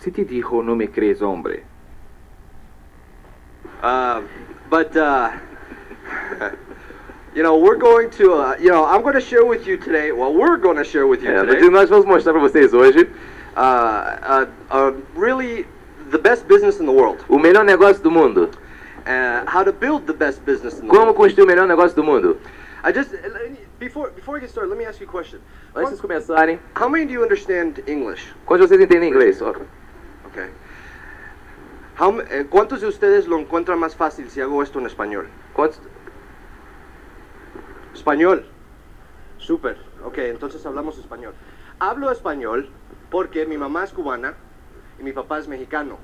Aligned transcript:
Si 0.00 0.10
ti 0.12 0.24
dijo 0.24 0.62
no 0.62 0.74
me 0.76 0.86
crees 0.88 1.20
hombre. 1.20 1.64
Uh, 3.82 4.22
but 4.70 4.96
uh, 4.96 5.30
you 7.34 7.42
know, 7.42 7.56
we're 7.58 7.76
going 7.76 8.10
to, 8.10 8.32
uh, 8.34 8.56
you 8.60 8.70
know, 8.70 8.84
I'm 8.84 9.02
going 9.02 9.14
to 9.14 9.20
share 9.20 9.44
with 9.44 9.66
you 9.66 9.76
today. 9.76 10.10
Well, 10.12 10.34
we're 10.34 10.56
going 10.56 10.76
to 10.76 10.84
share 10.84 11.06
with 11.06 11.22
you 11.22 11.30
É, 11.30 11.44
today. 11.46 11.68
nós 11.70 11.88
vamos 11.88 12.06
mostrar 12.06 12.32
para 12.32 12.42
vocês 12.42 12.72
hoje 12.72 13.08
Uh, 13.56 13.60
uh, 14.22 14.46
uh, 14.70 14.92
really, 15.16 15.66
the 16.12 16.18
best 16.18 16.46
business 16.46 16.78
in 16.78 16.86
the 16.86 16.92
world. 16.92 17.24
o 17.28 17.38
melhor 17.40 17.64
negócio 17.64 18.00
do 18.00 18.10
mundo. 18.10 18.50
Uh, 19.04 19.44
how 19.48 19.64
to 19.64 19.72
build 19.72 20.06
the 20.06 20.12
best 20.12 20.44
business 20.44 20.74
in 20.78 20.82
the 20.86 20.88
Como 20.88 21.06
world. 21.06 21.16
construir 21.16 21.42
o 21.44 21.46
melhor 21.48 21.66
negócio 21.66 21.96
do 21.96 22.04
mundo. 22.04 22.36
I 22.84 22.92
just 22.92 23.10
before 23.80 24.10
before 24.14 24.34
we 24.34 24.40
get 24.40 24.50
started, 24.50 24.68
let 24.70 24.78
me 24.78 24.84
ask 24.86 25.00
you 25.00 25.08
a 25.08 25.10
question. 25.10 25.40
Antes 25.74 25.96
de 25.96 26.00
começarem, 26.02 26.60
How 26.76 26.88
many 26.88 27.04
do 27.06 27.12
you 27.12 27.22
understand 27.24 27.80
English? 27.88 28.32
quantos 28.46 28.68
vocês 28.68 28.80
entendem 28.80 29.08
inglês? 29.10 29.42
Ó, 29.42 29.52
Okay. 30.30 30.50
How, 31.98 32.20
eh, 32.20 32.46
¿Cuántos 32.48 32.80
de 32.80 32.86
ustedes 32.86 33.26
lo 33.26 33.38
encuentran 33.38 33.78
más 33.78 33.96
fácil 33.96 34.30
si 34.30 34.40
hago 34.40 34.62
esto 34.62 34.78
en 34.78 34.86
español? 34.86 35.28
Quantos... 35.52 35.80
Español. 37.94 38.46
Súper. 39.38 39.78
Ok, 40.04 40.18
entonces 40.18 40.64
hablamos 40.64 40.98
español. 40.98 41.34
Hablo 41.80 42.10
español 42.10 42.70
porque 43.10 43.46
mi 43.46 43.56
mamá 43.58 43.84
es 43.84 43.92
cubana 43.92 44.34
y 44.98 45.02
mi 45.02 45.12
papá 45.12 45.38
es 45.38 45.48
mexicano. 45.48 45.98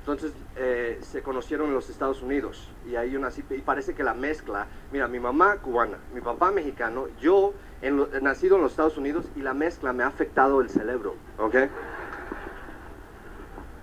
Entonces 0.00 0.32
eh, 0.56 0.98
se 1.02 1.22
conocieron 1.22 1.68
en 1.68 1.74
los 1.74 1.88
Estados 1.90 2.22
Unidos 2.22 2.70
y 2.86 2.96
ahí 2.96 3.12
yo 3.12 3.20
nací 3.20 3.44
y 3.50 3.60
parece 3.60 3.94
que 3.94 4.02
la 4.02 4.14
mezcla, 4.14 4.66
mira, 4.90 5.06
mi 5.08 5.20
mamá 5.20 5.56
cubana, 5.58 5.98
mi 6.12 6.20
papá 6.20 6.50
mexicano, 6.50 7.06
yo 7.20 7.54
en 7.82 7.96
lo- 7.98 8.08
nacido 8.20 8.56
en 8.56 8.62
los 8.62 8.72
Estados 8.72 8.96
Unidos 8.96 9.26
y 9.36 9.40
la 9.40 9.54
mezcla 9.54 9.92
me 9.92 10.02
ha 10.02 10.06
afectado 10.08 10.60
el 10.62 10.70
cerebro, 10.70 11.14
¿ok? 11.38 11.54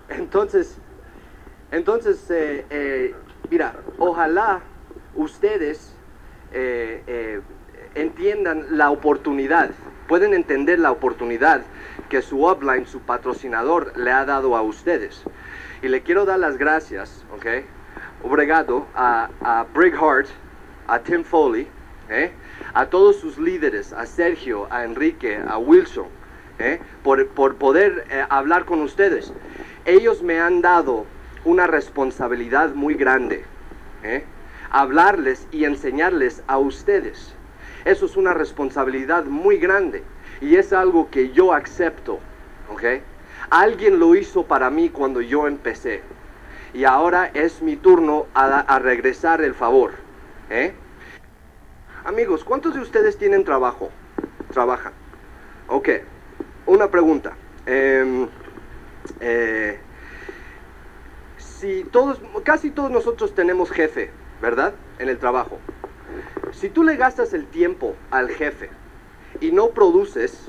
Entonces, 0.08 0.78
entonces, 1.70 2.30
eh, 2.30 2.64
eh, 2.70 3.14
mira, 3.50 3.74
ojalá 3.98 4.60
ustedes 5.14 5.94
eh, 6.52 7.42
entiendan 7.94 8.78
la 8.78 8.90
oportunidad, 8.90 9.70
pueden 10.06 10.32
entender 10.32 10.78
la 10.78 10.90
oportunidad 10.90 11.62
que 12.08 12.22
su 12.22 12.46
upline, 12.48 12.86
su 12.86 13.00
patrocinador, 13.00 13.92
le 13.98 14.12
ha 14.12 14.24
dado 14.24 14.56
a 14.56 14.62
ustedes. 14.62 15.22
Y 15.82 15.88
le 15.88 16.02
quiero 16.02 16.24
dar 16.24 16.38
las 16.38 16.56
gracias, 16.56 17.24
¿ok? 17.34 17.46
Obrigado 18.24 18.86
a, 18.94 19.28
a 19.42 19.66
Brig 19.74 19.94
Hart, 19.94 20.28
a 20.86 21.00
Tim 21.00 21.22
Foley, 21.22 21.68
a 22.72 22.86
todos 22.86 23.16
sus 23.16 23.36
líderes, 23.36 23.92
a 23.92 24.06
Sergio, 24.06 24.66
a 24.70 24.84
Enrique, 24.84 25.38
a 25.46 25.58
Wilson, 25.58 26.06
por, 27.04 27.28
por 27.28 27.56
poder 27.56 28.06
hablar 28.30 28.64
con 28.64 28.80
ustedes. 28.80 29.32
Ellos 29.88 30.22
me 30.22 30.38
han 30.38 30.60
dado 30.60 31.06
una 31.46 31.66
responsabilidad 31.66 32.74
muy 32.74 32.92
grande, 32.92 33.46
¿eh? 34.02 34.22
hablarles 34.70 35.48
y 35.50 35.64
enseñarles 35.64 36.42
a 36.46 36.58
ustedes. 36.58 37.34
Eso 37.86 38.04
es 38.04 38.14
una 38.18 38.34
responsabilidad 38.34 39.24
muy 39.24 39.56
grande 39.56 40.04
y 40.42 40.56
es 40.56 40.74
algo 40.74 41.08
que 41.10 41.30
yo 41.30 41.54
acepto, 41.54 42.18
¿ok? 42.70 43.00
Alguien 43.48 43.98
lo 43.98 44.14
hizo 44.14 44.44
para 44.44 44.68
mí 44.68 44.90
cuando 44.90 45.22
yo 45.22 45.46
empecé 45.46 46.02
y 46.74 46.84
ahora 46.84 47.30
es 47.32 47.62
mi 47.62 47.76
turno 47.76 48.26
a, 48.34 48.60
a 48.60 48.78
regresar 48.78 49.40
el 49.40 49.54
favor, 49.54 49.92
¿eh? 50.50 50.74
Amigos, 52.04 52.44
¿cuántos 52.44 52.74
de 52.74 52.80
ustedes 52.80 53.16
tienen 53.16 53.42
trabajo? 53.42 53.90
Trabajan. 54.52 54.92
Ok, 55.66 55.88
una 56.66 56.90
pregunta. 56.90 57.32
Em, 57.64 58.28
eh, 59.20 59.78
si 61.38 61.84
todos, 61.84 62.20
casi 62.44 62.70
todos 62.70 62.90
nosotros 62.90 63.34
tenemos 63.34 63.70
jefe, 63.70 64.10
¿verdad? 64.40 64.74
En 64.98 65.08
el 65.08 65.18
trabajo. 65.18 65.58
Si 66.52 66.68
tú 66.68 66.82
le 66.82 66.96
gastas 66.96 67.32
el 67.34 67.46
tiempo 67.46 67.94
al 68.10 68.30
jefe 68.30 68.70
y 69.40 69.52
no 69.52 69.70
produces, 69.70 70.48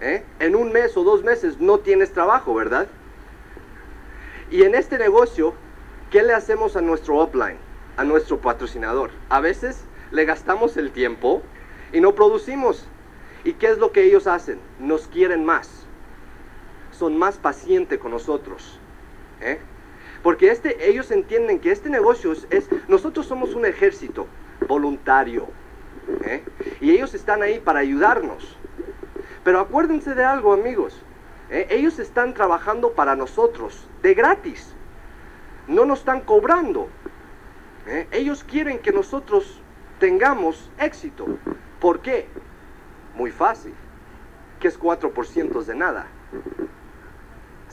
¿eh? 0.00 0.24
en 0.38 0.56
un 0.56 0.72
mes 0.72 0.96
o 0.96 1.04
dos 1.04 1.22
meses 1.22 1.60
no 1.60 1.78
tienes 1.78 2.12
trabajo, 2.12 2.54
¿verdad? 2.54 2.88
Y 4.50 4.62
en 4.62 4.74
este 4.74 4.98
negocio, 4.98 5.54
¿qué 6.10 6.22
le 6.22 6.34
hacemos 6.34 6.76
a 6.76 6.80
nuestro 6.80 7.22
upline, 7.22 7.58
a 7.96 8.04
nuestro 8.04 8.40
patrocinador? 8.40 9.10
A 9.28 9.40
veces 9.40 9.84
le 10.10 10.24
gastamos 10.24 10.76
el 10.76 10.90
tiempo 10.90 11.42
y 11.92 12.00
no 12.00 12.14
producimos. 12.14 12.86
¿Y 13.44 13.54
qué 13.54 13.68
es 13.68 13.78
lo 13.78 13.92
que 13.92 14.04
ellos 14.04 14.26
hacen? 14.26 14.58
Nos 14.78 15.06
quieren 15.06 15.44
más. 15.44 15.79
Son 17.00 17.16
más 17.16 17.38
pacientes 17.38 17.98
con 17.98 18.10
nosotros. 18.10 18.78
¿eh? 19.40 19.58
Porque 20.22 20.50
este, 20.50 20.86
ellos 20.86 21.10
entienden 21.10 21.58
que 21.58 21.72
este 21.72 21.88
negocio 21.88 22.30
es, 22.50 22.68
nosotros 22.88 23.24
somos 23.24 23.54
un 23.54 23.64
ejército 23.64 24.26
voluntario. 24.68 25.48
¿eh? 26.26 26.44
Y 26.78 26.90
ellos 26.90 27.14
están 27.14 27.40
ahí 27.40 27.58
para 27.58 27.78
ayudarnos. 27.78 28.54
Pero 29.44 29.60
acuérdense 29.60 30.14
de 30.14 30.22
algo, 30.24 30.52
amigos. 30.52 31.00
¿eh? 31.48 31.68
Ellos 31.70 31.98
están 31.98 32.34
trabajando 32.34 32.92
para 32.92 33.16
nosotros, 33.16 33.88
de 34.02 34.12
gratis. 34.12 34.74
No 35.68 35.86
nos 35.86 36.00
están 36.00 36.20
cobrando. 36.20 36.90
Ellos 38.10 38.44
quieren 38.44 38.78
que 38.78 38.92
nosotros 38.92 39.62
tengamos 40.00 40.70
éxito. 40.78 41.38
¿Por 41.80 42.00
qué? 42.02 42.28
Muy 43.14 43.30
fácil. 43.30 43.72
Que 44.60 44.68
es 44.68 44.78
4% 44.78 45.64
de 45.64 45.74
nada. 45.74 46.06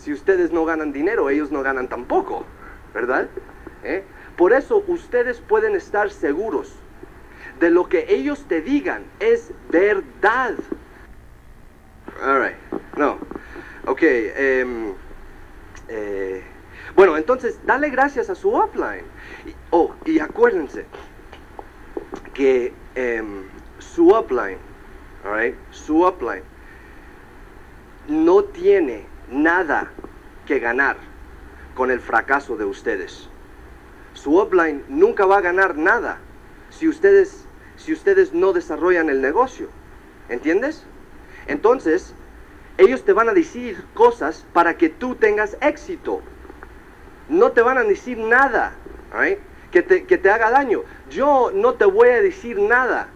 Si 0.08 0.14
ustedes 0.14 0.54
no 0.54 0.64
ganan 0.64 0.94
dinero, 0.94 1.30
ellos 1.30 1.52
no 1.52 1.62
ganan 1.64 1.90
tampoco. 1.90 2.46
¿Verdad? 2.94 3.28
¿Eh? 3.84 4.06
Por 4.38 4.54
eso 4.54 4.86
ustedes 4.88 5.42
pueden 5.42 5.76
estar 5.76 6.12
seguros 6.12 6.74
de 7.60 7.70
lo 7.72 7.90
que 7.90 8.06
ellos 8.08 8.46
te 8.48 8.62
digan 8.62 9.04
es 9.20 9.52
verdad. 9.70 10.56
All 12.24 12.42
right. 12.42 12.56
No. 12.96 13.18
Ok. 13.86 14.02
em, 14.02 14.94
eh, 15.90 16.42
bueno, 16.96 17.18
entonces, 17.18 17.60
dale 17.66 17.90
gracias 17.90 18.30
a 18.30 18.36
su. 18.36 18.58
Y- 19.46 19.54
oh, 19.72 19.94
y 20.06 20.20
acuérdense 20.20 20.86
que 22.34 22.74
em, 22.96 23.44
su 23.80 24.18
upline, 24.18 24.58
all 25.26 25.38
right, 25.38 25.56
su 25.72 26.08
upline 26.08 26.44
no 28.08 28.46
tiene 28.46 29.07
nada 29.30 29.92
que 30.46 30.60
ganar 30.60 30.98
con 31.76 31.92
el 31.92 32.00
fracaso 32.00 32.58
de 32.58 32.66
ustedes. 32.66 33.30
Su 34.14 34.42
upline 34.42 34.84
nunca 34.88 35.26
va 35.26 35.38
a 35.38 35.42
ganar 35.42 35.78
nada 35.78 36.20
si 36.70 36.88
ustedes, 36.88 37.46
si 37.76 37.94
ustedes 37.94 38.34
no 38.34 38.54
desarrollan 38.54 39.10
el 39.10 39.22
negocio. 39.22 39.70
¿Entiendes? 40.30 40.84
Entonces, 41.48 42.14
ellos 42.78 43.06
te 43.06 43.14
van 43.14 43.30
a 43.30 43.34
decir 43.34 43.84
cosas 43.94 44.46
para 44.54 44.78
que 44.78 44.90
tú 44.90 45.16
tengas 45.16 45.58
éxito. 45.62 46.22
No 47.30 47.52
te 47.52 47.62
van 47.62 47.78
a 47.78 47.84
decir 47.84 48.18
nada 48.18 48.74
que, 49.72 49.82
te, 49.82 50.06
que 50.06 50.18
te 50.18 50.30
haga 50.30 50.50
daño. 50.50 50.84
Yo 51.10 51.52
no 51.54 51.76
te 51.76 51.86
voy 51.86 52.10
a 52.10 52.22
decir 52.22 52.60
nada 52.60 53.10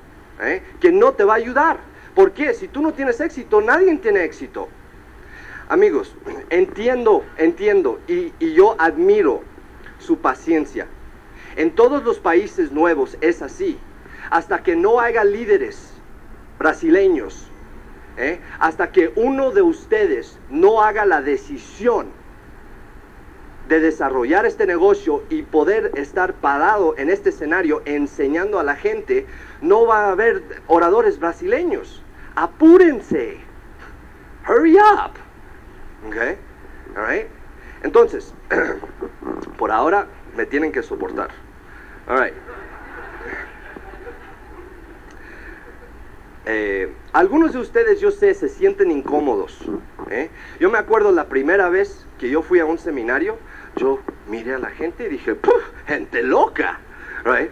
que 0.80 0.92
no 0.92 1.14
te 1.14 1.24
va 1.24 1.34
a 1.34 1.38
ayudar. 1.38 1.78
¿Por 2.16 2.32
qué? 2.32 2.54
Si 2.54 2.68
tú 2.68 2.82
no 2.82 2.94
tienes 2.94 3.20
éxito, 3.22 3.62
nadie 3.62 3.96
tiene 3.98 4.24
éxito. 4.24 4.68
Amigos, 5.72 6.14
entiendo, 6.50 7.24
entiendo 7.38 8.02
y, 8.06 8.34
y 8.40 8.54
yo 8.54 8.76
admiro 8.78 9.42
su 10.00 10.18
paciencia. 10.18 10.86
En 11.56 11.72
todos 11.72 12.04
los 12.04 12.20
países 12.20 12.74
nuevos 12.74 13.18
es 13.22 13.42
así. 13.42 13.80
Hasta 14.30 14.64
que 14.64 14.76
no 14.76 15.00
haya 15.00 15.24
líderes 15.24 15.94
brasileños, 16.60 17.50
¿eh? 18.18 18.42
hasta 18.60 18.92
que 18.92 19.14
uno 19.16 19.52
de 19.52 19.62
ustedes 19.62 20.38
no 20.50 20.82
haga 20.82 21.06
la 21.06 21.22
decisión 21.22 22.08
de 23.70 23.80
desarrollar 23.80 24.46
este 24.46 24.68
negocio 24.68 25.24
y 25.30 25.44
poder 25.44 25.94
estar 25.96 26.34
parado 26.34 26.98
en 26.98 27.10
este 27.10 27.30
escenario 27.30 27.82
enseñando 27.86 28.60
a 28.60 28.66
la 28.66 28.76
gente, 28.76 29.26
no 29.62 29.86
va 29.86 30.08
a 30.08 30.12
haber 30.12 30.44
oradores 30.68 31.18
brasileños. 31.18 32.04
Apúrense. 32.36 33.38
Hurry 34.46 34.76
up. 34.76 35.21
Okay? 36.08 36.38
All 36.96 37.06
right? 37.06 37.28
Entonces, 37.84 38.34
por 39.58 39.72
ahora 39.72 40.08
me 40.36 40.46
tienen 40.46 40.72
que 40.72 40.84
soportar. 40.84 41.30
All 42.08 42.20
right. 42.20 42.34
Eh, 46.46 46.92
algunos 47.14 47.54
de 47.54 47.60
ustedes, 47.60 48.02
yo 48.02 48.12
sé, 48.12 48.34
se 48.34 48.50
sienten 48.50 48.92
incómodos. 48.92 49.60
¿eh? 50.10 50.30
Yo 50.60 50.72
me 50.72 50.78
acuerdo 50.78 51.12
la 51.12 51.26
primera 51.26 51.70
vez 51.70 52.06
que 52.20 52.30
yo 52.30 52.42
fui 52.42 52.60
a 52.60 52.66
un 52.66 52.78
seminario, 52.78 53.38
yo 53.76 54.00
miré 54.28 54.56
a 54.56 54.60
la 54.60 54.70
gente 54.72 55.06
y 55.06 55.10
dije, 55.10 55.36
"Puf, 55.36 55.64
gente 55.88 56.24
loca. 56.24 56.80
Right? 57.24 57.52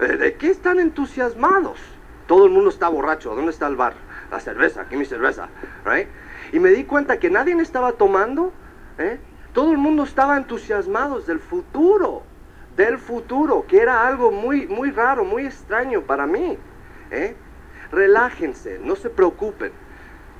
Eh, 0.00 0.16
¿De 0.16 0.34
qué 0.34 0.50
están 0.50 0.80
entusiasmados? 0.80 1.78
Todo 2.26 2.46
el 2.46 2.50
mundo 2.50 2.70
está 2.70 2.88
borracho. 2.88 3.34
¿Dónde 3.34 3.50
está 3.50 3.66
el 3.66 3.76
bar? 3.76 3.94
la 4.30 4.40
cerveza, 4.40 4.82
aquí 4.82 4.96
mi 4.96 5.04
cerveza, 5.04 5.48
right? 5.84 6.08
Y 6.52 6.58
me 6.58 6.70
di 6.70 6.84
cuenta 6.84 7.18
que 7.18 7.30
nadie 7.30 7.54
estaba 7.60 7.92
tomando, 7.92 8.52
¿eh? 8.98 9.18
Todo 9.52 9.72
el 9.72 9.78
mundo 9.78 10.04
estaba 10.04 10.36
entusiasmado 10.36 11.20
del 11.20 11.40
futuro, 11.40 12.22
del 12.76 12.98
futuro, 12.98 13.66
que 13.66 13.80
era 13.80 14.06
algo 14.06 14.30
muy, 14.30 14.66
muy 14.66 14.90
raro, 14.90 15.24
muy 15.24 15.46
extraño 15.46 16.02
para 16.02 16.26
mí, 16.26 16.56
¿eh? 17.10 17.34
Relájense, 17.90 18.78
no 18.80 18.94
se 18.94 19.10
preocupen, 19.10 19.72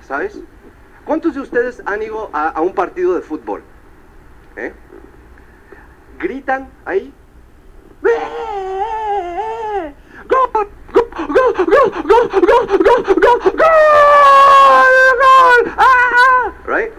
¿sabes? 0.06 0.40
¿Cuántos 1.04 1.34
de 1.34 1.40
ustedes 1.40 1.82
han 1.86 2.02
ido 2.02 2.30
a, 2.32 2.60
un 2.60 2.72
partido 2.74 3.14
de 3.14 3.22
fútbol? 3.22 3.62
¿Eh? 4.56 4.72
¿Gritan 6.18 6.68
ahí? 6.84 7.12
¡Gol! 8.02 8.10
¡Gol! 10.28 10.68
¡Ah! 15.76 16.52
Right? 16.66 16.92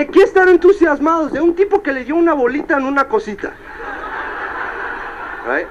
¿De 0.00 0.06
qué 0.06 0.22
están 0.22 0.48
entusiasmados? 0.48 1.30
De 1.30 1.42
un 1.42 1.54
tipo 1.54 1.82
que 1.82 1.92
le 1.92 2.04
dio 2.04 2.16
una 2.16 2.32
bolita 2.32 2.78
en 2.78 2.86
una 2.86 3.06
cosita. 3.06 3.52
Right? 5.46 5.66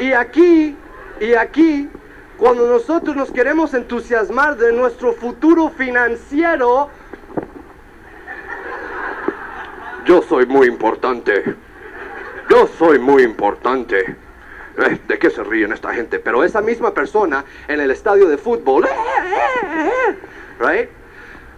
Y 0.00 0.12
aquí, 0.12 0.76
y 1.20 1.34
aquí, 1.34 1.88
cuando 2.36 2.66
nosotros 2.66 3.14
nos 3.14 3.30
queremos 3.30 3.72
entusiasmar 3.72 4.56
de 4.56 4.72
nuestro 4.72 5.12
futuro 5.12 5.68
financiero, 5.68 6.90
yo 10.04 10.20
soy 10.20 10.46
muy 10.46 10.66
importante. 10.66 11.54
Yo 12.50 12.66
soy 12.66 12.98
muy 12.98 13.22
importante. 13.22 14.16
Eh, 14.76 14.98
¿De 15.06 15.18
qué 15.20 15.30
se 15.30 15.44
ríen 15.44 15.70
esta 15.70 15.94
gente? 15.94 16.18
Pero 16.18 16.42
esa 16.42 16.60
misma 16.60 16.92
persona 16.92 17.44
en 17.68 17.78
el 17.78 17.92
estadio 17.92 18.26
de 18.26 18.38
fútbol, 18.38 18.84
right? 20.58 20.88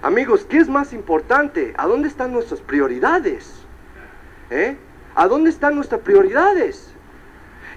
Amigos, 0.07 0.47
¿qué 0.49 0.59
es 0.59 0.69
más 0.69 0.93
importante? 0.93 1.75
¿A 1.77 1.89
dónde 1.89 2.07
están 2.07 2.33
nuestras 2.33 2.61
prioridades? 2.61 3.67
¿Eh? 4.51 4.77
¿A 5.17 5.27
dónde 5.27 5.51
están 5.51 5.75
nuestras 5.75 6.01
prioridades? 6.03 6.95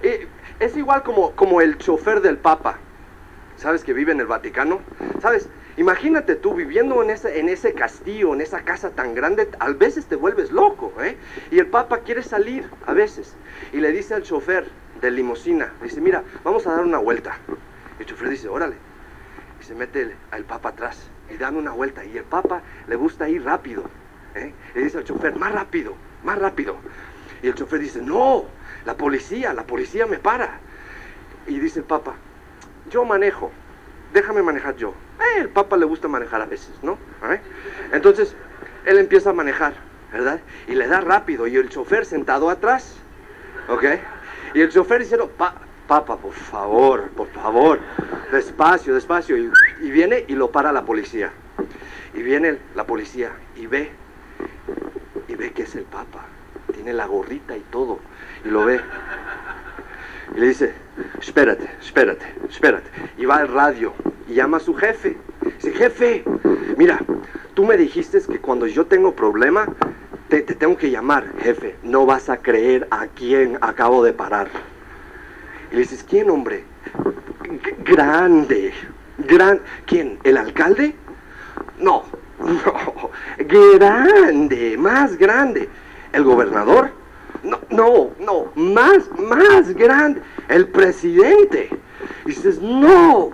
Eh, 0.04 0.28
es 0.60 0.78
igual 0.78 1.02
como, 1.02 1.32
como 1.32 1.60
el 1.60 1.80
chofer 1.80 2.22
del 2.22 2.38
Papa. 2.38 2.78
¿Sabes 3.58 3.84
que 3.84 3.94
vive 3.94 4.12
en 4.12 4.20
el 4.20 4.28
Vaticano? 4.28 4.82
¿Sabes? 5.24 5.50
Imagínate 5.78 6.36
tú 6.36 6.54
viviendo 6.54 7.02
en 7.02 7.10
ese, 7.10 7.40
en 7.40 7.50
ese 7.50 7.74
castillo, 7.74 8.36
en 8.36 8.42
esa 8.42 8.62
casa 8.62 8.92
tan 8.92 9.16
grande, 9.16 9.50
a 9.58 9.72
veces 9.72 10.06
te 10.06 10.16
vuelves 10.16 10.52
loco, 10.52 10.94
¿eh? 11.02 11.18
Y 11.50 11.58
el 11.58 11.66
Papa 11.66 12.02
quiere 12.02 12.22
salir, 12.22 12.70
a 12.86 12.94
veces, 12.94 13.34
y 13.74 13.78
le 13.78 13.92
dice 13.92 14.14
al 14.14 14.22
chofer 14.22 14.70
de 15.02 15.10
limusina, 15.10 15.74
dice, 15.82 16.00
mira, 16.00 16.24
vamos 16.44 16.68
a 16.68 16.76
dar 16.76 16.84
una 16.84 17.00
vuelta. 17.00 17.40
Y 17.98 18.04
el 18.04 18.06
chofer 18.06 18.30
dice, 18.30 18.50
órale. 18.50 18.76
Y 19.60 19.64
se 19.64 19.74
mete 19.74 20.02
el, 20.04 20.16
al 20.30 20.44
Papa 20.44 20.70
atrás 20.70 21.10
y 21.30 21.38
dan 21.38 21.56
una 21.56 21.72
vuelta. 21.72 22.04
Y 22.06 22.18
el 22.18 22.24
Papa 22.24 22.62
le 22.88 22.96
gusta 22.96 23.30
ir 23.30 23.44
rápido. 23.44 23.84
¿eh? 24.36 24.54
Le 24.76 24.82
dice 24.82 24.98
al 24.98 25.04
chofer, 25.04 25.36
más 25.36 25.52
rápido, 25.52 25.96
más 26.24 26.38
rápido. 26.38 26.76
Y 27.42 27.48
el 27.48 27.56
chofer 27.56 27.80
dice, 27.80 28.02
no, 28.02 28.46
la 28.86 28.96
policía, 28.96 29.54
la 29.54 29.64
policía 29.64 30.06
me 30.06 30.18
para. 30.18 30.60
Y 31.48 31.60
dice 31.60 31.80
el 31.80 31.86
Papa, 31.86 32.16
yo 32.90 33.06
manejo, 33.06 33.52
déjame 34.14 34.42
manejar 34.42 34.76
yo. 34.76 34.94
Eh, 35.20 35.42
el 35.42 35.50
Papa 35.50 35.78
le 35.78 35.86
gusta 35.86 36.08
manejar 36.08 36.42
a 36.42 36.46
veces, 36.46 36.72
¿no? 36.82 36.98
¿Eh? 37.30 37.40
Entonces, 37.92 38.36
él 38.86 38.98
empieza 38.98 39.32
a 39.32 39.34
manejar, 39.34 39.74
¿verdad? 40.12 40.40
Y 40.68 40.76
le 40.76 40.88
da 40.88 41.02
rápido 41.02 41.48
y 41.48 41.56
el 41.56 41.70
chofer 41.70 42.06
sentado 42.06 42.50
atrás, 42.50 42.96
¿ok? 43.68 43.84
Y 44.54 44.62
el 44.62 44.70
chofer 44.70 45.00
diciendo, 45.00 45.30
pa, 45.30 45.56
Papa, 45.90 46.18
por 46.18 46.34
favor, 46.34 47.10
por 47.18 47.28
favor, 47.30 47.80
despacio, 48.32 48.94
despacio. 48.94 49.36
Y, 49.36 49.90
viene 49.90 50.24
y 50.28 50.36
lo 50.36 50.52
para 50.52 50.72
la 50.72 50.86
policía. 50.86 51.32
Y 52.14 52.22
viene 52.22 52.60
la 52.76 52.86
policía 52.86 53.32
y 53.56 53.66
ve, 53.66 53.90
y 55.28 55.34
ve 55.34 55.52
que 55.52 55.64
es 55.64 55.74
el 55.74 55.86
Papa. 55.86 56.28
Tiene 56.76 56.94
la 56.94 57.08
gorrita 57.08 57.58
y 57.58 57.62
todo. 57.72 57.98
Y 58.46 58.50
lo 58.50 58.66
ve. 58.66 58.80
Y 60.36 60.40
le 60.40 60.50
dice, 60.50 60.74
espérate, 61.20 61.68
espérate, 61.82 62.36
espérate. 62.48 62.92
Y 63.18 63.26
va 63.26 63.38
al 63.38 63.48
radio 63.48 63.92
y 64.28 64.36
llama 64.36 64.58
a 64.58 64.60
su 64.60 64.76
jefe. 64.76 65.18
Dice, 65.42 65.72
jefe, 65.72 66.24
mira, 66.78 67.00
tú 67.56 67.66
me 67.66 67.78
dijiste 67.78 68.22
que 68.22 68.38
cuando 68.38 68.68
yo 68.68 68.86
tengo 68.86 69.16
problema, 69.16 69.66
te 70.28 70.44
tengo 70.44 70.78
que 70.78 70.92
llamar, 70.92 71.34
jefe. 71.40 71.78
No 71.82 72.06
vas 72.06 72.30
a 72.30 72.38
creer 72.38 72.88
a 72.92 73.08
quién 73.08 73.58
acabo 73.62 74.04
de 74.04 74.14
parar. 74.14 74.50
Y 75.72 75.76
le 75.76 75.82
dices, 75.82 76.06
¿quién, 76.08 76.30
hombre? 76.30 76.64
Grande. 77.86 78.74
Gran 79.28 79.60
¿Quién? 79.86 80.18
¿El 80.24 80.38
alcalde? 80.38 80.96
No, 81.80 82.04
no. 82.40 83.10
Grande, 83.38 84.78
más 84.78 85.18
grande. 85.18 85.70
¿El 86.14 86.24
gobernador? 86.24 86.92
No, 87.44 87.60
no, 87.70 88.12
no. 88.20 88.52
Más, 88.56 89.10
más 89.18 89.74
grande. 89.76 90.22
El 90.48 90.68
presidente. 90.68 91.70
Dices, 92.26 92.62
no. 92.62 93.32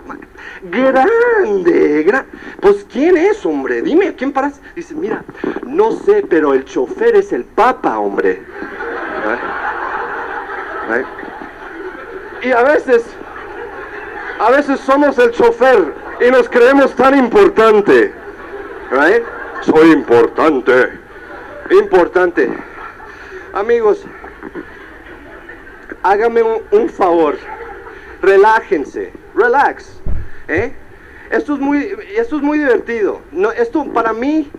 Grande, 0.62 2.02
gran... 2.02 2.26
Pues, 2.60 2.86
¿quién 2.90 3.16
es, 3.16 3.44
hombre? 3.46 3.82
Dime, 3.82 4.14
¿quién 4.14 4.32
paras? 4.32 4.60
Dice, 4.74 4.94
mira, 4.94 5.24
no 5.66 5.92
sé, 5.92 6.24
pero 6.28 6.54
el 6.54 6.64
chofer 6.64 7.16
es 7.16 7.32
el 7.32 7.44
papa, 7.44 7.98
hombre. 7.98 8.32
¿Eh? 8.32 9.38
¿Eh? 10.94 11.04
Y 12.42 12.52
a 12.52 12.62
veces, 12.62 13.04
a 14.38 14.50
veces 14.50 14.80
somos 14.80 15.18
el 15.18 15.30
chofer 15.32 15.94
y 16.20 16.30
nos 16.30 16.48
creemos 16.48 16.94
tan 16.94 17.18
importante. 17.18 18.12
Right? 18.90 19.22
Soy 19.62 19.90
importante. 19.90 20.98
Importante. 21.70 22.56
Amigos, 23.52 24.04
hágame 26.02 26.42
un, 26.42 26.62
un 26.70 26.88
favor. 26.88 27.36
Relájense. 28.22 29.12
Relax. 29.34 30.00
¿eh? 30.48 30.72
Esto 31.30 31.54
es 31.54 31.60
muy, 31.60 31.96
esto 32.16 32.36
es 32.36 32.42
muy 32.42 32.58
divertido. 32.58 33.20
No, 33.32 33.50
esto 33.50 33.84
para 33.92 34.12
mí, 34.12 34.50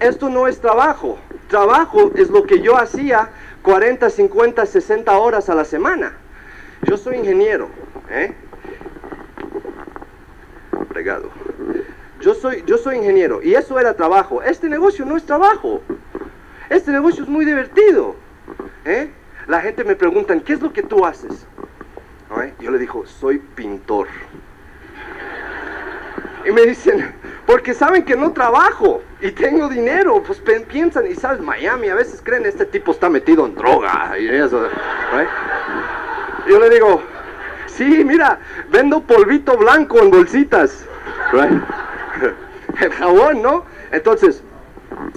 esto 0.00 0.28
no 0.28 0.48
es 0.48 0.60
trabajo. 0.60 1.18
Trabajo 1.48 2.10
es 2.16 2.30
lo 2.30 2.44
que 2.44 2.60
yo 2.60 2.76
hacía 2.76 3.30
40, 3.62 4.10
50, 4.10 4.66
60 4.66 5.18
horas 5.18 5.48
a 5.48 5.54
la 5.54 5.64
semana. 5.64 6.16
Yo 6.86 6.96
soy 6.96 7.16
ingeniero, 7.16 7.68
¿eh? 8.10 8.34
Fregado. 10.88 11.30
Yo 12.20 12.34
soy, 12.34 12.62
yo 12.66 12.78
soy 12.78 12.96
ingeniero 12.96 13.42
y 13.42 13.54
eso 13.54 13.78
era 13.78 13.94
trabajo. 13.94 14.42
Este 14.42 14.68
negocio 14.68 15.04
no 15.04 15.16
es 15.16 15.24
trabajo. 15.24 15.82
Este 16.70 16.90
negocio 16.90 17.24
es 17.24 17.28
muy 17.28 17.44
divertido. 17.44 18.16
¿eh? 18.84 19.10
La 19.46 19.60
gente 19.60 19.84
me 19.84 19.96
pregunta, 19.96 20.38
¿qué 20.40 20.54
es 20.54 20.62
lo 20.62 20.72
que 20.72 20.82
tú 20.82 21.04
haces? 21.04 21.46
Yo 22.60 22.70
le 22.70 22.78
digo, 22.78 23.06
soy 23.06 23.38
pintor. 23.38 24.08
Y 26.46 26.50
me 26.50 26.62
dicen, 26.62 27.14
porque 27.46 27.74
saben 27.74 28.04
que 28.04 28.16
no 28.16 28.32
trabajo 28.32 29.02
y 29.20 29.30
tengo 29.30 29.68
dinero, 29.68 30.22
pues 30.22 30.42
piensan, 30.68 31.06
y 31.06 31.14
sabes, 31.14 31.40
Miami 31.40 31.88
a 31.88 31.94
veces 31.94 32.20
creen, 32.22 32.44
este 32.46 32.64
tipo 32.66 32.92
está 32.92 33.08
metido 33.08 33.46
en 33.46 33.54
droga 33.54 34.18
y 34.18 34.28
eso. 34.28 34.68
Yo 36.48 36.58
le 36.58 36.70
digo, 36.70 37.02
sí, 37.66 38.04
mira, 38.04 38.38
vendo 38.70 39.00
polvito 39.02 39.56
blanco 39.56 39.98
en 40.00 40.10
bolsitas. 40.10 40.86
Right? 41.32 41.62
El 42.80 42.92
jabón, 42.92 43.42
¿no? 43.42 43.64
Entonces, 43.92 44.42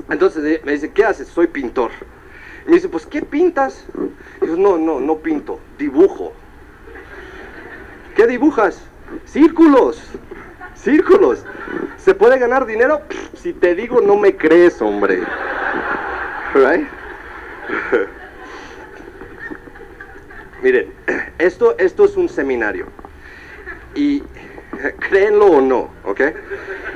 entonces 0.09 0.63
me 0.63 0.71
dice, 0.73 0.91
¿qué 0.91 1.05
haces? 1.05 1.27
Soy 1.27 1.47
pintor. 1.47 1.91
Y 2.65 2.69
me 2.69 2.75
dice, 2.75 2.89
pues, 2.89 3.05
¿qué 3.05 3.21
pintas? 3.21 3.85
Y 4.41 4.47
yo, 4.47 4.55
no, 4.55 4.77
no, 4.77 4.99
no 4.99 5.17
pinto, 5.17 5.59
dibujo. 5.77 6.33
¿Qué 8.15 8.27
dibujas? 8.27 8.81
Círculos. 9.25 10.01
Círculos. 10.75 11.45
¿Se 11.97 12.13
puede 12.13 12.39
ganar 12.39 12.65
dinero? 12.65 13.01
Si 13.35 13.53
te 13.53 13.75
digo, 13.75 14.01
no 14.01 14.15
me 14.15 14.35
crees, 14.35 14.81
hombre. 14.81 15.21
Right? 16.53 16.87
Miren, 20.63 20.96
esto, 21.37 21.77
esto 21.77 22.05
es 22.05 22.17
un 22.17 22.29
seminario. 22.29 22.87
Y 23.95 24.23
créenlo 25.09 25.45
o 25.45 25.61
no, 25.61 25.89
¿ok? 26.03 26.21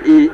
Y, 0.06 0.32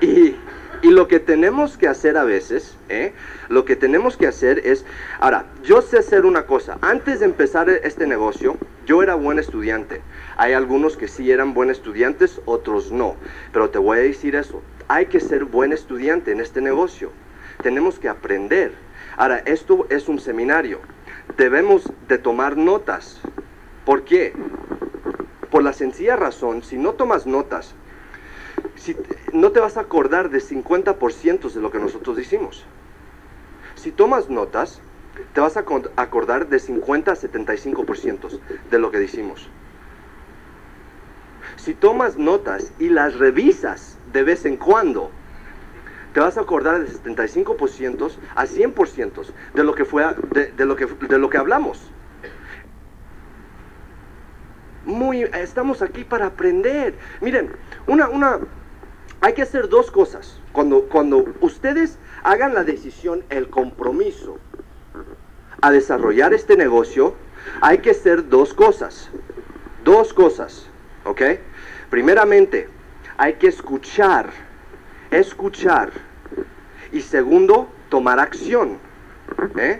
y, 0.00 0.36
lo 0.82 1.08
que 1.08 1.20
tenemos 1.20 1.76
que 1.76 1.88
hacer 1.88 2.16
a 2.16 2.24
veces, 2.24 2.76
¿eh? 2.88 3.12
Lo 3.48 3.64
que 3.64 3.76
tenemos 3.76 4.16
que 4.16 4.26
hacer 4.26 4.60
es... 4.64 4.84
Ahora, 5.20 5.46
yo 5.62 5.82
sé 5.82 5.98
hacer 5.98 6.24
una 6.24 6.46
cosa. 6.46 6.78
Antes 6.80 7.20
de 7.20 7.26
empezar 7.26 7.68
este 7.68 8.06
negocio, 8.06 8.56
yo 8.86 9.02
era 9.02 9.14
buen 9.14 9.38
estudiante. 9.38 10.00
Hay 10.36 10.52
algunos 10.52 10.96
que 10.96 11.08
sí 11.08 11.30
eran 11.30 11.52
buenos 11.52 11.78
estudiantes, 11.78 12.40
otros 12.46 12.90
no. 12.92 13.16
Pero 13.52 13.70
te 13.70 13.78
voy 13.78 13.98
a 13.98 14.02
decir 14.02 14.34
eso. 14.34 14.62
Hay 14.86 15.06
que 15.06 15.20
ser 15.20 15.44
buen 15.44 15.72
estudiante 15.72 16.32
en 16.32 16.40
este 16.40 16.60
negocio. 16.60 17.10
Tenemos 17.62 17.98
que 17.98 18.08
aprender. 18.08 18.72
Ahora, 19.16 19.42
esto 19.44 19.86
es 19.90 20.08
un 20.08 20.20
seminario. 20.20 20.80
Debemos 21.36 21.92
de 22.08 22.18
tomar 22.18 22.56
notas. 22.56 23.20
¿Por 23.84 24.04
qué? 24.04 24.32
Por 25.50 25.62
la 25.62 25.72
sencilla 25.72 26.16
razón, 26.16 26.62
si 26.62 26.76
no 26.76 26.94
tomas 26.94 27.26
notas, 27.26 27.74
no 29.32 29.52
te 29.52 29.60
vas 29.60 29.76
a 29.76 29.80
acordar 29.80 30.30
de 30.30 30.40
50% 30.40 31.52
de 31.52 31.60
lo 31.60 31.70
que 31.70 31.78
nosotros 31.78 32.16
decimos. 32.16 32.64
Si 33.74 33.92
tomas 33.92 34.28
notas, 34.28 34.80
te 35.32 35.40
vas 35.40 35.56
a 35.56 35.64
acordar 35.96 36.48
de 36.48 36.58
50 36.58 37.12
a 37.12 37.16
75% 37.16 38.40
de 38.70 38.78
lo 38.78 38.90
que 38.90 38.98
decimos. 38.98 39.48
Si 41.56 41.74
tomas 41.74 42.16
notas 42.18 42.72
y 42.78 42.88
las 42.88 43.18
revisas 43.18 43.98
de 44.12 44.22
vez 44.22 44.44
en 44.44 44.56
cuando, 44.56 45.10
te 46.12 46.20
vas 46.20 46.36
a 46.36 46.40
acordar 46.40 46.80
de 46.80 46.88
75% 46.88 48.10
a 48.34 48.46
100% 48.46 49.26
de 49.54 49.64
lo 49.64 49.74
que 49.74 49.84
fue 49.84 50.04
de, 50.30 50.64
lo 50.64 50.76
que 50.76 50.86
de 50.86 51.18
lo 51.18 51.30
que 51.30 51.38
hablamos. 51.38 51.90
Muy 54.84 55.22
estamos 55.22 55.82
aquí 55.82 56.04
para 56.04 56.26
aprender. 56.26 56.94
Miren, 57.20 57.52
una 57.86 58.08
una 58.08 58.38
hay 59.20 59.34
que 59.34 59.42
hacer 59.42 59.68
dos 59.68 59.90
cosas. 59.90 60.40
Cuando 60.52 60.82
cuando 60.88 61.24
ustedes 61.40 61.98
hagan 62.22 62.54
la 62.54 62.64
decisión, 62.64 63.24
el 63.28 63.50
compromiso 63.50 64.38
a 65.60 65.70
desarrollar 65.70 66.32
este 66.32 66.56
negocio, 66.56 67.14
hay 67.60 67.78
que 67.78 67.90
hacer 67.90 68.28
dos 68.28 68.54
cosas. 68.54 69.10
Dos 69.84 70.12
cosas, 70.12 70.68
¿ok? 71.04 71.22
Primeramente, 71.90 72.68
hay 73.16 73.34
que 73.34 73.48
escuchar, 73.48 74.30
escuchar. 75.10 75.90
Y 76.92 77.00
segundo, 77.00 77.68
tomar 77.88 78.18
acción. 78.18 78.78
¿eh? 79.56 79.78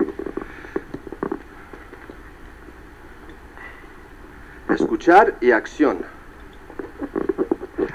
Escuchar 4.71 5.37
y 5.41 5.51
acción. 5.51 5.99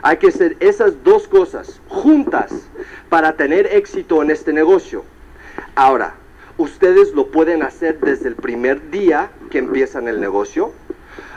Hay 0.02 0.18
que 0.18 0.28
hacer 0.28 0.58
esas 0.60 1.04
dos 1.04 1.28
cosas 1.28 1.80
juntas 1.88 2.52
para 3.10 3.38
tener 3.38 3.68
éxito 3.68 4.22
en 4.22 4.32
este 4.32 4.52
negocio. 4.52 5.06
Ahora, 5.76 6.16
ustedes 6.58 7.14
lo 7.14 7.28
pueden 7.28 7.64
hacer 7.64 8.00
desde 8.00 8.28
el 8.28 8.36
primer 8.36 8.90
día 8.92 9.30
que 9.50 9.60
empiezan 9.60 10.08
el 10.08 10.20
negocio, 10.20 10.74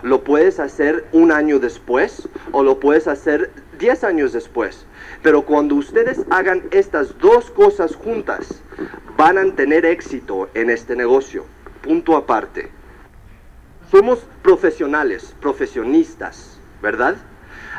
lo 0.02 0.24
puedes 0.24 0.58
hacer 0.58 1.04
un 1.12 1.32
año 1.32 1.58
después 1.58 2.28
o 2.52 2.62
lo 2.62 2.80
puedes 2.80 3.06
hacer 3.06 3.50
10 3.78 4.04
años 4.04 4.32
después. 4.32 4.86
Pero 5.22 5.42
cuando 5.42 5.74
ustedes 5.74 6.20
hagan 6.30 6.62
estas 6.70 7.18
dos 7.18 7.50
cosas 7.50 7.94
juntas, 7.94 8.62
van 9.16 9.38
a 9.38 9.54
tener 9.54 9.84
éxito 9.84 10.48
en 10.54 10.70
este 10.70 10.96
negocio. 10.96 11.44
Punto 11.82 12.16
aparte. 12.16 12.70
Somos 13.90 14.26
profesionales, 14.42 15.34
profesionistas, 15.40 16.58
¿verdad? 16.82 17.16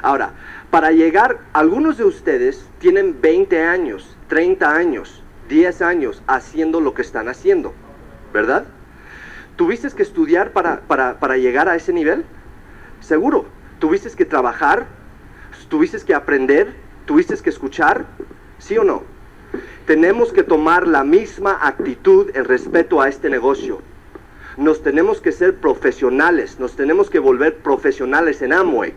Ahora, 0.02 0.32
para 0.72 0.92
llegar, 0.92 1.40
algunos 1.54 1.98
de 1.98 2.06
ustedes 2.06 2.66
tienen 2.80 3.20
20 3.22 3.64
años, 3.64 4.16
30 4.30 4.74
años, 4.74 5.24
10 5.50 5.82
años 5.82 6.24
haciendo 6.28 6.80
lo 6.82 6.94
que 6.94 7.02
están 7.02 7.28
haciendo, 7.28 7.74
¿verdad? 8.34 8.66
¿Tuviste 9.56 9.90
que 9.90 10.04
estudiar 10.04 10.52
para, 10.52 10.82
para, 10.82 11.20
para 11.20 11.38
llegar 11.38 11.68
a 11.68 11.76
ese 11.76 11.92
nivel? 11.92 12.26
Seguro. 13.00 13.46
¿Tuviste 13.80 14.10
que 14.12 14.26
trabajar? 14.26 14.88
¿Tuviste 15.70 16.00
que 16.00 16.14
aprender? 16.14 16.74
¿Tuviste 17.06 17.36
que 17.38 17.50
escuchar? 17.50 18.06
¿Sí 18.58 18.78
o 18.78 18.84
no? 18.84 19.04
Tenemos 19.86 20.32
que 20.32 20.44
tomar 20.44 20.88
la 20.88 21.04
misma 21.04 21.60
actitud 21.62 22.30
en 22.34 22.46
respeto 22.46 23.02
a 23.02 23.10
este 23.10 23.30
negocio. 23.30 23.82
Nos 24.56 24.82
tenemos 24.82 25.22
que 25.22 25.32
ser 25.32 25.56
profesionales, 25.56 26.60
nos 26.60 26.76
tenemos 26.76 27.10
que 27.10 27.20
volver 27.20 27.58
profesionales 27.58 28.42
en 28.42 28.54
Amway. 28.54 28.94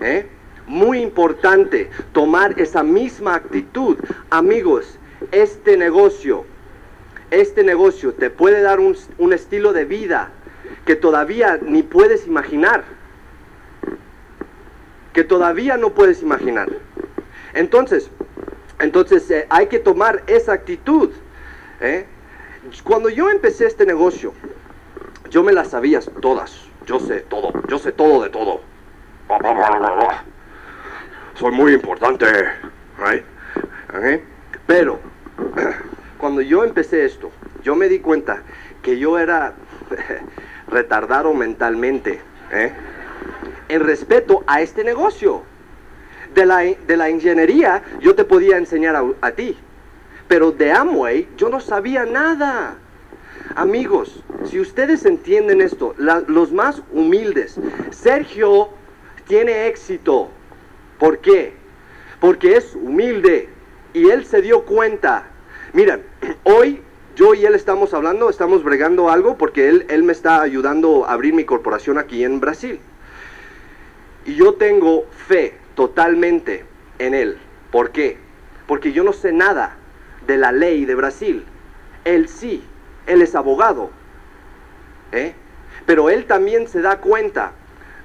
¿Eh? 0.00 0.26
Muy 0.66 1.00
importante 1.00 1.90
tomar 2.12 2.58
esa 2.60 2.82
misma 2.82 3.34
actitud. 3.34 3.98
Amigos, 4.30 4.98
este 5.32 5.76
negocio, 5.76 6.44
este 7.30 7.64
negocio 7.64 8.14
te 8.14 8.30
puede 8.30 8.62
dar 8.62 8.78
un, 8.78 8.96
un 9.18 9.32
estilo 9.32 9.72
de 9.72 9.84
vida 9.84 10.30
que 10.86 10.94
todavía 10.94 11.58
ni 11.60 11.82
puedes 11.82 12.26
imaginar. 12.26 12.84
Que 15.14 15.24
todavía 15.24 15.78
no 15.78 15.94
puedes 15.94 16.20
imaginar. 16.20 16.68
Entonces, 17.54 18.10
entonces 18.80 19.30
eh, 19.30 19.46
hay 19.48 19.68
que 19.68 19.78
tomar 19.78 20.22
esa 20.26 20.52
actitud. 20.52 21.10
¿eh? 21.80 22.04
Cuando 22.82 23.08
yo 23.08 23.30
empecé 23.30 23.66
este 23.66 23.86
negocio, 23.86 24.34
yo 25.30 25.42
me 25.42 25.52
las 25.52 25.68
sabía 25.68 26.00
todas. 26.20 26.66
Yo 26.86 27.00
sé 27.00 27.20
todo, 27.20 27.52
yo 27.68 27.78
sé 27.78 27.92
todo 27.92 28.22
de 28.22 28.28
todo. 28.28 28.60
Soy 31.34 31.52
muy 31.52 31.72
importante. 31.72 32.26
right? 32.98 33.24
Pero, 34.66 35.00
cuando 36.18 36.42
yo 36.42 36.64
empecé 36.64 37.04
esto, 37.04 37.30
yo 37.62 37.74
me 37.74 37.88
di 37.88 38.00
cuenta 38.00 38.42
que 38.82 38.98
yo 38.98 39.18
era 39.18 39.54
retardado 40.68 41.32
mentalmente. 41.32 42.20
¿eh? 42.52 42.72
En 43.68 43.80
respeto 43.80 44.44
a 44.46 44.60
este 44.60 44.84
negocio. 44.84 45.42
De 46.34 46.44
la, 46.46 46.58
de 46.58 46.96
la 46.96 47.10
ingeniería 47.10 47.82
yo 48.00 48.14
te 48.16 48.24
podía 48.24 48.56
enseñar 48.56 48.96
a, 48.96 49.04
a 49.20 49.30
ti. 49.32 49.56
Pero 50.26 50.50
de 50.50 50.72
Amway 50.72 51.28
yo 51.36 51.48
no 51.48 51.60
sabía 51.60 52.04
nada. 52.04 52.76
Amigos, 53.54 54.22
si 54.44 54.58
ustedes 54.58 55.04
entienden 55.04 55.60
esto, 55.60 55.94
la- 55.98 56.24
los 56.26 56.50
más 56.50 56.82
humildes, 56.92 57.56
Sergio 57.90 58.70
tiene 59.28 59.68
éxito. 59.68 60.28
¿Por 60.98 61.18
qué? 61.18 61.52
Porque 62.20 62.56
es 62.56 62.74
humilde 62.74 63.48
y 63.92 64.08
él 64.10 64.24
se 64.24 64.42
dio 64.42 64.64
cuenta. 64.64 65.24
Miren, 65.72 66.02
hoy 66.44 66.80
yo 67.16 67.34
y 67.34 67.44
él 67.44 67.54
estamos 67.54 67.94
hablando, 67.94 68.28
estamos 68.28 68.64
bregando 68.64 69.08
algo 69.10 69.38
porque 69.38 69.68
él, 69.68 69.86
él 69.88 70.02
me 70.02 70.12
está 70.12 70.42
ayudando 70.42 71.04
a 71.06 71.12
abrir 71.12 71.32
mi 71.32 71.44
corporación 71.44 71.98
aquí 71.98 72.24
en 72.24 72.40
Brasil. 72.40 72.80
Y 74.24 74.34
yo 74.36 74.54
tengo 74.54 75.04
fe 75.26 75.54
totalmente 75.74 76.64
en 76.98 77.14
él. 77.14 77.38
¿Por 77.70 77.90
qué? 77.90 78.18
Porque 78.66 78.92
yo 78.92 79.04
no 79.04 79.12
sé 79.12 79.32
nada 79.32 79.76
de 80.26 80.36
la 80.38 80.52
ley 80.52 80.84
de 80.84 80.94
Brasil. 80.94 81.44
Él 82.04 82.28
sí, 82.28 82.64
él 83.06 83.20
es 83.22 83.34
abogado. 83.34 83.90
¿eh? 85.12 85.34
Pero 85.86 86.08
él 86.10 86.24
también 86.26 86.66
se 86.68 86.80
da 86.80 86.98
cuenta 86.98 87.52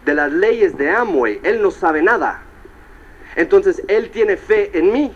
de 0.05 0.13
las 0.13 0.31
leyes 0.31 0.77
de 0.77 0.89
Amway. 0.89 1.39
Él 1.43 1.61
no 1.61 1.71
sabe 1.71 2.01
nada. 2.01 2.41
Entonces 3.35 3.81
él 3.87 4.09
tiene 4.09 4.35
fe 4.37 4.77
en 4.77 4.91
mí. 4.91 5.13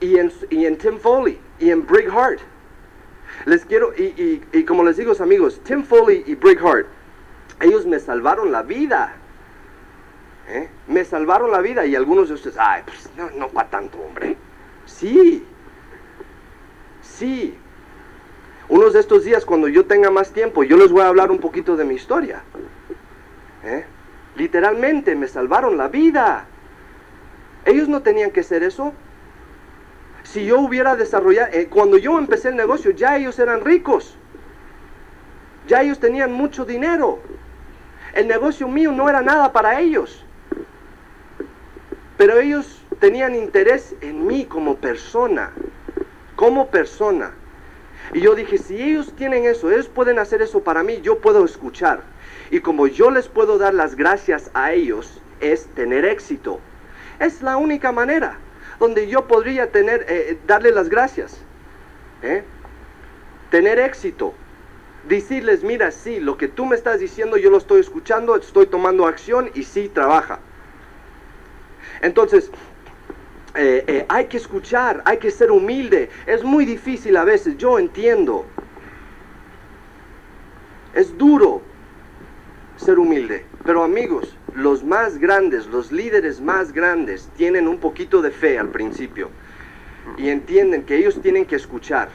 Y 0.00 0.18
en, 0.18 0.32
y 0.50 0.64
en 0.66 0.78
Tim 0.78 0.98
Foley. 0.98 1.38
Y 1.58 1.70
en 1.70 1.84
Brig 1.86 2.08
Hart. 2.08 2.38
Les 3.44 3.64
quiero, 3.64 3.92
y, 3.96 4.04
y- 4.04 4.42
y 4.52 4.64
como 4.64 4.84
les 4.84 4.96
digo 4.96 5.12
amigos, 5.20 5.60
Tim 5.64 5.82
Foley 5.84 6.24
y 6.26 6.34
Brig 6.34 6.58
Hart, 6.64 6.86
ellos 7.60 7.84
me 7.86 7.98
salvaron 7.98 8.50
la 8.52 8.62
vida. 8.62 9.14
¿Eh? 10.48 10.68
Me 10.86 11.04
salvaron 11.04 11.50
la 11.50 11.60
vida 11.60 11.86
y 11.86 11.94
algunos 11.94 12.28
de 12.28 12.34
ustedes, 12.34 12.56
ay, 12.58 12.82
pues 12.84 13.10
no, 13.16 13.30
no 13.30 13.48
para 13.48 13.68
tanto, 13.68 13.98
hombre. 13.98 14.36
Sí, 14.86 15.44
sí. 17.02 17.56
Unos 18.68 18.92
de 18.92 19.00
estos 19.00 19.24
días, 19.24 19.44
cuando 19.44 19.68
yo 19.68 19.86
tenga 19.86 20.10
más 20.10 20.32
tiempo, 20.32 20.62
yo 20.64 20.76
les 20.76 20.90
voy 20.90 21.02
a 21.02 21.08
hablar 21.08 21.30
un 21.30 21.38
poquito 21.38 21.76
de 21.76 21.84
mi 21.84 21.94
historia. 21.94 22.42
¿eh? 23.64 23.84
Literalmente 24.36 25.14
me 25.14 25.28
salvaron 25.28 25.76
la 25.76 25.88
vida. 25.88 26.46
Ellos 27.64 27.88
no 27.88 28.02
tenían 28.02 28.30
que 28.30 28.40
hacer 28.40 28.62
eso. 28.62 28.92
Si 30.22 30.44
yo 30.44 30.60
hubiera 30.60 30.96
desarrollado, 30.96 31.50
eh, 31.52 31.68
cuando 31.68 31.96
yo 31.96 32.18
empecé 32.18 32.48
el 32.48 32.56
negocio, 32.56 32.90
ya 32.90 33.16
ellos 33.16 33.38
eran 33.38 33.64
ricos. 33.64 34.16
Ya 35.66 35.82
ellos 35.82 35.98
tenían 35.98 36.32
mucho 36.32 36.64
dinero. 36.64 37.20
El 38.14 38.28
negocio 38.28 38.68
mío 38.68 38.92
no 38.92 39.08
era 39.08 39.22
nada 39.22 39.52
para 39.52 39.80
ellos. 39.80 40.24
Pero 42.18 42.38
ellos 42.38 42.82
tenían 42.98 43.34
interés 43.34 43.94
en 44.02 44.26
mí 44.26 44.44
como 44.44 44.76
persona. 44.76 45.52
Como 46.36 46.68
persona. 46.68 47.32
Y 48.12 48.20
yo 48.20 48.34
dije, 48.34 48.58
si 48.58 48.82
ellos 48.82 49.14
tienen 49.16 49.44
eso, 49.44 49.70
ellos 49.70 49.88
pueden 49.88 50.18
hacer 50.18 50.42
eso 50.42 50.60
para 50.60 50.82
mí, 50.82 51.00
yo 51.00 51.20
puedo 51.20 51.44
escuchar. 51.44 52.02
Y 52.50 52.60
como 52.60 52.86
yo 52.86 53.10
les 53.10 53.28
puedo 53.28 53.56
dar 53.56 53.72
las 53.72 53.94
gracias 53.94 54.50
a 54.52 54.72
ellos, 54.72 55.22
es 55.40 55.66
tener 55.74 56.04
éxito. 56.04 56.58
Es 57.20 57.40
la 57.40 57.56
única 57.56 57.92
manera 57.92 58.38
donde 58.80 59.08
yo 59.08 59.26
podría 59.26 59.70
tener, 59.70 60.04
eh, 60.08 60.38
darle 60.46 60.72
las 60.72 60.88
gracias. 60.88 61.40
¿eh? 62.22 62.42
Tener 63.50 63.78
éxito. 63.78 64.34
Decirles, 65.08 65.62
mira, 65.62 65.90
sí, 65.92 66.18
lo 66.18 66.36
que 66.36 66.48
tú 66.48 66.66
me 66.66 66.74
estás 66.74 66.98
diciendo 66.98 67.36
yo 67.36 67.50
lo 67.50 67.58
estoy 67.58 67.80
escuchando, 67.80 68.34
estoy 68.36 68.66
tomando 68.66 69.06
acción 69.06 69.50
y 69.54 69.62
sí 69.62 69.88
trabaja. 69.88 70.40
Entonces, 72.02 72.50
eh, 73.54 73.84
eh, 73.86 74.06
hay 74.08 74.26
que 74.26 74.36
escuchar, 74.36 75.02
hay 75.04 75.18
que 75.18 75.30
ser 75.30 75.50
humilde. 75.50 76.10
Es 76.26 76.44
muy 76.44 76.64
difícil 76.64 77.16
a 77.16 77.24
veces, 77.24 77.56
yo 77.56 77.78
entiendo. 77.78 78.46
Es 80.94 81.16
duro 81.16 81.62
ser 82.76 82.98
humilde. 82.98 83.44
Pero 83.64 83.82
amigos, 83.82 84.36
los 84.54 84.84
más 84.84 85.18
grandes, 85.18 85.66
los 85.66 85.92
líderes 85.92 86.40
más 86.40 86.72
grandes, 86.72 87.28
tienen 87.36 87.68
un 87.68 87.78
poquito 87.78 88.22
de 88.22 88.30
fe 88.30 88.58
al 88.58 88.68
principio 88.68 89.30
y 90.16 90.28
entienden 90.28 90.84
que 90.84 90.96
ellos 90.96 91.20
tienen 91.20 91.44
que 91.44 91.56
escuchar. 91.56 92.08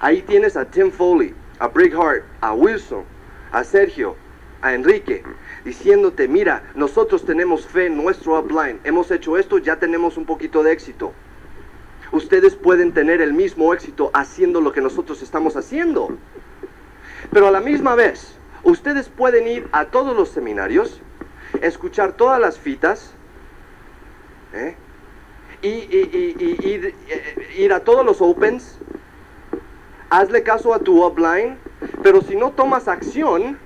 Ahí 0.00 0.22
tienes 0.22 0.56
a 0.56 0.64
Tim 0.64 0.90
Foley, 0.90 1.34
a 1.58 1.68
Brick 1.68 1.94
Hart, 1.94 2.24
a 2.40 2.54
Wilson, 2.54 3.04
a 3.52 3.64
Sergio, 3.64 4.16
a 4.62 4.74
Enrique, 4.74 5.22
diciéndote, 5.64 6.28
mira, 6.28 6.62
nosotros 6.74 7.24
tenemos 7.24 7.66
fe 7.66 7.86
en 7.86 7.96
nuestro 7.96 8.38
upline, 8.38 8.80
hemos 8.84 9.10
hecho 9.10 9.36
esto, 9.36 9.58
ya 9.58 9.78
tenemos 9.78 10.16
un 10.16 10.26
poquito 10.26 10.62
de 10.62 10.72
éxito. 10.72 11.12
Ustedes 12.10 12.54
pueden 12.56 12.92
tener 12.92 13.20
el 13.20 13.32
mismo 13.32 13.72
éxito 13.74 14.10
haciendo 14.14 14.60
lo 14.60 14.72
que 14.72 14.80
nosotros 14.80 15.22
estamos 15.22 15.56
haciendo. 15.56 16.16
Pero 17.30 17.48
a 17.48 17.50
la 17.50 17.60
misma 17.60 17.94
vez, 17.94 18.36
ustedes 18.62 19.08
pueden 19.08 19.46
ir 19.46 19.68
a 19.72 19.86
todos 19.86 20.16
los 20.16 20.30
seminarios, 20.30 21.00
escuchar 21.60 22.12
todas 22.12 22.40
las 22.40 22.58
fitas, 22.58 23.12
¿eh? 24.54 24.74
y, 25.62 25.68
eh, 25.90 26.94
ir 27.58 27.72
a 27.72 27.80
todos 27.80 28.04
los 28.04 28.20
opens, 28.20 28.78
hazle 30.08 30.42
caso 30.42 30.72
a 30.72 30.78
tu 30.78 31.04
upline, 31.04 31.58
pero 32.02 32.22
si 32.22 32.36
no 32.36 32.50
tomas 32.52 32.88
acción, 32.88 33.58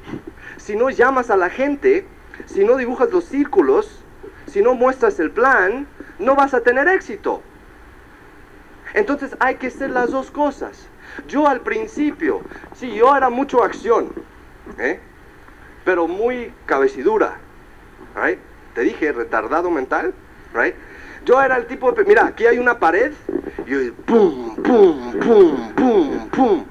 si 0.63 0.77
no 0.77 0.91
llamas 0.91 1.31
a 1.31 1.37
la 1.37 1.51
gente, 1.51 2.07
si 2.47 2.65
no 2.65 2.77
dibujas 2.77 3.11
los 3.11 3.25
círculos, 3.25 4.05
si 4.47 4.63
no 4.63 4.75
muestras 4.75 5.19
el 5.19 5.33
plan, 5.33 5.89
no 6.21 6.37
vas 6.37 6.55
a 6.55 6.61
tener 6.61 6.87
éxito. 6.87 7.43
Entonces 8.95 9.37
hay 9.41 9.57
que 9.57 9.67
hacer 9.67 9.91
las 9.91 10.11
dos 10.11 10.31
cosas. 10.31 10.89
Yo 11.27 11.49
al 11.49 11.61
principio, 11.63 12.43
sí, 12.75 12.95
yo 12.95 13.15
era 13.17 13.29
mucho 13.29 13.65
acción, 13.65 14.13
¿eh? 14.79 15.01
pero 15.85 16.07
muy 16.07 16.53
cabecidura. 16.67 17.39
right? 18.15 18.39
Te 18.75 18.83
dije, 18.83 19.13
retardado 19.13 19.69
mental. 19.71 20.15
right? 20.55 20.75
Yo 21.25 21.43
era 21.43 21.57
el 21.57 21.67
tipo 21.67 21.91
de... 21.91 22.05
Mira, 22.05 22.27
aquí 22.27 22.47
hay 22.47 22.59
una 22.59 22.79
pared. 22.79 23.13
Y 23.67 23.71
yo, 23.71 23.95
pum, 24.07 24.57
pum, 24.57 25.13
pum, 25.19 25.75
pum, 25.75 26.29
pum. 26.31 26.65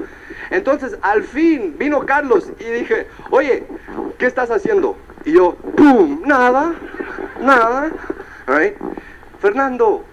Entonces, 0.52 0.98
al 1.02 1.24
fin 1.24 1.76
vino 1.78 2.06
Carlos 2.06 2.52
y 2.60 2.66
dije, 2.66 3.08
oye, 3.30 3.64
¿qué 4.18 4.26
estás 4.26 4.52
haciendo? 4.52 4.98
Y 5.26 5.32
yo, 5.32 5.56
pum, 5.56 6.22
nada, 6.26 6.74
nada. 7.42 7.90
right? 8.48 8.76
Fernando, 9.40 10.04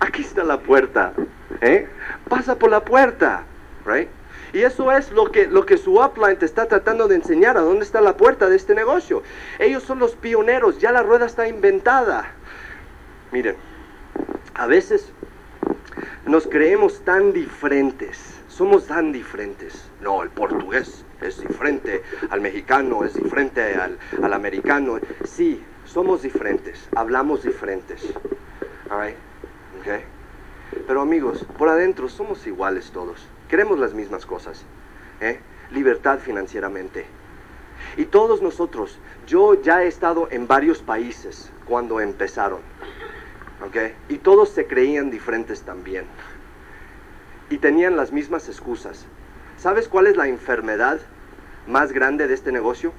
aquí 0.00 0.22
está 0.22 0.42
la 0.44 0.58
puerta, 0.58 1.12
¿eh? 1.60 1.86
Pasa 2.28 2.56
por 2.56 2.70
la 2.70 2.84
puerta, 2.84 3.44
right? 3.84 4.08
Y 4.52 4.62
eso 4.62 4.90
es 4.92 5.12
lo 5.12 5.30
que, 5.30 5.46
lo 5.46 5.64
que 5.64 5.76
su 5.76 6.00
upline 6.00 6.36
te 6.36 6.46
está 6.46 6.66
tratando 6.66 7.06
de 7.06 7.16
enseñar, 7.16 7.56
a 7.56 7.60
dónde 7.60 7.84
está 7.84 8.00
la 8.00 8.16
puerta 8.16 8.48
de 8.48 8.56
este 8.56 8.74
negocio. 8.74 9.22
Ellos 9.58 9.82
son 9.82 9.98
los 9.98 10.16
pioneros, 10.16 10.78
ya 10.78 10.90
la 10.90 11.02
rueda 11.02 11.26
está 11.26 11.46
inventada. 11.46 12.32
Miren, 13.30 13.56
a 14.54 14.66
veces 14.66 15.12
nos 16.26 16.46
creemos 16.46 17.00
tan 17.04 17.32
diferentes, 17.32 18.39
somos 18.60 18.86
tan 18.86 19.10
diferentes. 19.10 19.88
No, 20.02 20.22
el 20.22 20.28
portugués 20.28 21.02
es 21.22 21.40
diferente 21.40 22.02
al 22.28 22.42
mexicano, 22.42 23.04
es 23.04 23.14
diferente 23.14 23.74
al, 23.74 23.98
al 24.22 24.34
americano. 24.34 24.98
Sí, 25.24 25.64
somos 25.86 26.20
diferentes, 26.20 26.86
hablamos 26.94 27.42
diferentes. 27.42 28.04
All 28.90 29.00
right? 29.00 29.16
Okay. 29.80 30.04
Pero 30.86 31.00
amigos, 31.00 31.46
por 31.56 31.70
adentro 31.70 32.10
somos 32.10 32.46
iguales 32.46 32.90
todos. 32.90 33.26
Queremos 33.48 33.78
las 33.78 33.94
mismas 33.94 34.26
cosas. 34.26 34.62
¿eh? 35.22 35.40
Libertad 35.70 36.18
financieramente. 36.18 37.06
Y 37.96 38.04
todos 38.04 38.42
nosotros, 38.42 38.98
yo 39.26 39.54
ya 39.62 39.84
he 39.84 39.86
estado 39.86 40.28
en 40.30 40.46
varios 40.46 40.82
países 40.82 41.50
cuando 41.64 41.98
empezaron. 41.98 42.60
¿ok? 43.66 43.76
Y 44.10 44.18
todos 44.18 44.50
se 44.50 44.66
creían 44.66 45.10
diferentes 45.10 45.62
también. 45.62 46.04
Y 47.50 47.58
tenían 47.58 47.96
las 47.96 48.12
mismas 48.12 48.48
excusas. 48.48 49.06
¿Sabes 49.58 49.88
cuál 49.88 50.06
es 50.06 50.16
la 50.16 50.28
enfermedad 50.28 51.00
más 51.66 51.92
grande 51.92 52.26
de 52.26 52.34
este 52.34 52.52
negocio? 52.52 52.92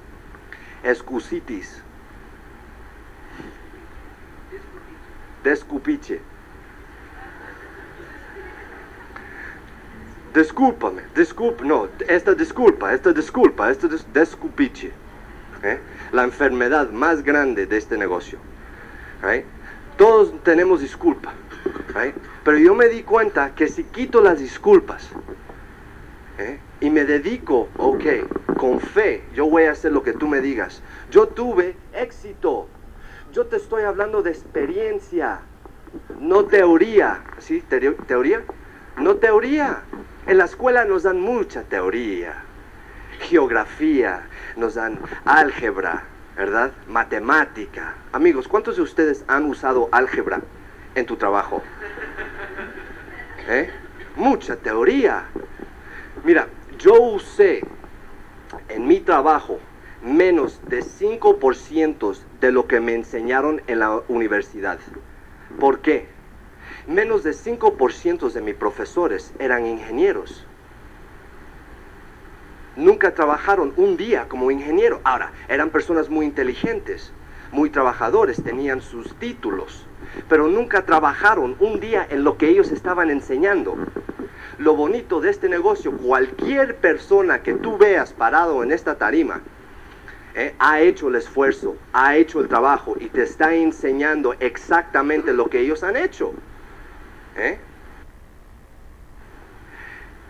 Excusitis. 0.84 1.82
Descupiche. 5.42 6.20
Discúlpame, 10.34 11.02
disculpa, 11.14 11.62
no, 11.64 11.88
esta 12.08 12.32
disculpa, 12.32 12.94
esta 12.94 13.12
disculpa, 13.12 13.70
esta 13.70 13.86
des- 13.86 14.06
descupiche. 14.14 14.92
La 16.10 16.24
enfermedad 16.24 16.90
más 16.90 17.22
grande 17.22 17.66
de 17.66 17.76
este 17.76 17.98
negocio. 17.98 18.38
Todos 19.98 20.42
tenemos 20.42 20.80
disculpa. 20.80 21.32
¿Right? 21.94 22.14
Pero 22.44 22.58
yo 22.58 22.74
me 22.74 22.88
di 22.88 23.02
cuenta 23.02 23.54
que 23.54 23.68
si 23.68 23.84
quito 23.84 24.20
las 24.22 24.38
disculpas 24.38 25.08
¿eh? 26.38 26.58
y 26.80 26.90
me 26.90 27.04
dedico, 27.04 27.68
ok, 27.78 28.04
con 28.56 28.80
fe, 28.80 29.24
yo 29.34 29.46
voy 29.46 29.64
a 29.64 29.72
hacer 29.72 29.92
lo 29.92 30.02
que 30.02 30.12
tú 30.12 30.28
me 30.28 30.40
digas. 30.40 30.82
Yo 31.10 31.28
tuve 31.28 31.76
éxito. 31.92 32.68
Yo 33.32 33.46
te 33.46 33.56
estoy 33.56 33.84
hablando 33.84 34.22
de 34.22 34.30
experiencia, 34.30 35.40
no 36.20 36.44
teoría. 36.44 37.22
¿Sí? 37.38 37.62
Teo- 37.68 37.94
¿Teoría? 38.06 38.42
No 38.98 39.16
teoría. 39.16 39.82
En 40.26 40.38
la 40.38 40.44
escuela 40.44 40.84
nos 40.84 41.02
dan 41.04 41.20
mucha 41.20 41.62
teoría. 41.62 42.34
Geografía, 43.20 44.22
nos 44.56 44.74
dan 44.74 44.98
álgebra, 45.24 46.02
¿verdad? 46.36 46.72
Matemática. 46.88 47.94
Amigos, 48.12 48.48
¿cuántos 48.48 48.76
de 48.76 48.82
ustedes 48.82 49.24
han 49.28 49.44
usado 49.44 49.88
álgebra 49.92 50.40
en 50.94 51.06
tu 51.06 51.16
trabajo? 51.16 51.62
¿Eh? 53.48 53.70
Mucha 54.16 54.56
teoría. 54.56 55.24
Mira, 56.24 56.48
yo 56.78 57.00
usé 57.00 57.60
en 58.68 58.86
mi 58.86 59.00
trabajo 59.00 59.58
menos 60.02 60.60
de 60.68 60.80
5% 60.80 62.16
de 62.40 62.52
lo 62.52 62.66
que 62.66 62.80
me 62.80 62.94
enseñaron 62.94 63.62
en 63.66 63.78
la 63.78 64.02
universidad. 64.08 64.78
¿Por 65.58 65.80
qué? 65.80 66.08
Menos 66.86 67.22
de 67.22 67.30
5% 67.30 68.30
de 68.32 68.40
mis 68.40 68.54
profesores 68.54 69.32
eran 69.38 69.66
ingenieros. 69.66 70.46
Nunca 72.74 73.14
trabajaron 73.14 73.74
un 73.76 73.96
día 73.96 74.28
como 74.28 74.50
ingeniero. 74.50 75.00
Ahora, 75.04 75.32
eran 75.48 75.70
personas 75.70 76.08
muy 76.08 76.26
inteligentes, 76.26 77.12
muy 77.52 77.70
trabajadores, 77.70 78.42
tenían 78.42 78.80
sus 78.80 79.14
títulos, 79.16 79.86
pero 80.28 80.48
nunca 80.48 80.84
trabajaron 80.84 81.56
un 81.58 81.80
día 81.80 82.06
en 82.10 82.24
lo 82.24 82.36
que 82.36 82.48
ellos 82.48 82.70
estaban 82.70 83.10
enseñando. 83.10 83.76
Lo 84.58 84.76
bonito 84.76 85.20
de 85.20 85.30
este 85.30 85.48
negocio, 85.48 85.92
cualquier 85.92 86.76
persona 86.76 87.42
que 87.42 87.54
tú 87.54 87.78
veas 87.78 88.12
parado 88.12 88.62
en 88.62 88.72
esta 88.72 88.96
tarima, 88.96 89.40
eh, 90.34 90.54
ha 90.58 90.80
hecho 90.80 91.08
el 91.08 91.16
esfuerzo, 91.16 91.76
ha 91.92 92.16
hecho 92.16 92.40
el 92.40 92.48
trabajo 92.48 92.96
y 92.98 93.08
te 93.08 93.22
está 93.22 93.54
enseñando 93.54 94.34
exactamente 94.40 95.32
lo 95.32 95.48
que 95.50 95.60
ellos 95.60 95.82
han 95.82 95.96
hecho. 95.96 96.32
¿eh? 97.36 97.58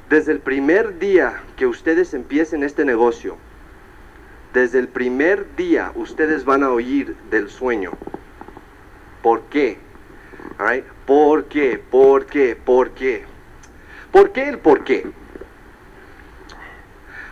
Desde 0.08 0.32
el 0.32 0.40
primer 0.40 0.98
día 0.98 1.42
que 1.56 1.66
ustedes 1.66 2.14
empiecen 2.14 2.64
este 2.64 2.84
negocio, 2.84 3.36
desde 4.52 4.80
el 4.80 4.88
primer 4.88 5.54
día 5.56 5.92
ustedes 5.94 6.44
van 6.44 6.62
a 6.62 6.70
oír 6.70 7.16
del 7.30 7.48
sueño. 7.48 7.92
¿Por 9.22 9.42
qué? 9.42 9.78
¿Por 11.06 11.44
qué? 11.44 11.78
¿Por 11.78 12.26
qué? 12.26 12.56
¿Por 12.56 12.90
qué? 12.90 13.24
¿Por 14.10 14.32
qué 14.32 14.48
el 14.48 14.58
por 14.58 14.84
qué? 14.84 15.06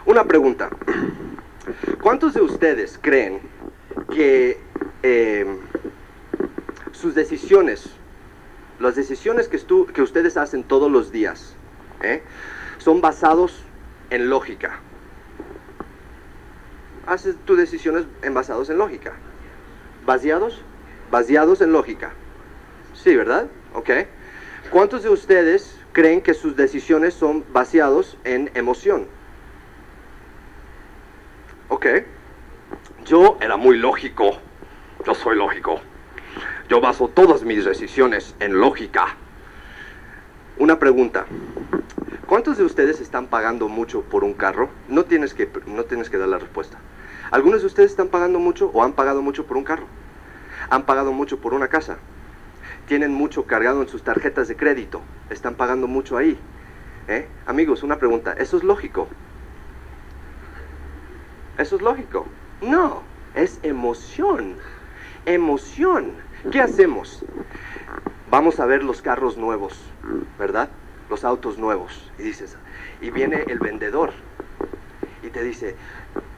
Una 0.06 0.24
pregunta. 0.24 0.70
¿Cuántos 2.00 2.34
de 2.34 2.40
ustedes 2.40 2.98
creen 3.02 3.40
que 4.12 4.58
eh, 5.02 5.58
sus 6.92 7.14
decisiones, 7.14 7.90
las 8.78 8.94
decisiones 8.94 9.48
que 9.48 10.02
ustedes 10.02 10.36
hacen 10.36 10.64
todos 10.64 10.90
los 10.90 11.12
días, 11.12 11.54
¿eh? 12.02 12.22
son 12.78 13.00
basados 13.00 13.64
en 14.10 14.30
lógica? 14.30 14.80
Haces 17.06 17.36
tus 17.44 17.58
decisiones 17.58 18.04
en 18.22 18.34
basados 18.34 18.70
en 18.70 18.78
lógica. 18.78 19.12
¿Baseados? 20.06 20.62
Baseados 21.10 21.60
en 21.60 21.72
lógica. 21.72 22.12
Sí, 22.94 23.16
¿verdad? 23.16 23.48
Ok. 23.74 23.90
¿Cuántos 24.70 25.02
de 25.02 25.08
ustedes 25.08 25.78
creen 25.92 26.20
que 26.20 26.34
sus 26.34 26.54
decisiones 26.56 27.14
son 27.14 27.44
basados 27.52 28.16
en 28.24 28.50
emoción? 28.54 29.06
Ok. 31.68 31.86
Yo 33.04 33.38
era 33.40 33.56
muy 33.56 33.76
lógico. 33.78 34.38
Yo 35.04 35.14
soy 35.14 35.36
lógico. 35.36 35.80
Yo 36.68 36.80
baso 36.80 37.08
todas 37.08 37.42
mis 37.42 37.64
decisiones 37.64 38.36
en 38.38 38.60
lógica. 38.60 39.16
Una 40.58 40.78
pregunta. 40.78 41.26
¿Cuántos 42.26 42.58
de 42.58 42.64
ustedes 42.64 43.00
están 43.00 43.26
pagando 43.26 43.68
mucho 43.68 44.02
por 44.02 44.22
un 44.22 44.34
carro? 44.34 44.70
No 44.88 45.04
tienes 45.04 45.34
que, 45.34 45.50
no 45.66 45.84
tienes 45.84 46.10
que 46.10 46.18
dar 46.18 46.28
la 46.28 46.38
respuesta. 46.38 46.78
Algunos 47.32 47.62
de 47.62 47.66
ustedes 47.66 47.90
están 47.90 48.08
pagando 48.08 48.38
mucho 48.38 48.70
o 48.72 48.84
han 48.84 48.92
pagado 48.92 49.22
mucho 49.22 49.46
por 49.46 49.56
un 49.56 49.64
carro. 49.64 49.86
Han 50.70 50.84
pagado 50.84 51.12
mucho 51.12 51.38
por 51.40 51.52
una 51.52 51.68
casa. 51.68 51.98
Tienen 52.86 53.12
mucho 53.12 53.44
cargado 53.46 53.82
en 53.82 53.88
sus 53.88 54.02
tarjetas 54.02 54.48
de 54.48 54.56
crédito. 54.56 55.02
Están 55.28 55.54
pagando 55.56 55.86
mucho 55.88 56.16
ahí. 56.16 56.38
¿Eh? 57.08 57.28
Amigos, 57.46 57.82
una 57.82 57.96
pregunta. 57.96 58.32
¿Eso 58.38 58.56
es 58.56 58.62
lógico? 58.64 59.08
¿Eso 61.58 61.76
es 61.76 61.82
lógico? 61.82 62.26
No, 62.62 63.02
es 63.34 63.58
emoción. 63.64 64.56
Emoción. 65.26 66.12
¿Qué 66.52 66.60
hacemos? 66.60 67.24
Vamos 68.30 68.60
a 68.60 68.66
ver 68.66 68.84
los 68.84 69.02
carros 69.02 69.36
nuevos, 69.36 69.76
¿verdad? 70.38 70.70
Los 71.10 71.24
autos 71.24 71.58
nuevos. 71.58 72.10
Y 72.18 72.22
dices, 72.22 72.56
y 73.00 73.10
viene 73.10 73.44
el 73.48 73.58
vendedor 73.58 74.12
y 75.22 75.28
te 75.28 75.42
dice, 75.42 75.74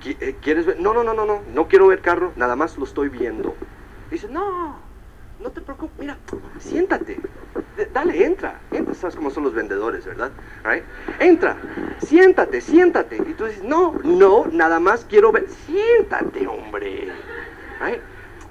"¿Qui- 0.03 0.17
eh, 0.21 0.37
¿quieres 0.43 0.65
ver? 0.65 0.81
No, 0.81 0.95
no, 0.95 1.05
no, 1.05 1.13
no, 1.13 1.27
no, 1.27 1.43
no 1.55 1.69
quiero 1.69 1.87
ver 1.87 2.01
carro, 2.01 2.33
nada 2.37 2.57
más 2.57 2.79
lo 2.79 2.85
estoy 2.85 3.11
viendo. 3.11 3.55
Dice, 4.13 4.29
no, 4.29 4.79
no 5.39 5.51
te 5.53 5.63
preocupes, 5.63 5.99
mira, 5.99 6.19
siéntate, 6.59 7.19
dale, 7.95 8.27
entra, 8.27 8.61
entra, 8.71 8.93
sabes 8.95 9.17
cómo 9.17 9.31
son 9.31 9.43
los 9.45 9.55
vendedores, 9.55 10.05
¿verdad? 10.05 10.33
Entra, 11.19 11.57
siéntate, 12.07 12.61
siéntate. 12.61 13.17
Y 13.17 13.33
tú 13.33 13.47
dices, 13.47 13.63
no, 13.63 13.95
no, 14.05 14.45
nada 14.53 14.81
más 14.81 15.07
quiero 15.07 15.33
ver, 15.33 15.49
siéntate, 15.49 16.47
hombre. 16.47 17.11
Right? 17.81 18.01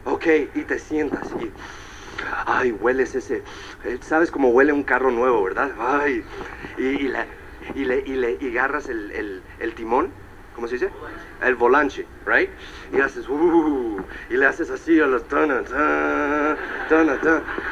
Ok, 0.06 0.26
y 0.56 0.63
te 0.63 0.80
sientas 0.80 1.28
y, 1.39 1.52
ay, 2.47 2.71
hueles 2.71 3.13
ese, 3.13 3.43
eh, 3.84 4.00
sabes 4.02 4.32
cómo 4.32 4.50
huele 4.50 4.74
un 4.74 4.84
carro 4.84 5.12
nuevo, 5.12 5.43
¿verdad? 5.43 5.74
Ay, 5.78 6.26
y, 6.80 6.84
y 6.86 7.08
la- 7.08 7.28
y 7.76 7.86
le, 7.86 8.00
y 8.00 8.15
le 8.15 8.36
y 8.41 8.47
agarras 8.58 8.89
el- 8.89 9.43
el 9.60 9.76
timón, 9.76 10.12
¿cómo 10.55 10.67
se 10.67 10.75
dice? 10.75 10.89
El 11.41 11.55
volante, 11.55 12.05
right? 12.25 12.49
Y 12.93 12.99
haces, 13.01 13.27
uh, 13.27 13.99
y 14.29 14.37
le 14.37 14.45
haces 14.45 14.69
así 14.69 14.99
a 14.99 15.07
los 15.07 15.23
ta. 15.27 15.45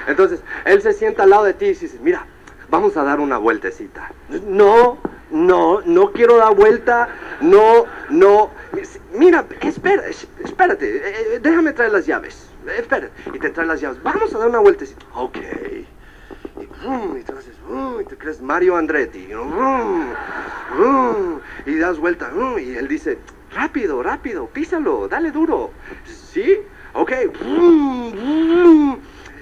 Entonces, 0.07 0.41
él 0.65 0.81
se 0.81 0.93
sienta 0.93 1.23
al 1.23 1.29
lado 1.29 1.43
de 1.43 1.53
ti 1.53 1.65
y 1.65 1.69
dices, 1.69 1.99
mira, 2.01 2.25
vamos 2.69 2.97
a 2.97 3.03
dar 3.03 3.19
una 3.19 3.37
vueltecita. 3.37 4.11
No, 4.45 4.97
no, 5.31 5.81
no 5.81 6.11
quiero 6.11 6.37
dar 6.37 6.55
vuelta, 6.55 7.09
no, 7.41 7.85
no. 8.09 8.51
Mira, 9.13 9.45
espera, 9.61 10.07
es- 10.07 10.27
espérate, 10.43 10.97
eh, 10.97 11.01
eh, 11.35 11.39
déjame 11.41 11.73
traer 11.73 11.91
las 11.91 12.05
llaves. 12.05 12.49
Espérate, 12.77 13.11
y 13.33 13.39
te 13.39 13.49
trae 13.49 13.65
las 13.65 13.81
llaves. 13.81 14.01
Vamos 14.03 14.33
a 14.33 14.37
dar 14.39 14.47
una 14.47 14.59
vueltecita. 14.59 15.05
Ok. 15.15 15.37
Y, 16.61 17.23
tú 17.23 17.33
y 18.01 18.03
te 18.05 18.17
crees 18.17 18.41
Mario 18.41 18.75
Andretti, 18.75 19.29
y 21.65 21.75
das 21.75 21.99
vuelta, 21.99 22.31
y 22.59 22.75
él 22.75 22.87
dice, 22.87 23.19
rápido, 23.53 24.01
rápido, 24.01 24.47
písalo, 24.47 25.07
dale 25.07 25.31
duro, 25.31 25.71
¿sí? 26.05 26.57
Ok, 26.93 27.11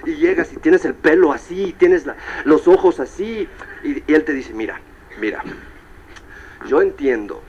y 0.04 0.14
llegas 0.16 0.52
y 0.52 0.56
tienes 0.56 0.84
el 0.84 0.94
pelo 0.94 1.32
así, 1.32 1.74
tienes 1.78 2.04
los 2.44 2.68
ojos 2.68 3.00
así, 3.00 3.48
y, 3.82 4.12
él 4.12 4.24
te 4.24 4.32
dice, 4.32 4.52
mira, 4.52 4.80
mira, 5.20 5.42
yo 6.66 6.82
entiendo 6.82 7.42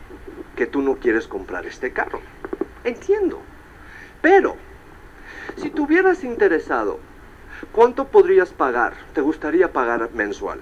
que 0.56 0.66
tú 0.66 0.82
no 0.82 0.96
quieres 0.96 1.28
comprar 1.28 1.66
este 1.66 1.92
carro, 1.92 2.22
entiendo, 2.84 3.42
pero 4.22 4.56
si 5.58 5.70
te 5.70 5.82
hubieras 5.82 6.24
interesado 6.24 7.00
¿Cuánto 7.72 8.06
podrías 8.06 8.50
pagar? 8.50 8.94
¿Te 9.14 9.22
gustaría 9.22 9.72
pagar 9.72 10.10
mensual? 10.14 10.60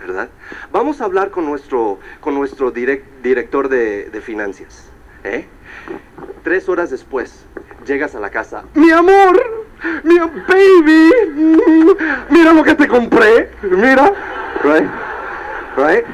¿Verdad? 0.00 0.28
Vamos 0.72 1.00
a 1.00 1.04
hablar 1.04 1.30
con 1.30 1.44
nuestro, 1.44 1.98
con 2.20 2.34
nuestro 2.34 2.72
direc- 2.72 3.04
director 3.22 3.68
de, 3.68 4.10
de 4.10 4.20
finanzas. 4.20 4.90
¿eh? 5.24 5.46
Tres 6.42 6.68
horas 6.68 6.90
después, 6.90 7.44
llegas 7.86 8.14
a 8.14 8.20
la 8.20 8.30
casa. 8.30 8.64
Mi 8.74 8.90
amor, 8.90 9.66
mi 10.02 10.18
baby, 10.18 11.10
mira 12.30 12.52
lo 12.52 12.64
que 12.64 12.74
te 12.74 12.88
compré. 12.88 13.50
Mira, 13.62 14.12
right, 14.64 14.90
right. 15.76 16.04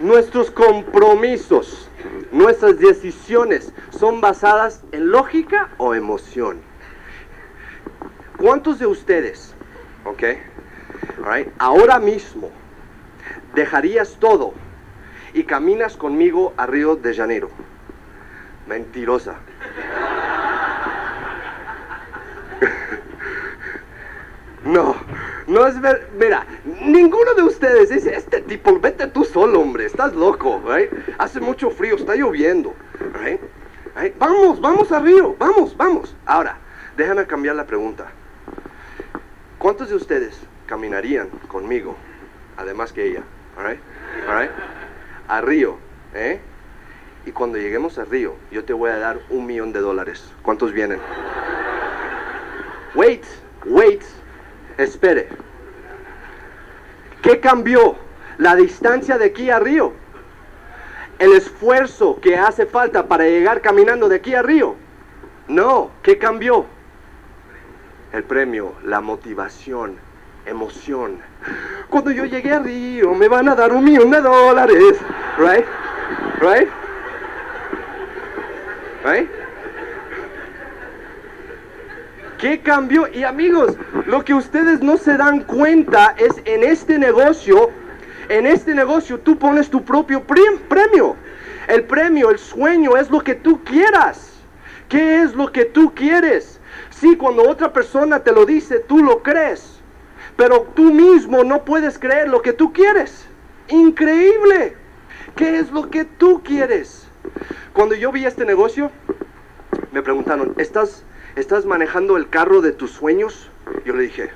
Nuestros 0.00 0.50
compromisos, 0.50 1.89
nuestras 2.32 2.78
decisiones 2.78 3.72
son 3.90 4.20
basadas 4.20 4.82
en 4.92 5.10
lógica 5.10 5.70
o 5.78 5.94
emoción. 5.94 6.60
¿Cuántos 8.36 8.78
de 8.78 8.86
ustedes, 8.86 9.54
ok, 10.04 10.22
alright, 11.18 11.48
ahora 11.58 11.98
mismo 11.98 12.50
dejarías 13.54 14.16
todo 14.18 14.54
y 15.34 15.44
caminas 15.44 15.96
conmigo 15.96 16.54
a 16.56 16.66
Río 16.66 16.96
de 16.96 17.14
Janeiro? 17.14 17.50
Mentirosa. 18.66 19.36
No, 24.62 24.94
no 25.46 25.66
es 25.66 25.80
ver. 25.80 26.08
Mira, 26.18 26.46
ninguno 26.82 27.34
de 27.34 27.42
ustedes 27.42 27.90
dice: 27.90 28.14
Este 28.14 28.40
tipo, 28.40 28.78
vete 28.78 29.06
tú 29.08 29.24
solo, 29.24 29.60
hombre, 29.60 29.86
estás 29.86 30.14
loco, 30.14 30.62
right? 30.66 30.90
Hace 31.18 31.40
mucho 31.40 31.70
frío, 31.70 31.96
está 31.96 32.14
lloviendo, 32.14 32.74
right? 33.22 33.40
Right? 33.96 34.16
Vamos, 34.18 34.60
vamos 34.60 34.92
a 34.92 35.00
Río, 35.00 35.34
vamos, 35.38 35.76
vamos. 35.76 36.14
Ahora, 36.26 36.58
déjame 36.96 37.26
cambiar 37.26 37.56
la 37.56 37.66
pregunta. 37.66 38.06
¿Cuántos 39.58 39.90
de 39.90 39.96
ustedes 39.96 40.38
caminarían 40.66 41.28
conmigo, 41.48 41.96
además 42.56 42.92
que 42.92 43.06
ella, 43.06 43.22
alright? 43.58 43.80
Alright? 44.28 44.50
A 45.28 45.40
Río, 45.40 45.76
¿eh? 46.14 46.40
Y 47.26 47.32
cuando 47.32 47.58
lleguemos 47.58 47.98
a 47.98 48.04
Río, 48.04 48.34
yo 48.50 48.64
te 48.64 48.72
voy 48.72 48.90
a 48.90 48.98
dar 48.98 49.20
un 49.28 49.46
millón 49.46 49.72
de 49.72 49.80
dólares. 49.80 50.32
¿Cuántos 50.42 50.72
vienen? 50.72 51.00
Wait, 52.94 53.24
wait, 53.66 54.02
espere. 54.84 55.28
¿Qué 57.22 57.40
cambió? 57.40 57.96
La 58.38 58.56
distancia 58.56 59.18
de 59.18 59.26
aquí 59.26 59.50
a 59.50 59.58
Río. 59.58 59.92
El 61.18 61.34
esfuerzo 61.34 62.18
que 62.20 62.36
hace 62.36 62.64
falta 62.64 63.06
para 63.06 63.24
llegar 63.24 63.60
caminando 63.60 64.08
de 64.08 64.16
aquí 64.16 64.34
a 64.34 64.42
Río. 64.42 64.76
No, 65.48 65.90
¿qué 66.02 66.16
cambió? 66.16 66.64
El 68.12 68.24
premio, 68.24 68.74
la 68.84 69.00
motivación, 69.00 69.96
emoción. 70.46 71.20
Cuando 71.88 72.10
yo 72.10 72.24
llegué 72.24 72.52
a 72.52 72.60
Río 72.60 73.14
me 73.14 73.28
van 73.28 73.48
a 73.48 73.54
dar 73.54 73.72
un 73.72 73.84
millón 73.84 74.10
de 74.10 74.20
dólares. 74.20 74.96
Right? 75.38 75.66
Right? 76.40 76.68
Right? 79.04 79.39
¿Qué 82.40 82.60
cambió? 82.60 83.06
Y 83.12 83.22
amigos, 83.24 83.76
lo 84.06 84.24
que 84.24 84.32
ustedes 84.32 84.80
no 84.80 84.96
se 84.96 85.18
dan 85.18 85.40
cuenta 85.40 86.14
es 86.16 86.40
en 86.46 86.64
este 86.64 86.98
negocio, 86.98 87.68
en 88.30 88.46
este 88.46 88.74
negocio 88.74 89.20
tú 89.20 89.38
pones 89.38 89.68
tu 89.68 89.84
propio 89.84 90.24
premio. 90.24 91.16
El 91.68 91.84
premio, 91.84 92.30
el 92.30 92.38
sueño 92.38 92.96
es 92.96 93.10
lo 93.10 93.20
que 93.20 93.34
tú 93.34 93.62
quieras. 93.62 94.40
¿Qué 94.88 95.20
es 95.20 95.34
lo 95.34 95.52
que 95.52 95.66
tú 95.66 95.94
quieres? 95.94 96.60
Sí, 96.88 97.14
cuando 97.16 97.48
otra 97.48 97.72
persona 97.72 98.20
te 98.20 98.32
lo 98.32 98.46
dice, 98.46 98.80
tú 98.80 99.04
lo 99.04 99.22
crees. 99.22 99.78
Pero 100.36 100.62
tú 100.74 100.94
mismo 100.94 101.44
no 101.44 101.64
puedes 101.64 101.98
creer 101.98 102.28
lo 102.28 102.40
que 102.40 102.54
tú 102.54 102.72
quieres. 102.72 103.26
Increíble. 103.68 104.76
¿Qué 105.36 105.58
es 105.58 105.70
lo 105.70 105.90
que 105.90 106.06
tú 106.06 106.42
quieres? 106.42 107.06
Cuando 107.74 107.94
yo 107.94 108.10
vi 108.10 108.24
este 108.24 108.46
negocio, 108.46 108.90
me 109.92 110.02
preguntaron, 110.02 110.54
¿estás, 110.56 111.04
¿estás 111.36 111.66
manejando 111.66 112.16
el 112.16 112.28
carro 112.28 112.60
de 112.60 112.72
tus 112.72 112.90
sueños? 112.90 113.50
Yo 113.84 113.94
le 113.94 114.02
dije, 114.02 114.30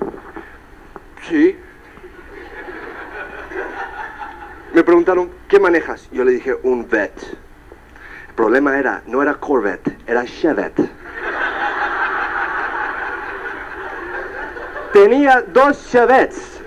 sí. 1.28 1.57
Me 4.72 4.83
preguntaron, 4.83 5.30
¿qué 5.48 5.61
manejas? 5.61 6.09
Yo 6.11 6.24
le 6.24 6.33
dije, 6.33 6.57
un 6.62 6.88
Vet. 6.88 7.12
El 8.28 8.35
problema 8.35 8.78
era, 8.78 9.02
no 9.07 9.22
era 9.22 9.35
Corvette, 9.35 9.96
era 10.07 10.24
Chevette. 10.24 10.90
Tenía 14.92 15.42
dos 15.42 15.90
Chevettes. 15.90 16.61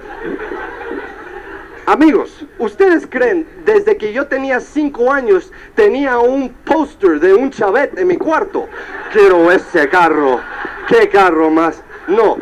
Amigos, 1.87 2.45
¿ustedes 2.59 3.07
creen 3.07 3.47
desde 3.63 3.95
que 3.95 4.11
yo 4.11 4.27
tenía 4.27 4.59
cinco 4.59 5.09
años 5.09 5.53
tenía 5.73 6.19
un 6.19 6.49
póster 6.49 7.17
de 7.21 7.33
un 7.33 7.49
Chevette 7.49 7.97
en 7.97 8.07
mi 8.07 8.17
cuarto? 8.17 8.67
Quiero 9.13 9.49
ese 9.49 9.87
carro. 9.87 10.41
¿Qué 10.89 11.07
carro 11.07 11.49
más? 11.49 11.81
No. 12.09 12.39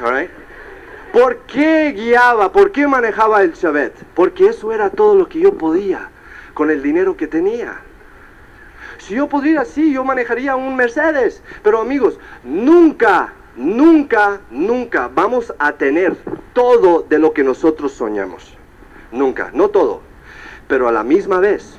Alright. 0.00 0.30
¿Por 1.12 1.36
qué 1.40 1.92
guiaba? 1.94 2.50
¿Por 2.50 2.72
qué 2.72 2.86
manejaba 2.86 3.42
el 3.42 3.52
Chevette? 3.52 4.02
Porque 4.14 4.46
eso 4.46 4.72
era 4.72 4.88
todo 4.88 5.16
lo 5.16 5.28
que 5.28 5.40
yo 5.40 5.58
podía 5.58 6.08
con 6.54 6.70
el 6.70 6.82
dinero 6.82 7.14
que 7.14 7.26
tenía. 7.26 7.76
Si 8.96 9.16
yo 9.16 9.28
pudiera, 9.28 9.66
sí, 9.66 9.92
yo 9.92 10.02
manejaría 10.02 10.56
un 10.56 10.76
Mercedes. 10.76 11.42
Pero 11.62 11.82
amigos, 11.82 12.18
nunca, 12.42 13.34
nunca, 13.56 14.40
nunca 14.50 15.08
vamos 15.08 15.52
a 15.58 15.72
tener 15.72 16.16
todo 16.52 17.04
de 17.08 17.18
lo 17.18 17.32
que 17.32 17.42
nosotros 17.42 17.92
soñamos. 17.92 18.56
nunca, 19.12 19.50
no 19.54 19.68
todo. 19.68 20.02
Pero 20.68 20.88
a 20.88 20.92
la 20.92 21.02
misma 21.04 21.38
vez, 21.38 21.78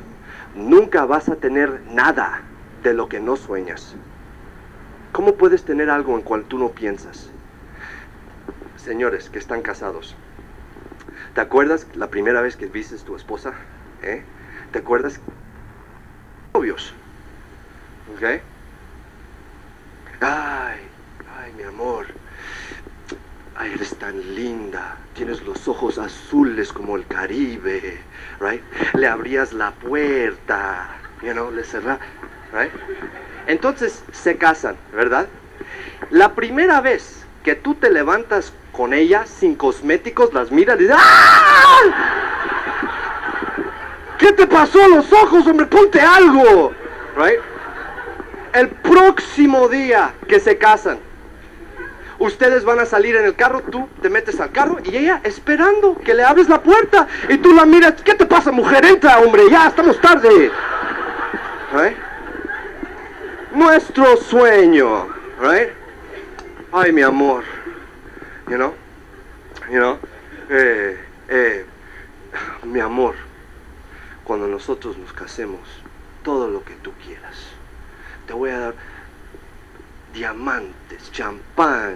nunca 0.55 1.05
vas 1.05 1.29
a 1.29 1.35
tener 1.35 1.81
nada 1.91 2.41
de 2.83 2.93
lo 2.93 3.09
que 3.09 3.19
no 3.19 3.35
sueñas. 3.35 3.95
¿Cómo 5.11 5.35
puedes 5.35 5.63
tener 5.63 5.89
algo 5.89 6.15
en 6.15 6.21
cual 6.21 6.45
tú 6.45 6.57
no 6.57 6.69
piensas? 6.69 7.29
Señores 8.75 9.29
que 9.29 9.39
están 9.39 9.61
casados, 9.61 10.15
¿te 11.33 11.41
acuerdas 11.41 11.87
la 11.95 12.07
primera 12.07 12.41
vez 12.41 12.55
que 12.55 12.67
viste 12.67 12.95
a 12.95 12.99
tu 12.99 13.15
esposa? 13.15 13.53
¿Eh? 14.03 14.23
¿Te 14.71 14.79
acuerdas? 14.79 15.19
Novios. 16.53 16.93
¿Ok? 18.15 18.41
Ay, 20.21 20.86
ay, 21.47 21.53
mi 21.53 21.63
amor. 21.63 22.05
Ay, 23.55 23.71
eres 23.73 23.95
tan 23.95 24.35
linda. 24.35 24.97
Tienes 25.15 25.41
los 25.43 25.67
ojos 25.67 25.97
azules 25.97 26.71
como 26.71 26.95
el 26.95 27.07
Caribe, 27.07 27.99
right? 28.39 28.61
Le 28.93 29.07
abrías 29.07 29.53
la 29.53 29.71
puerta, 29.71 30.89
you 31.21 31.31
know, 31.31 31.49
le 31.51 31.63
cerrás, 31.63 31.99
right? 32.53 32.71
Entonces 33.47 34.03
se 34.11 34.37
casan, 34.37 34.75
¿verdad? 34.93 35.27
La 36.11 36.35
primera 36.35 36.81
vez 36.81 37.25
que 37.43 37.55
tú 37.55 37.75
te 37.75 37.89
levantas 37.89 38.53
con 38.71 38.93
ella 38.93 39.25
sin 39.25 39.55
cosméticos, 39.55 40.33
las 40.33 40.51
miras 40.51 40.77
y 40.77 40.83
dices, 40.83 40.97
¡Ah! 40.99 41.81
¿Qué 44.19 44.33
te 44.33 44.45
pasó 44.47 44.83
a 44.83 44.87
los 44.87 45.11
ojos, 45.13 45.47
hombre? 45.47 45.65
Ponte 45.65 46.01
algo, 46.01 46.73
right? 47.15 47.39
El 48.53 48.69
próximo 48.69 49.67
día 49.67 50.13
que 50.27 50.39
se 50.39 50.57
casan, 50.57 50.99
ustedes 52.19 52.63
van 52.63 52.79
a 52.79 52.85
salir 52.85 53.15
en 53.15 53.25
el 53.25 53.35
carro, 53.35 53.61
tú 53.61 53.87
te 54.01 54.09
metes 54.09 54.39
al 54.39 54.51
carro 54.51 54.77
y 54.83 54.95
ella 54.95 55.21
esperando 55.23 55.97
que 55.97 56.13
le 56.13 56.23
abres 56.23 56.49
la 56.49 56.61
puerta 56.61 57.07
y 57.29 57.37
tú 57.37 57.53
la 57.53 57.65
miras, 57.65 58.01
¿qué 58.03 58.15
te 58.15 58.25
pasa 58.25 58.51
mujer? 58.51 58.85
Entra 58.85 59.19
hombre, 59.19 59.43
ya 59.49 59.67
estamos 59.67 59.99
tarde. 60.01 60.51
Right? 61.73 61.97
Nuestro 63.53 64.17
sueño, 64.17 65.07
right? 65.39 65.69
Ay 66.71 66.91
mi 66.91 67.01
amor, 67.01 67.43
you 68.47 68.55
know, 68.55 68.73
you 69.69 69.77
know, 69.77 69.97
eh, 70.49 70.97
eh, 71.29 71.65
mi 72.63 72.79
amor, 72.79 73.15
cuando 74.23 74.47
nosotros 74.47 74.97
nos 74.97 75.13
casemos, 75.13 75.61
todo 76.23 76.49
lo 76.49 76.63
que 76.63 76.73
tú 76.75 76.91
quieras, 77.05 77.35
te 78.25 78.33
voy 78.33 78.49
a 78.49 78.59
dar 78.59 78.73
diamantes, 80.13 81.11
champán, 81.11 81.95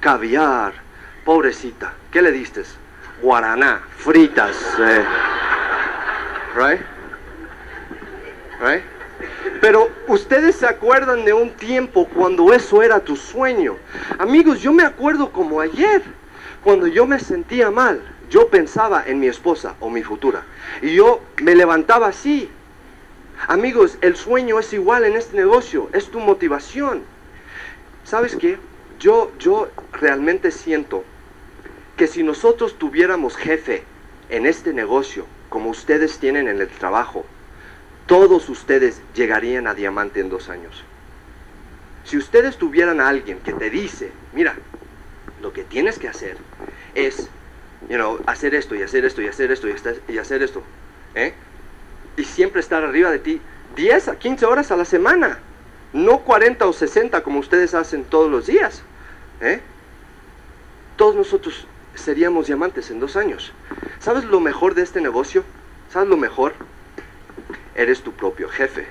caviar. 0.00 0.72
Pobrecita, 1.24 1.92
¿qué 2.10 2.22
le 2.22 2.32
diste? 2.32 2.62
Guaraná, 3.22 3.82
fritas. 3.98 4.56
Eh. 4.78 5.04
Right? 6.56 6.80
Right? 8.60 8.82
Pero 9.60 9.90
ustedes 10.08 10.56
se 10.56 10.66
acuerdan 10.66 11.24
de 11.24 11.32
un 11.32 11.50
tiempo 11.50 12.06
cuando 12.06 12.52
eso 12.52 12.82
era 12.82 13.00
tu 13.00 13.16
sueño. 13.16 13.76
Amigos, 14.18 14.60
yo 14.60 14.72
me 14.72 14.82
acuerdo 14.82 15.30
como 15.30 15.60
ayer, 15.60 16.02
cuando 16.64 16.86
yo 16.86 17.06
me 17.06 17.18
sentía 17.18 17.70
mal, 17.70 18.00
yo 18.30 18.48
pensaba 18.48 19.04
en 19.06 19.20
mi 19.20 19.26
esposa 19.26 19.74
o 19.80 19.90
mi 19.90 20.02
futura. 20.02 20.44
Y 20.80 20.94
yo 20.94 21.20
me 21.42 21.54
levantaba 21.54 22.08
así. 22.08 22.50
Amigos, 23.48 23.98
el 24.00 24.16
sueño 24.16 24.58
es 24.58 24.72
igual 24.72 25.04
en 25.04 25.16
este 25.16 25.36
negocio, 25.36 25.90
es 25.92 26.10
tu 26.10 26.20
motivación. 26.20 27.02
¿Sabes 28.10 28.34
qué? 28.34 28.58
Yo, 28.98 29.30
yo 29.38 29.68
realmente 29.92 30.50
siento 30.50 31.04
que 31.96 32.08
si 32.08 32.24
nosotros 32.24 32.76
tuviéramos 32.76 33.36
jefe 33.36 33.84
en 34.30 34.46
este 34.46 34.72
negocio, 34.72 35.26
como 35.48 35.70
ustedes 35.70 36.18
tienen 36.18 36.48
en 36.48 36.60
el 36.60 36.66
trabajo, 36.66 37.24
todos 38.06 38.48
ustedes 38.48 39.00
llegarían 39.14 39.68
a 39.68 39.74
diamante 39.74 40.18
en 40.18 40.28
dos 40.28 40.48
años. 40.48 40.82
Si 42.02 42.16
ustedes 42.16 42.56
tuvieran 42.56 43.00
a 43.00 43.08
alguien 43.08 43.38
que 43.38 43.52
te 43.52 43.70
dice, 43.70 44.10
mira, 44.32 44.56
lo 45.40 45.52
que 45.52 45.62
tienes 45.62 46.00
que 46.00 46.08
hacer 46.08 46.36
es, 46.96 47.28
you 47.88 47.94
know, 47.94 48.18
hacer 48.26 48.56
esto 48.56 48.74
y 48.74 48.82
hacer 48.82 49.04
esto 49.04 49.22
y 49.22 49.28
hacer 49.28 49.52
esto 49.52 49.68
y, 50.08 50.18
hacer 50.18 50.42
esto, 50.42 50.64
¿eh? 51.14 51.32
y 52.16 52.24
siempre 52.24 52.60
estar 52.60 52.82
arriba 52.82 53.12
de 53.12 53.20
ti 53.20 53.40
10 53.76 54.08
a 54.08 54.18
15 54.18 54.46
horas 54.46 54.72
a 54.72 54.76
la 54.76 54.84
semana, 54.84 55.38
no 55.92 56.20
40 56.20 56.66
o 56.66 56.72
60 56.72 57.22
como 57.22 57.40
ustedes 57.40 57.74
hacen 57.74 58.04
todos 58.04 58.30
los 58.30 58.46
días. 58.46 58.82
¿eh? 59.40 59.60
Todos 60.96 61.14
nosotros 61.14 61.66
seríamos 61.94 62.46
diamantes 62.46 62.90
en 62.90 63.00
dos 63.00 63.16
años. 63.16 63.52
¿Sabes 63.98 64.24
lo 64.24 64.40
mejor 64.40 64.74
de 64.74 64.82
este 64.82 65.00
negocio? 65.00 65.44
¿Sabes 65.92 66.08
lo 66.08 66.16
mejor? 66.16 66.54
Eres 67.74 68.02
tu 68.02 68.12
propio 68.12 68.48
jefe. 68.48 68.86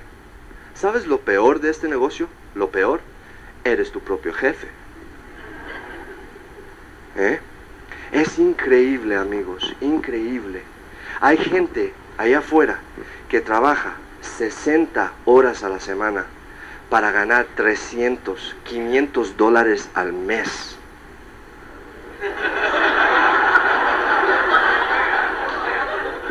¿Sabes 0.76 1.08
lo 1.08 1.20
peor 1.20 1.60
de 1.60 1.70
este 1.70 1.88
negocio? 1.88 2.28
Lo 2.56 2.70
peor, 2.70 3.02
eres 3.64 3.92
tu 3.92 4.00
propio 4.00 4.34
jefe. 4.34 4.68
¿Eh? 7.16 7.40
Es 8.12 8.40
increíble, 8.40 9.16
amigos, 9.16 9.76
increíble. 9.82 10.64
Hay 11.22 11.38
gente 11.38 11.94
allá 12.18 12.40
afuera 12.40 12.80
que 13.28 13.42
trabaja 13.42 13.96
60 14.22 15.12
horas 15.26 15.64
a 15.64 15.70
la 15.70 15.80
semana 15.80 16.26
para 16.90 17.12
ganar 17.12 17.46
300, 17.56 18.56
500 18.64 19.38
dólares 19.38 19.90
al 19.94 20.14
mes. 20.14 20.78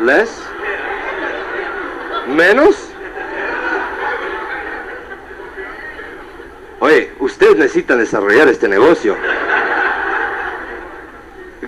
¿Les? 0.01 0.29
¿Menos? 2.27 2.89
Oye, 6.79 7.11
ustedes 7.19 7.57
necesitan 7.57 7.99
desarrollar 7.99 8.47
este 8.47 8.67
negocio 8.67 9.17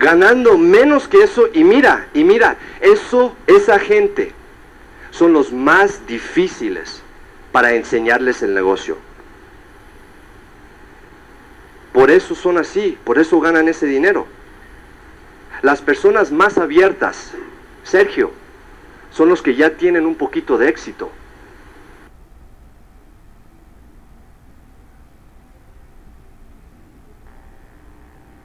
ganando 0.01 0.57
menos 0.57 1.07
que 1.07 1.23
eso 1.23 1.47
y 1.53 1.63
mira, 1.63 2.07
y 2.13 2.23
mira, 2.23 2.57
eso, 2.81 3.35
esa 3.45 3.77
gente 3.77 4.33
son 5.11 5.31
los 5.31 5.53
más 5.53 6.07
difíciles 6.07 7.03
para 7.51 7.73
enseñarles 7.73 8.41
el 8.43 8.53
negocio. 8.53 8.97
Por 11.93 12.09
eso 12.09 12.35
son 12.35 12.57
así, 12.57 12.97
por 13.03 13.19
eso 13.19 13.39
ganan 13.41 13.67
ese 13.67 13.85
dinero. 13.85 14.25
Las 15.61 15.81
personas 15.81 16.31
más 16.31 16.57
abiertas, 16.57 17.33
Sergio, 17.83 18.31
son 19.11 19.29
los 19.29 19.41
que 19.41 19.55
ya 19.55 19.71
tienen 19.71 20.05
un 20.05 20.15
poquito 20.15 20.57
de 20.57 20.69
éxito. 20.69 21.11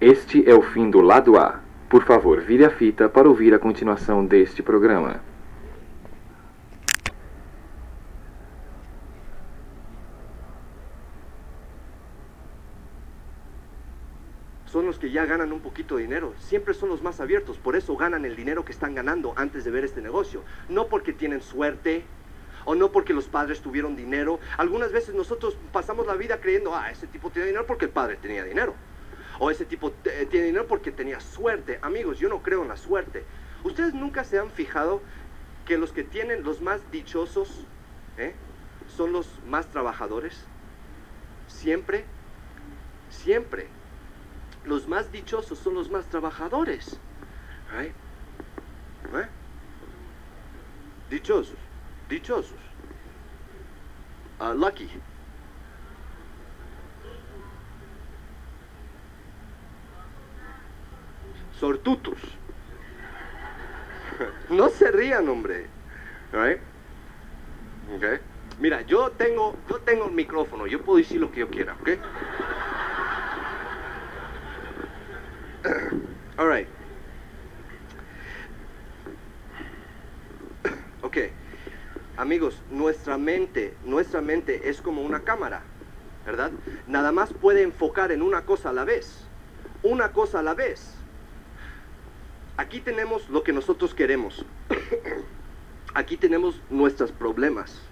Este 0.01 0.49
é 0.49 0.55
o 0.55 0.63
fim 0.63 0.91
do 0.91 1.01
lado 1.01 1.39
A. 1.39 1.61
Por 1.89 2.05
favor, 2.05 2.41
vire 2.41 2.65
a 2.65 2.71
fita 2.71 3.09
para 3.09 3.29
ouvir 3.29 3.55
a 3.55 3.59
continuação 3.59 4.27
deste 4.27 4.63
programa. 4.63 5.21
son 14.77 14.85
los 14.85 14.96
que 15.07 15.13
ya 15.13 15.25
ganan 15.25 15.53
un 15.53 15.61
poquito 15.61 15.95
de 15.95 16.03
dinero. 16.03 16.35
Siempre 16.41 16.75
son 16.75 16.89
los 16.89 17.01
más 17.01 17.21
abiertos. 17.21 17.59
Por 17.59 17.77
eso 17.77 17.97
ganan 17.97 18.25
el 18.25 18.35
dinero 18.35 18.65
que 18.65 18.73
están 18.73 18.93
ganando 18.93 19.35
antes 19.37 19.65
de 19.65 19.71
ver 19.71 19.85
este 19.85 20.03
negocio. 20.03 20.43
No 20.69 20.89
porque 20.89 21.13
tienen 21.13 21.43
suerte 21.43 22.03
o 22.65 22.75
no 22.75 22.91
porque 22.91 23.15
los 23.15 23.29
padres 23.29 23.61
tuvieron 23.61 23.95
dinero. 23.95 24.41
Algunas 24.57 24.91
veces 24.91 25.15
nosotros 25.15 25.57
pasamos 25.73 26.09
la 26.09 26.15
vida 26.15 26.41
creyendo, 26.41 26.75
ah, 26.75 26.91
ese 26.91 27.07
tipo 27.07 27.31
tiene 27.31 27.47
dinero 27.47 27.67
porque 27.69 27.85
el 27.85 27.93
padre 27.93 28.17
tenía 28.17 28.43
dinero. 28.43 28.75
O 29.39 29.49
ese 29.49 29.65
tipo 29.65 29.93
eh, 30.07 30.27
tiene 30.29 30.47
dinero 30.47 30.67
porque 30.67 30.91
tenía 30.91 31.21
suerte. 31.21 31.79
Amigos, 31.83 32.19
yo 32.19 32.29
no 32.29 32.43
creo 32.43 32.63
en 32.63 32.69
la 32.69 32.77
suerte. 32.77 33.23
Ustedes 33.63 33.95
nunca 33.95 34.25
se 34.25 34.41
han 34.41 34.51
fijado 34.51 35.03
que 35.67 35.79
los 35.79 35.93
que 35.93 36.03
tienen 36.03 36.43
los 36.43 36.63
más 36.63 36.81
dichosos 36.91 37.65
¿eh? 38.19 38.35
son 38.89 39.13
los 39.13 39.29
más 39.47 39.71
trabajadores. 39.71 40.43
Siempre, 41.47 42.05
siempre 43.09 43.69
los 44.67 44.89
más 44.89 45.11
dichosos 45.13 45.59
son 45.59 45.75
los 45.75 45.91
más 45.91 46.07
trabajadores. 46.07 46.99
Right? 47.73 47.93
¿Eh? 49.15 49.29
Dichosos, 51.09 51.57
dichosos. 52.09 52.59
Ah, 54.39 54.53
lucky. 54.53 54.89
Sortutos. 61.59 62.19
No 64.49 64.71
se 64.71 64.91
rían, 64.91 65.29
hombre. 65.29 65.67
Right? 66.33 66.59
Okay. 67.97 68.19
Mira, 68.59 68.81
yo 68.83 69.11
tengo, 69.11 69.55
yo 69.69 69.79
tengo 69.81 70.07
un 70.07 70.15
micrófono, 70.15 70.67
yo 70.67 70.81
puedo 70.83 70.99
decir 70.99 71.21
lo 71.21 71.31
que 71.31 71.41
yo 71.41 71.51
quiera, 71.51 71.77
¿ok? 71.81 71.91
All 76.39 76.49
right. 76.49 76.69
Amigos, 82.17 82.63
nuestra 82.71 83.19
mente, 83.19 83.75
nuestra 83.85 84.23
mente 84.23 84.71
es 84.71 84.81
como 84.81 85.03
una 85.03 85.21
cámara, 85.21 85.63
¿verdad? 86.25 86.51
Nada 86.87 87.13
más 87.13 87.35
puede 87.35 87.63
enfocar 87.63 88.11
en 88.11 88.23
una 88.23 88.47
cosa 88.47 88.71
a 88.71 88.73
la 88.73 88.85
vez. 88.85 89.27
Una 89.83 90.13
cosa 90.13 90.41
a 90.41 90.43
la 90.43 90.55
vez. 90.55 90.95
Aquí 92.57 92.81
tenemos 92.81 93.29
lo 93.29 93.43
que 93.43 93.53
nosotros 93.53 93.95
queremos. 93.95 94.47
Aquí 95.95 96.17
tenemos 96.17 96.61
nuestros 96.71 97.13
problemas. 97.13 97.83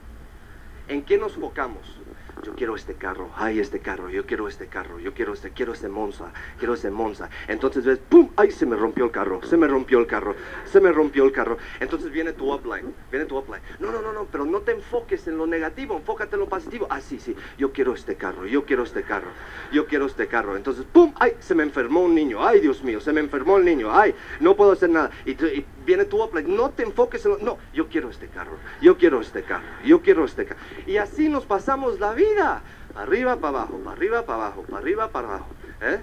¿En 0.89 1.05
qué 1.05 1.19
nos 1.19 1.35
focamos? 1.35 1.99
Yo 2.45 2.55
quiero 2.55 2.77
este 2.77 2.95
carro, 2.95 3.31
ay 3.37 3.59
este 3.59 3.81
carro, 3.81 4.11
yo 4.11 4.27
quiero 4.27 4.49
este 4.49 4.67
carro, 4.67 4.99
yo 4.99 5.15
quiero 5.15 5.33
este, 5.33 5.51
quiero 5.51 5.73
este 5.73 5.89
Monza, 5.89 6.31
quiero 6.59 6.75
este 6.75 6.91
Monza. 6.91 7.31
Entonces 7.49 7.85
ves, 7.87 7.99
¡pum! 7.99 8.29
¡Ay, 8.37 8.51
se 8.51 8.67
me 8.67 8.77
rompió 8.77 9.07
el 9.07 9.11
carro! 9.11 9.41
Se 9.45 9.57
me 9.57 9.67
rompió 9.67 9.99
el 9.99 10.07
carro, 10.07 10.35
se 10.67 10.79
me 10.81 10.93
rompió 10.93 11.25
el 11.25 11.33
carro. 11.33 11.57
Entonces 11.81 12.11
viene 12.11 12.35
tu 12.35 12.53
upline, 12.53 12.95
viene 13.11 13.25
tu 13.25 13.39
upline. 13.39 13.63
No, 13.79 13.91
no, 13.91 14.03
no, 14.03 14.13
no, 14.13 14.27
pero 14.27 14.45
no 14.45 14.61
te 14.61 14.73
enfoques 14.73 15.27
en 15.27 15.39
lo 15.39 15.47
negativo, 15.47 15.97
enfócate 15.97 16.37
en 16.37 16.41
lo 16.41 16.49
positivo. 16.49 16.87
Ah, 16.91 17.01
sí, 17.01 17.19
sí, 17.19 17.35
yo 17.57 17.73
quiero 17.73 17.95
este 17.95 18.17
carro, 18.17 18.47
yo 18.47 18.67
quiero 18.67 18.83
este 18.83 19.03
carro, 19.05 19.31
yo 19.73 19.87
quiero 19.87 20.05
este 20.05 20.27
carro. 20.27 20.57
Entonces, 20.57 20.85
¡pum! 20.93 21.15
¡Ay, 21.19 21.37
se 21.39 21.55
me 21.55 21.63
enfermó 21.63 22.01
un 22.01 22.15
niño! 22.15 22.47
¡Ay, 22.47 22.61
Dios 22.61 22.83
mío, 22.85 23.01
se 23.01 23.13
me 23.13 23.21
enfermó 23.21 23.57
el 23.57 23.65
niño! 23.65 23.89
¡Ay, 23.91 24.15
no 24.41 24.55
puedo 24.55 24.73
hacer 24.73 24.91
nada! 24.91 25.11
Y, 25.25 25.31
y 25.31 25.65
viene 25.85 26.05
tu 26.05 26.23
upline, 26.23 26.55
no 26.55 26.71
te 26.71 26.83
enfoques 26.83 27.25
en. 27.27 27.45
No, 27.45 27.59
yo 27.73 27.89
quiero 27.89 28.11
este 28.11 28.29
carro, 28.29 28.57
yo 28.81 28.97
quiero 28.97 29.21
este 29.21 29.43
carro, 29.43 29.65
yo 29.85 30.03
quiero 30.03 30.25
este 30.25 30.47
carro. 30.47 30.61
Y 30.87 30.97
así 30.97 31.29
nos 31.29 31.45
pasamos 31.45 32.01
la 32.01 32.13
vida. 32.13 32.63
Arriba, 32.95 33.37
para 33.37 33.59
abajo, 33.59 33.79
para 33.79 33.97
arriba, 33.97 34.25
para 34.25 34.47
abajo, 34.47 34.63
para 34.63 34.79
arriba, 34.79 35.09
para 35.11 35.29
abajo. 35.29 35.47
¿Eh? 35.81 36.01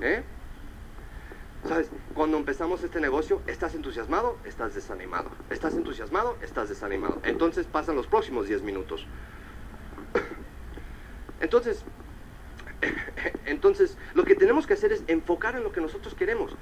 ¿Eh? 0.00 0.22
¿Sabes? 1.68 1.88
Cuando 2.14 2.36
empezamos 2.36 2.82
este 2.82 3.00
negocio, 3.00 3.40
¿estás 3.46 3.74
entusiasmado? 3.74 4.36
Estás 4.44 4.74
desanimado. 4.74 5.30
¿Estás 5.50 5.74
entusiasmado? 5.74 6.36
Estás 6.42 6.68
desanimado. 6.68 7.20
Entonces 7.24 7.66
pasan 7.66 7.96
los 7.96 8.06
próximos 8.06 8.48
10 8.48 8.62
minutos. 8.62 9.06
Entonces, 11.40 11.84
entonces, 13.46 13.96
lo 14.14 14.24
que 14.24 14.34
tenemos 14.34 14.66
que 14.66 14.74
hacer 14.74 14.92
es 14.92 15.02
enfocar 15.06 15.56
en 15.56 15.64
lo 15.64 15.72
que 15.72 15.80
nosotros 15.80 16.14
queremos. 16.14 16.54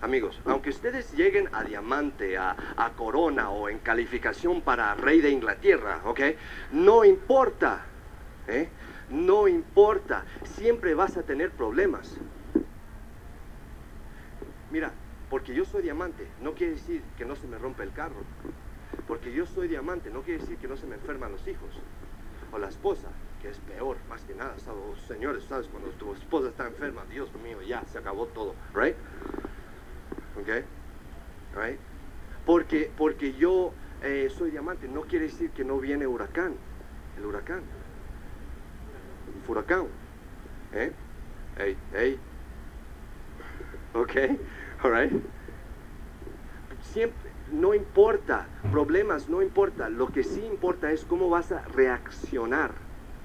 Amigos, 0.00 0.40
aunque 0.44 0.70
ustedes 0.70 1.12
lleguen 1.14 1.48
a 1.52 1.64
diamante, 1.64 2.36
a, 2.36 2.54
corona 2.96 3.50
o 3.50 3.68
en 3.68 3.78
calificación 3.78 4.60
para 4.60 4.94
rey 4.94 5.20
de 5.20 5.30
Inglaterra, 5.30 6.00
¿ok? 6.04 6.20
No 6.72 7.04
importa, 7.04 7.84
¿eh? 8.46 8.68
No 9.10 9.48
importa, 9.48 10.24
siempre 10.44 10.94
vas 10.94 11.16
a 11.16 11.22
tener 11.22 11.50
problemas. 11.50 12.16
Mira, 14.70 14.92
porque 15.30 15.54
yo 15.54 15.64
soy 15.64 15.82
diamante, 15.82 16.26
no 16.42 16.54
quiere 16.54 16.74
decir 16.74 17.02
que 17.16 17.24
no 17.24 17.36
se 17.36 17.46
me 17.46 17.58
rompe 17.58 17.82
el 17.82 17.92
carro. 17.92 18.22
Porque 19.06 19.32
yo 19.32 19.46
soy 19.46 19.68
diamante, 19.68 20.10
no 20.10 20.22
quiere 20.22 20.40
decir 20.40 20.58
que 20.58 20.68
no 20.68 20.76
se 20.76 20.86
me 20.86 20.96
enferman 20.96 21.32
los 21.32 21.46
hijos. 21.46 21.70
O 22.52 22.58
la 22.58 22.68
esposa, 22.68 23.08
que 23.40 23.50
es 23.50 23.58
peor, 23.58 23.96
más 24.08 24.22
que 24.24 24.34
nada. 24.34 24.58
¿sabes? 24.58 24.80
Señores, 25.06 25.44
¿sabes? 25.44 25.68
Cuando 25.68 25.90
tu 25.90 26.12
esposa 26.14 26.48
está 26.48 26.66
enferma, 26.66 27.04
Dios 27.10 27.28
mío, 27.42 27.62
ya, 27.62 27.84
se 27.86 27.98
acabó 27.98 28.26
todo. 28.26 28.54
¿Right? 28.74 28.96
¿Ok? 30.40 30.48
¿Right? 31.56 31.78
Porque, 32.44 32.90
porque 32.96 33.34
yo 33.34 33.72
eh, 34.02 34.30
soy 34.36 34.50
diamante, 34.50 34.88
no 34.88 35.02
quiere 35.02 35.26
decir 35.26 35.50
que 35.50 35.64
no 35.64 35.78
viene 35.78 36.06
huracán. 36.06 36.54
El 37.18 37.26
huracán. 37.26 37.62
Furacán. 39.46 39.86
¿Eh? 40.72 40.92
Hey, 41.58 41.76
hey. 41.92 42.18
¿Ok? 43.94 44.12
Alright. 44.82 45.12
Siempre, 46.82 47.30
no 47.52 47.74
importa, 47.74 48.46
problemas 48.70 49.28
no 49.28 49.42
importa, 49.42 49.88
lo 49.88 50.08
que 50.08 50.22
sí 50.22 50.44
importa 50.44 50.90
es 50.90 51.04
cómo 51.04 51.30
vas 51.30 51.52
a 51.52 51.62
reaccionar 51.62 52.72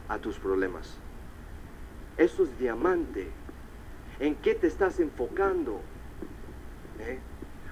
a 0.08 0.20
tus 0.20 0.38
problemas. 0.38 0.98
Eso 2.18 2.44
es 2.44 2.58
diamante. 2.58 3.30
¿En 4.20 4.36
qué 4.36 4.54
te 4.56 4.68
estás 4.68 5.00
enfocando? 5.00 5.82
¿Eh? 7.02 7.20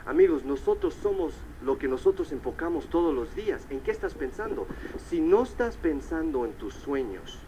Amigos, 0.06 0.44
nosotros 0.44 0.96
somos 0.96 1.34
lo 1.64 1.78
que 1.78 1.88
nosotros 1.88 2.32
enfocamos 2.32 2.88
todos 2.90 3.14
los 3.14 3.36
días. 3.36 3.68
¿En 3.70 3.80
qué 3.82 3.92
estás 3.92 4.16
pensando? 4.16 4.66
Si 5.10 5.22
no 5.22 5.44
estás 5.44 5.78
pensando 5.78 6.46
en 6.46 6.54
tus 6.54 6.74
sueños, 6.74 7.40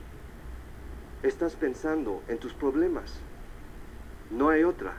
estás 1.24 1.56
pensando 1.56 2.22
en 2.28 2.38
tus 2.38 2.54
problemas. 2.54 3.20
No 4.30 4.50
hay 4.50 4.63
otra. 4.63 4.94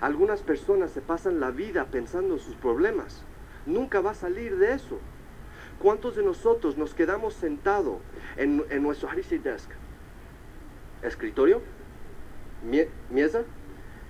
Algunas 0.00 0.42
personas 0.42 0.90
se 0.90 1.00
pasan 1.00 1.40
la 1.40 1.50
vida 1.50 1.86
pensando 1.86 2.34
en 2.34 2.40
sus 2.40 2.56
problemas. 2.56 3.22
Nunca 3.64 4.00
va 4.00 4.10
a 4.10 4.14
salir 4.14 4.58
de 4.58 4.74
eso. 4.74 4.98
¿Cuántos 5.80 6.16
de 6.16 6.22
nosotros 6.22 6.76
nos 6.76 6.94
quedamos 6.94 7.34
sentados 7.34 7.98
en, 8.36 8.64
en 8.70 8.82
nuestro 8.82 9.08
say 9.22 9.38
desk? 9.38 9.70
escritorio, 11.02 11.60
mie- 12.66 12.88
mesa, 13.10 13.42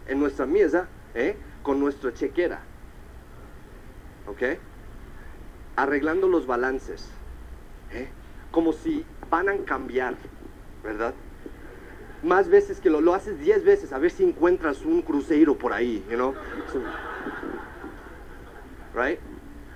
en 0.07 0.21
nuestra 0.21 0.47
mesa, 0.47 0.89
¿eh? 1.15 1.37
con 1.63 1.81
nuestra 1.81 2.13
chequera, 2.13 2.61
¿ok? 4.27 4.59
Arreglando 5.77 6.29
los 6.29 6.47
balances, 6.47 7.09
¿eh? 7.93 8.09
como 8.51 8.73
si 8.73 9.05
van 9.31 9.49
a 9.49 9.57
cambiar, 9.65 10.15
¿verdad? 10.83 11.15
Más 12.23 12.49
veces 12.49 12.81
que 12.81 12.91
lo, 12.91 13.01
lo 13.01 13.15
haces 13.15 13.39
10 13.41 13.65
veces, 13.65 13.93
a 13.93 13.99
ver 13.99 14.11
si 14.11 14.25
encuentras 14.25 14.83
un 14.83 15.03
cruceiro 15.03 15.57
por 15.57 15.73
ahí, 15.73 16.05
you 16.11 16.17
know? 16.17 16.35
Right? 18.95 19.19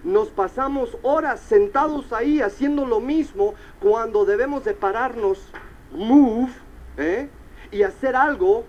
Nos 0.05 0.29
pasamos 0.29 0.97
horas 1.03 1.41
sentados 1.41 2.13
ahí 2.13 2.41
haciendo 2.41 2.87
lo 2.87 3.01
mismo 3.01 3.55
cuando 3.81 4.25
debemos 4.25 4.65
de 4.65 4.75
pararnos, 4.75 5.51
move, 5.93 6.53
¿eh? 6.97 7.29
y 7.71 7.83
hacer 7.83 8.15
algo 8.17 8.65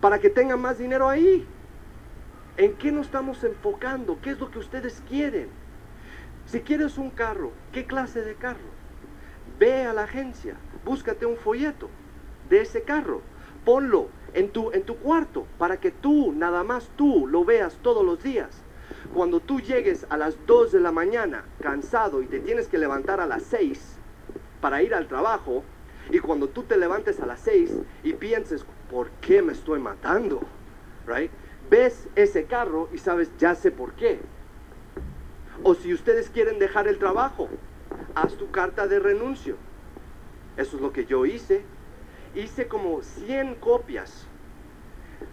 para 0.00 0.18
que 0.18 0.30
tengan 0.30 0.60
más 0.60 0.78
dinero 0.78 1.08
ahí. 1.08 1.46
¿En 2.56 2.74
qué 2.74 2.92
nos 2.92 3.06
estamos 3.06 3.42
enfocando? 3.42 4.18
¿Qué 4.22 4.30
es 4.30 4.38
lo 4.38 4.48
que 4.48 4.60
ustedes 4.60 5.02
quieren? 5.08 5.48
Si 6.46 6.60
quieres 6.60 6.98
un 6.98 7.10
carro, 7.10 7.50
¿qué 7.72 7.84
clase 7.84 8.22
de 8.22 8.36
carro? 8.36 8.70
Ve 9.58 9.86
a 9.86 9.92
la 9.92 10.04
agencia, 10.04 10.54
búscate 10.84 11.26
un 11.26 11.36
folleto 11.36 11.88
de 12.48 12.60
ese 12.60 12.82
carro, 12.82 13.22
ponlo 13.64 14.08
en 14.34 14.50
tu, 14.50 14.70
en 14.70 14.84
tu 14.84 14.96
cuarto 14.98 15.46
para 15.58 15.80
que 15.80 15.90
tú, 15.90 16.32
nada 16.32 16.62
más 16.62 16.90
tú, 16.96 17.26
lo 17.26 17.44
veas 17.44 17.78
todos 17.82 18.04
los 18.04 18.22
días. 18.22 18.62
Cuando 19.12 19.40
tú 19.40 19.60
llegues 19.60 20.06
a 20.08 20.16
las 20.16 20.36
2 20.46 20.70
de 20.70 20.80
la 20.80 20.92
mañana 20.92 21.44
cansado 21.60 22.22
y 22.22 22.26
te 22.26 22.38
tienes 22.38 22.68
que 22.68 22.78
levantar 22.78 23.20
a 23.20 23.26
las 23.26 23.42
6 23.44 23.96
para 24.60 24.80
ir 24.80 24.94
al 24.94 25.08
trabajo, 25.08 25.64
y 26.10 26.20
cuando 26.20 26.48
tú 26.48 26.62
te 26.62 26.76
levantes 26.76 27.18
a 27.18 27.26
las 27.26 27.40
6 27.40 27.78
y 28.04 28.12
pienses, 28.12 28.64
¿por 28.90 29.10
qué 29.20 29.42
me 29.42 29.54
estoy 29.54 29.80
matando? 29.80 30.40
Right? 31.06 31.32
Ves 31.70 32.08
ese 32.14 32.44
carro 32.44 32.88
y 32.92 32.98
sabes, 32.98 33.30
ya 33.38 33.54
sé 33.54 33.70
por 33.70 33.92
qué. 33.94 34.20
O 35.62 35.74
si 35.74 35.92
ustedes 35.94 36.30
quieren 36.30 36.58
dejar 36.58 36.88
el 36.88 36.98
trabajo, 36.98 37.48
haz 38.14 38.34
tu 38.34 38.50
carta 38.50 38.86
de 38.86 38.98
renuncio. 38.98 39.56
Eso 40.56 40.76
es 40.76 40.82
lo 40.82 40.92
que 40.92 41.06
yo 41.06 41.26
hice. 41.26 41.64
Hice 42.34 42.68
como 42.68 43.02
100 43.02 43.56
copias. 43.56 44.26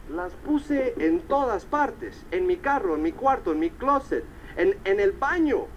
Las 0.10 0.34
puse 0.34 0.96
en 1.00 1.22
todas 1.22 1.65
partes. 1.65 2.26
En 2.32 2.48
mi 2.48 2.58
carro, 2.58 2.96
en 2.96 3.02
mi 3.02 3.12
cuarto, 3.12 3.52
en 3.52 3.60
mi 3.60 3.70
closet, 3.70 4.24
en, 4.56 4.78
en 4.86 5.00
el 5.00 5.12
baño, 5.12 5.67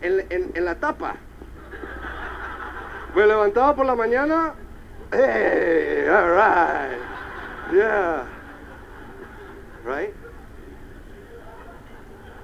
en, 0.00 0.26
en- 0.30 0.64
la 0.64 0.74
tapa. 0.76 1.16
Me 3.14 3.26
levantaba 3.26 3.74
por 3.76 3.86
la 3.86 3.94
mañana. 3.94 4.54
Hey, 5.12 6.06
all 6.08 6.30
right. 6.34 6.98
Yeah. 7.72 8.41
Right? 9.84 10.14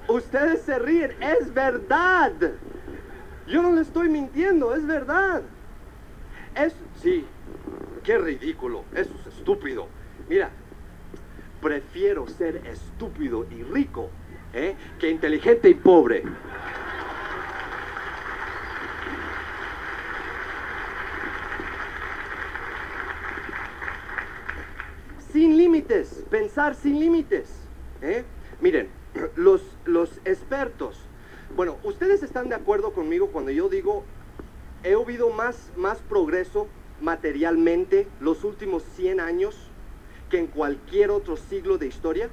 Ustedes 0.07 0.63
se 0.63 0.79
ríen, 0.79 1.11
es 1.21 1.53
verdad. 1.53 2.31
Yo 3.47 3.61
no 3.61 3.73
le 3.73 3.81
estoy 3.81 4.09
mintiendo, 4.09 4.75
es 4.75 4.85
verdad. 4.85 5.43
Es, 6.55 6.75
sí, 7.01 7.25
qué 8.03 8.17
ridículo, 8.17 8.85
eso 8.93 9.11
es 9.21 9.37
estúpido. 9.37 9.87
Mira, 10.27 10.49
prefiero 11.61 12.27
ser 12.27 12.57
estúpido 12.65 13.45
y 13.51 13.63
rico 13.63 14.09
¿eh? 14.53 14.75
que 14.99 15.09
inteligente 15.09 15.69
y 15.69 15.75
pobre. 15.75 16.23
Sin 25.31 25.57
límites, 25.57 26.25
pensar 26.31 26.73
sin 26.73 26.99
límites. 26.99 27.49
¿eh? 28.01 28.23
Miren, 28.61 28.89
los, 29.35 29.61
los 29.85 30.17
expertos, 30.25 30.97
bueno, 31.55 31.77
ustedes 31.83 32.23
están 32.23 32.49
de 32.49 32.55
acuerdo 32.55 32.93
conmigo 32.93 33.27
cuando 33.27 33.51
yo 33.51 33.69
digo, 33.69 34.03
he 34.83 34.93
habido 34.93 35.29
más, 35.29 35.71
más 35.75 35.99
progreso 35.99 36.67
materialmente 37.01 38.07
los 38.19 38.43
últimos 38.43 38.83
100 38.95 39.19
años 39.19 39.55
que 40.29 40.39
en 40.39 40.47
cualquier 40.47 41.11
otro 41.11 41.37
siglo 41.37 41.77
de 41.77 41.87
historia. 41.87 42.29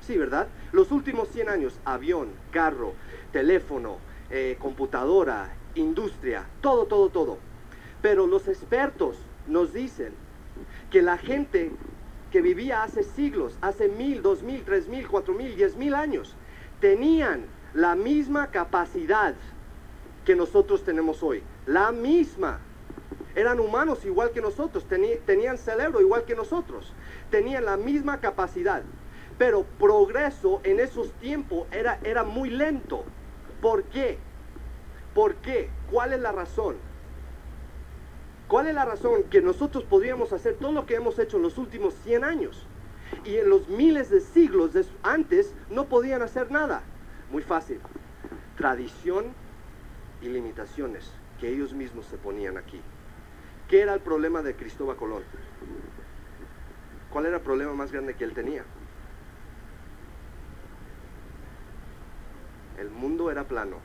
Sí, 0.00 0.16
¿verdad? 0.16 0.46
Los 0.72 0.92
últimos 0.92 1.28
100 1.28 1.48
años, 1.48 1.80
avión, 1.84 2.28
carro, 2.52 2.94
teléfono, 3.32 3.98
eh, 4.30 4.56
computadora, 4.60 5.54
industria, 5.74 6.46
todo, 6.60 6.86
todo, 6.86 7.08
todo. 7.08 7.38
Pero 8.00 8.26
los 8.26 8.46
expertos 8.46 9.16
nos 9.48 9.72
dicen 9.72 10.12
que 10.90 11.02
la 11.02 11.18
gente 11.18 11.72
que 12.30 12.40
vivía 12.40 12.82
hace 12.82 13.02
siglos, 13.02 13.58
hace 13.60 13.88
mil, 13.88 14.22
dos 14.22 14.42
mil, 14.42 14.62
tres 14.64 14.88
mil, 14.88 15.06
cuatro 15.08 15.34
mil, 15.34 15.54
diez 15.56 15.76
mil 15.76 15.94
años, 15.94 16.34
tenían 16.80 17.46
la 17.74 17.94
misma 17.94 18.50
capacidad 18.50 19.34
que 20.24 20.34
nosotros 20.34 20.84
tenemos 20.84 21.22
hoy. 21.22 21.42
La 21.66 21.92
misma. 21.92 22.60
Eran 23.34 23.60
humanos 23.60 24.04
igual 24.04 24.30
que 24.30 24.40
nosotros, 24.40 24.86
tenían 25.26 25.58
cerebro 25.58 26.00
igual 26.00 26.24
que 26.24 26.34
nosotros, 26.34 26.92
tenían 27.30 27.66
la 27.66 27.76
misma 27.76 28.20
capacidad. 28.20 28.82
Pero 29.38 29.64
progreso 29.78 30.60
en 30.64 30.80
esos 30.80 31.12
tiempos 31.12 31.66
era, 31.70 32.00
era 32.02 32.24
muy 32.24 32.48
lento. 32.48 33.04
¿Por 33.60 33.84
qué? 33.84 34.18
¿Por 35.14 35.34
qué? 35.36 35.68
¿Cuál 35.90 36.14
es 36.14 36.20
la 36.20 36.32
razón? 36.32 36.76
¿Cuál 38.48 38.68
es 38.68 38.74
la 38.74 38.84
razón 38.84 39.24
que 39.24 39.42
nosotros 39.42 39.84
podríamos 39.84 40.32
hacer 40.32 40.54
todo 40.54 40.72
lo 40.72 40.86
que 40.86 40.94
hemos 40.94 41.18
hecho 41.18 41.36
en 41.36 41.42
los 41.42 41.58
últimos 41.58 41.94
100 42.04 42.24
años? 42.24 42.66
Y 43.24 43.36
en 43.36 43.48
los 43.48 43.68
miles 43.68 44.10
de 44.10 44.20
siglos 44.20 44.70
antes 45.02 45.54
no 45.70 45.86
podían 45.86 46.22
hacer 46.22 46.50
nada. 46.50 46.82
Muy 47.30 47.42
fácil. 47.42 47.80
Tradición 48.56 49.26
y 50.22 50.28
limitaciones 50.28 51.10
que 51.40 51.48
ellos 51.48 51.72
mismos 51.72 52.06
se 52.06 52.18
ponían 52.18 52.56
aquí. 52.56 52.80
¿Qué 53.68 53.80
era 53.80 53.94
el 53.94 54.00
problema 54.00 54.42
de 54.42 54.54
Cristóbal 54.54 54.96
Colón? 54.96 55.24
¿Cuál 57.10 57.26
era 57.26 57.36
el 57.38 57.42
problema 57.42 57.74
más 57.74 57.90
grande 57.90 58.14
que 58.14 58.24
él 58.24 58.32
tenía? 58.32 58.64
El 62.78 62.90
mundo 62.90 63.30
era 63.30 63.44
plano. 63.44 63.78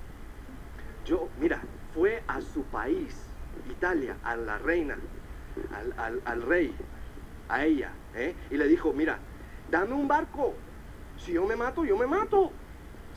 Yo, 1.05 1.29
mira, 1.39 1.61
fue 1.93 2.23
a 2.27 2.41
su 2.41 2.63
país, 2.63 3.30
Italia, 3.69 4.17
a 4.23 4.35
la 4.35 4.57
reina, 4.57 4.97
al, 5.75 5.93
al- 5.97 6.21
al 6.25 6.41
rey, 6.41 6.73
a 7.49 7.65
ella, 7.65 7.91
¿eh? 8.15 8.33
y 8.49 8.57
le 8.57 8.67
dijo, 8.67 8.93
mira, 8.93 9.19
dame 9.69 9.93
un 9.93 10.07
barco. 10.07 10.55
Si 11.17 11.33
yo 11.33 11.45
me 11.45 11.55
mato, 11.55 11.83
yo 11.85 11.97
me 11.97 12.07
mato. 12.07 12.51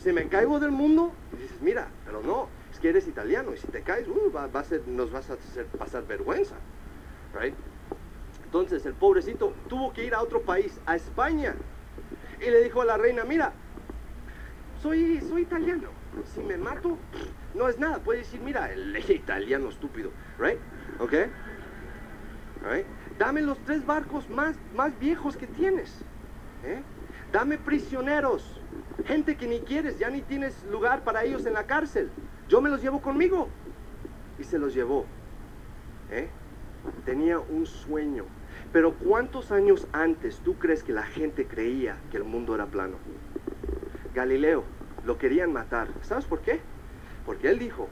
Si 0.03 0.12
me 0.12 0.28
caigo 0.28 0.59
del 0.59 0.72
mundo, 0.72 1.12
y 1.32 1.42
dices, 1.42 1.61
mira, 1.62 1.88
pero 2.05 2.20
no, 2.20 2.49
es 2.70 2.78
que 2.80 2.88
eres 2.90 3.07
italiano 3.07 3.55
y 3.55 3.57
si 3.57 3.68
te 3.68 3.82
caes, 3.82 4.07
uh, 4.09 4.36
a 4.36 4.64
ser, 4.64 4.86
nos 4.88 5.11
vas 5.12 5.30
a 5.30 5.34
hacer 5.34 5.66
pasar 5.66 6.07
vergüenza. 6.07 6.57
Right? 7.32 7.55
Entonces 8.45 8.84
el 8.86 8.95
pobrecito 8.95 9.55
tuvo 9.68 9.92
que 9.92 10.05
ir 10.05 10.14
a 10.14 10.20
otro 10.22 10.42
país, 10.42 10.78
a 10.86 10.97
España, 10.97 11.55
y 12.40 12.51
le 12.51 12.62
dijo 12.62 12.82
a 12.82 12.84
la 12.84 12.97
reina, 12.97 13.24
mira, 13.24 13.53
soy, 14.82 15.20
soy 15.20 15.42
italiano, 15.42 15.88
si 16.34 16.40
me 16.40 16.57
mato, 16.57 16.99
no 17.55 17.68
es 17.68 17.78
nada, 17.78 17.98
puede 17.98 18.20
decir, 18.20 18.40
mira, 18.40 18.72
el 18.72 18.96
italiano 19.11 19.68
estúpido, 19.68 20.11
right? 20.38 20.59
¿Ok? 20.98 21.12
Right? 22.62 22.86
Dame 23.18 23.42
los 23.42 23.59
tres 23.64 23.84
barcos 23.86 24.28
más, 24.28 24.57
más 24.74 24.98
viejos 24.98 25.36
que 25.36 25.46
tienes. 25.46 26.05
¿eh? 26.64 26.82
Dame 27.32 27.59
prisioneros, 27.59 28.61
gente 29.05 29.36
que 29.36 29.46
ni 29.46 29.61
quieres, 29.61 29.98
ya 29.98 30.11
ni 30.11 30.22
tienes 30.22 30.64
lugar 30.70 31.05
para 31.05 31.24
ellos 31.24 31.46
en 31.46 31.55
la 31.55 31.64
cárcel. 31.64 32.11
Yo 32.48 32.61
me 32.61 32.70
los 32.70 32.82
llevo 32.82 33.00
conmigo. 33.00 33.48
Y 34.38 34.44
se 34.44 34.59
los 34.59 34.74
llevó. 34.74 35.07
¿eh? 36.11 36.28
Tenía 37.05 37.38
un 37.38 37.66
sueño. 37.66 38.24
Pero 38.72 38.94
¿cuántos 38.94 39.52
años 39.52 39.86
antes 39.92 40.40
tú 40.40 40.59
crees 40.59 40.82
que 40.82 40.92
la 40.92 41.05
gente 41.05 41.46
creía 41.46 41.96
que 42.11 42.16
el 42.16 42.24
mundo 42.24 42.55
era 42.55 42.66
plano? 42.66 42.96
Galileo 44.14 44.64
lo 45.05 45.18
querían 45.18 45.52
matar. 45.52 45.88
¿Sabes 46.02 46.24
por 46.24 46.40
qué? 46.40 46.61
Porque 47.26 47.48
él 47.48 47.58
dijo 47.58 47.88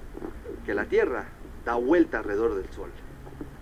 que 0.64 0.74
la 0.74 0.84
Tierra 0.86 1.24
da 1.64 1.74
vuelta 1.74 2.18
alrededor 2.18 2.54
del 2.54 2.68
Sol, 2.70 2.90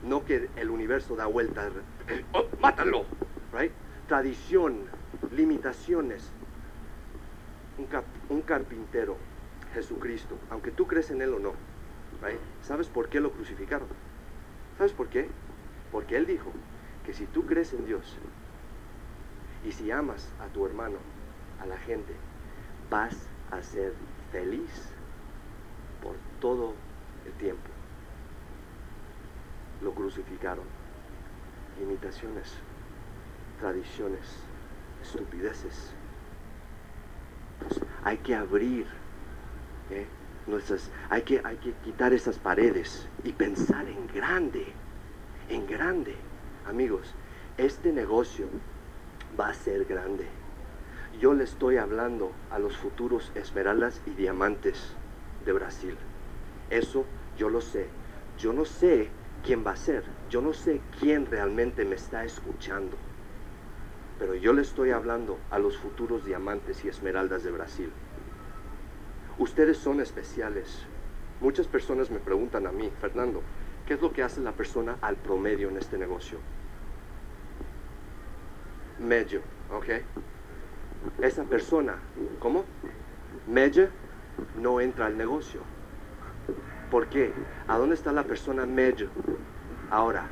no 0.03 0.25
que 0.25 0.49
el 0.57 0.71
universo 0.71 1.17
da 1.17 1.27
vuelta. 1.27 1.69
¡Oh, 2.33 2.45
¡Mátalo! 2.61 3.05
Right? 3.53 3.73
Tradición, 4.09 4.85
limitaciones. 5.33 6.31
Un, 8.29 8.43
carpintero, 8.43 9.17
Jesucristo, 9.73 10.37
aunque 10.51 10.71
tú 10.71 10.87
crees 10.87 11.11
en 11.11 11.23
él 11.23 11.33
o 11.33 11.39
no? 11.39 11.55
¿sabes 12.63 12.89
por 12.89 13.09
qué 13.09 13.21
lo 13.21 13.33
crucificaron? 13.33 13.89
¿Sabes 14.77 14.93
por 14.93 15.09
qué? 15.09 15.29
Porque 15.91 16.17
él 16.17 16.27
dijo 16.27 16.53
que 17.07 17.15
si 17.15 17.25
tú 17.25 17.47
crees 17.47 17.73
en 17.73 17.87
Dios 17.87 18.19
y 19.65 19.73
si 19.73 19.91
amas 19.91 20.31
a 20.41 20.53
tu 20.53 20.67
hermano, 20.67 20.99
a 21.61 21.67
la 21.67 21.79
gente, 21.79 22.15
vas 22.91 23.17
a 23.51 23.63
ser 23.63 23.95
feliz 24.31 24.93
todo 26.41 26.75
el 27.27 27.33
tiempo. 27.35 27.69
Lo 29.83 29.93
crucificaron. 29.93 30.65
Limitaciones, 31.79 32.55
tradiciones, 33.61 34.27
estupideces. 35.03 35.93
Pues 37.61 37.81
hay 38.05 38.19
que 38.19 38.35
abrir 38.35 38.87
¿eh? 39.91 40.07
nuestras, 40.47 40.91
hay 41.09 41.23
que, 41.23 41.41
hay 41.45 41.57
que 41.57 41.73
quitar 41.85 42.13
esas 42.13 42.39
paredes 42.39 43.07
y 43.25 43.33
pensar 43.33 43.87
en 43.89 44.07
grande, 44.09 44.67
en 45.49 45.67
grande. 45.67 46.17
Amigos, 46.67 47.15
este 47.57 47.93
negocio 47.93 48.47
va 49.39 49.49
a 49.49 49.55
ser 49.55 49.85
grande. 49.85 50.27
Yo 51.21 51.35
le 51.35 51.45
estoy 51.45 51.77
hablando 51.77 52.33
a 52.51 52.59
los 52.59 52.77
futuros 52.77 53.33
esmeraldas 53.35 54.01
y 54.07 54.11
diamantes 54.11 54.95
de 55.45 55.53
Brasil. 55.53 55.97
Eso 56.71 57.05
yo 57.37 57.49
lo 57.49 57.61
sé. 57.61 57.89
Yo 58.39 58.53
no 58.53 58.65
sé 58.65 59.09
quién 59.45 59.67
va 59.67 59.73
a 59.73 59.77
ser. 59.77 60.05
Yo 60.31 60.41
no 60.41 60.53
sé 60.53 60.81
quién 60.99 61.27
realmente 61.27 61.85
me 61.85 61.97
está 61.97 62.25
escuchando. 62.25 62.97
Pero 64.19 64.35
yo 64.35 64.53
le 64.53 64.63
estoy 64.63 64.91
hablando 64.91 65.39
a 65.51 65.59
los 65.59 65.77
futuros 65.79 66.25
diamantes 66.25 66.85
y 66.85 66.89
esmeraldas 66.89 67.43
de 67.43 67.51
Brasil. 67.51 67.91
Ustedes 69.39 69.79
son 69.79 70.01
especiales. 70.01 70.87
Muchas 71.41 71.67
personas 71.67 72.11
me 72.11 72.19
preguntan 72.19 72.67
a 72.67 72.73
mí, 72.73 72.93
Fernando, 73.01 73.43
¿qué 73.87 73.95
es 73.95 74.03
lo 74.03 74.13
que 74.13 74.23
hace 74.23 74.43
la 74.43 74.53
persona 74.53 74.99
al 75.01 75.17
promedio 75.17 75.71
en 75.71 75.79
este 75.79 75.97
negocio? 75.97 76.39
Medio, 78.99 79.41
¿ok? 79.73 79.87
Esa 81.23 81.45
persona, 81.45 81.97
¿cómo? 82.39 82.67
Media 83.47 83.89
no 84.57 84.83
entra 84.83 85.07
al 85.07 85.17
negocio. 85.17 85.63
¿Por 86.91 87.07
qué? 87.07 87.33
¿A 87.69 87.79
dónde 87.79 87.95
está 87.95 88.11
la 88.13 88.25
persona 88.25 88.67
medio? 88.67 89.11
Ahora, 89.91 90.27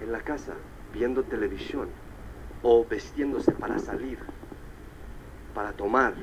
en 0.00 0.12
la 0.12 0.20
casa, 0.20 0.54
viendo 0.92 1.24
televisión 1.24 1.88
o 2.62 2.84
vestiéndose 2.84 3.50
para 3.50 3.80
salir, 3.80 4.20
para 5.54 5.72
tomar, 5.72 6.14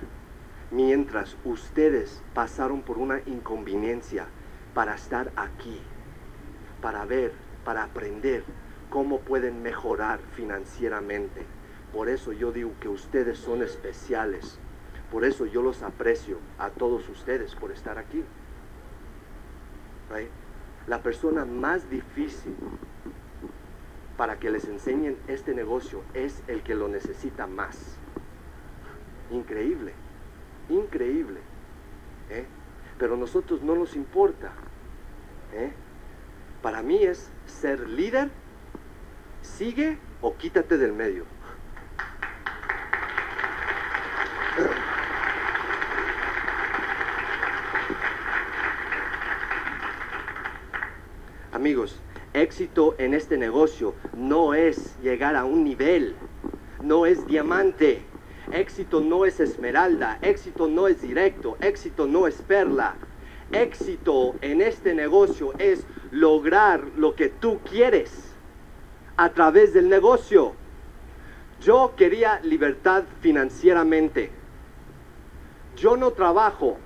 mientras 0.72 1.36
ustedes 1.44 2.24
pasaron 2.34 2.82
por 2.82 2.98
una 2.98 3.20
inconveniencia 3.26 4.28
para 4.74 4.96
estar 4.96 5.34
aquí, 5.36 5.82
para 6.82 7.04
ver, 7.04 7.34
para 7.66 7.84
aprender 7.84 8.46
cómo 8.90 9.20
pueden 9.20 9.62
mejorar 9.62 10.22
financieramente. 10.34 11.46
Por 11.92 12.08
eso 12.08 12.32
yo 12.32 12.54
digo 12.54 12.72
que 12.80 12.88
ustedes 12.88 13.38
son 13.38 13.64
especiales. 13.64 14.60
Por 15.12 15.26
eso 15.26 15.46
yo 15.46 15.62
los 15.62 15.84
aprecio 15.84 16.40
a 16.58 16.70
todos 16.70 17.10
ustedes 17.10 17.54
por 17.56 17.74
estar 17.74 17.98
aquí. 17.98 18.24
La 20.88 21.02
persona 21.02 21.46
más 21.46 21.90
difícil 21.90 22.56
para 24.18 24.40
que 24.40 24.50
les 24.50 24.66
enseñen 24.66 25.18
este 25.28 25.54
negocio 25.54 26.04
es 26.14 26.42
el 26.48 26.62
que 26.62 26.76
lo 26.76 26.88
necesita 26.88 27.48
más. 27.48 27.98
Increíble, 29.32 29.94
increíble. 30.70 31.40
¿eh? 32.30 32.46
Pero 32.98 33.16
a 33.16 33.18
nosotros 33.18 33.62
no 33.62 33.76
nos 33.76 33.96
importa. 33.96 34.52
¿eh? 35.54 35.74
Para 36.62 36.82
mí 36.82 37.04
es 37.04 37.30
ser 37.46 37.90
líder, 37.90 38.30
sigue 39.42 39.98
o 40.22 40.36
quítate 40.38 40.78
del 40.78 40.94
medio. 40.94 41.26
Amigos, 51.52 52.00
éxito 52.56 52.96
en 53.00 53.14
este 53.14 53.38
negocio 53.38 53.96
no 54.16 54.54
es 54.54 54.96
llegar 55.02 55.36
a 55.36 55.44
un 55.44 55.66
nivel, 55.66 56.16
no 56.82 57.06
es 57.06 57.28
diamante. 57.28 58.02
Éxito 58.50 59.02
no 59.02 59.26
es 59.26 59.42
esmeralda, 59.42 60.20
éxito 60.22 60.70
no 60.70 60.88
es 60.88 61.02
directo, 61.02 61.58
éxito 61.60 62.08
no 62.08 62.28
es 62.28 62.36
perla. 62.36 62.96
Éxito 63.52 64.36
en 64.40 64.62
este 64.62 64.94
negocio 64.94 65.52
es 65.58 65.86
lograr 66.12 66.82
lo 66.96 67.14
que 67.16 67.28
tú 67.28 67.60
quieres 67.70 68.32
a 69.18 69.34
través 69.34 69.74
del 69.74 69.90
negocio. 69.90 70.54
Yo 71.60 71.92
quería 71.98 72.40
libertad 72.42 73.04
financieramente. 73.20 74.32
Yo 75.76 75.98
no 75.98 76.12
trabajo 76.12 76.78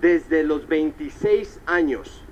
desde 0.00 0.42
los 0.42 0.66
26 0.66 1.60
años. 1.66 2.24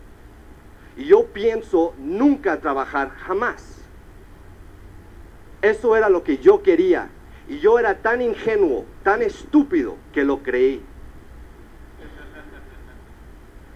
Y 1.01 1.07
yo 1.07 1.29
pienso 1.29 1.95
nunca 1.97 2.61
trabajar 2.61 3.09
jamás. 3.25 3.79
Eso 5.63 5.97
era 5.97 6.11
lo 6.11 6.23
que 6.23 6.37
yo 6.37 6.63
quería. 6.63 7.09
Y 7.49 7.59
yo 7.59 7.79
era 7.79 8.03
tan 8.03 8.21
ingenuo, 8.21 8.85
tan 9.03 9.23
estúpido, 9.23 9.97
que 10.13 10.25
lo 10.25 10.43
creí. 10.43 10.83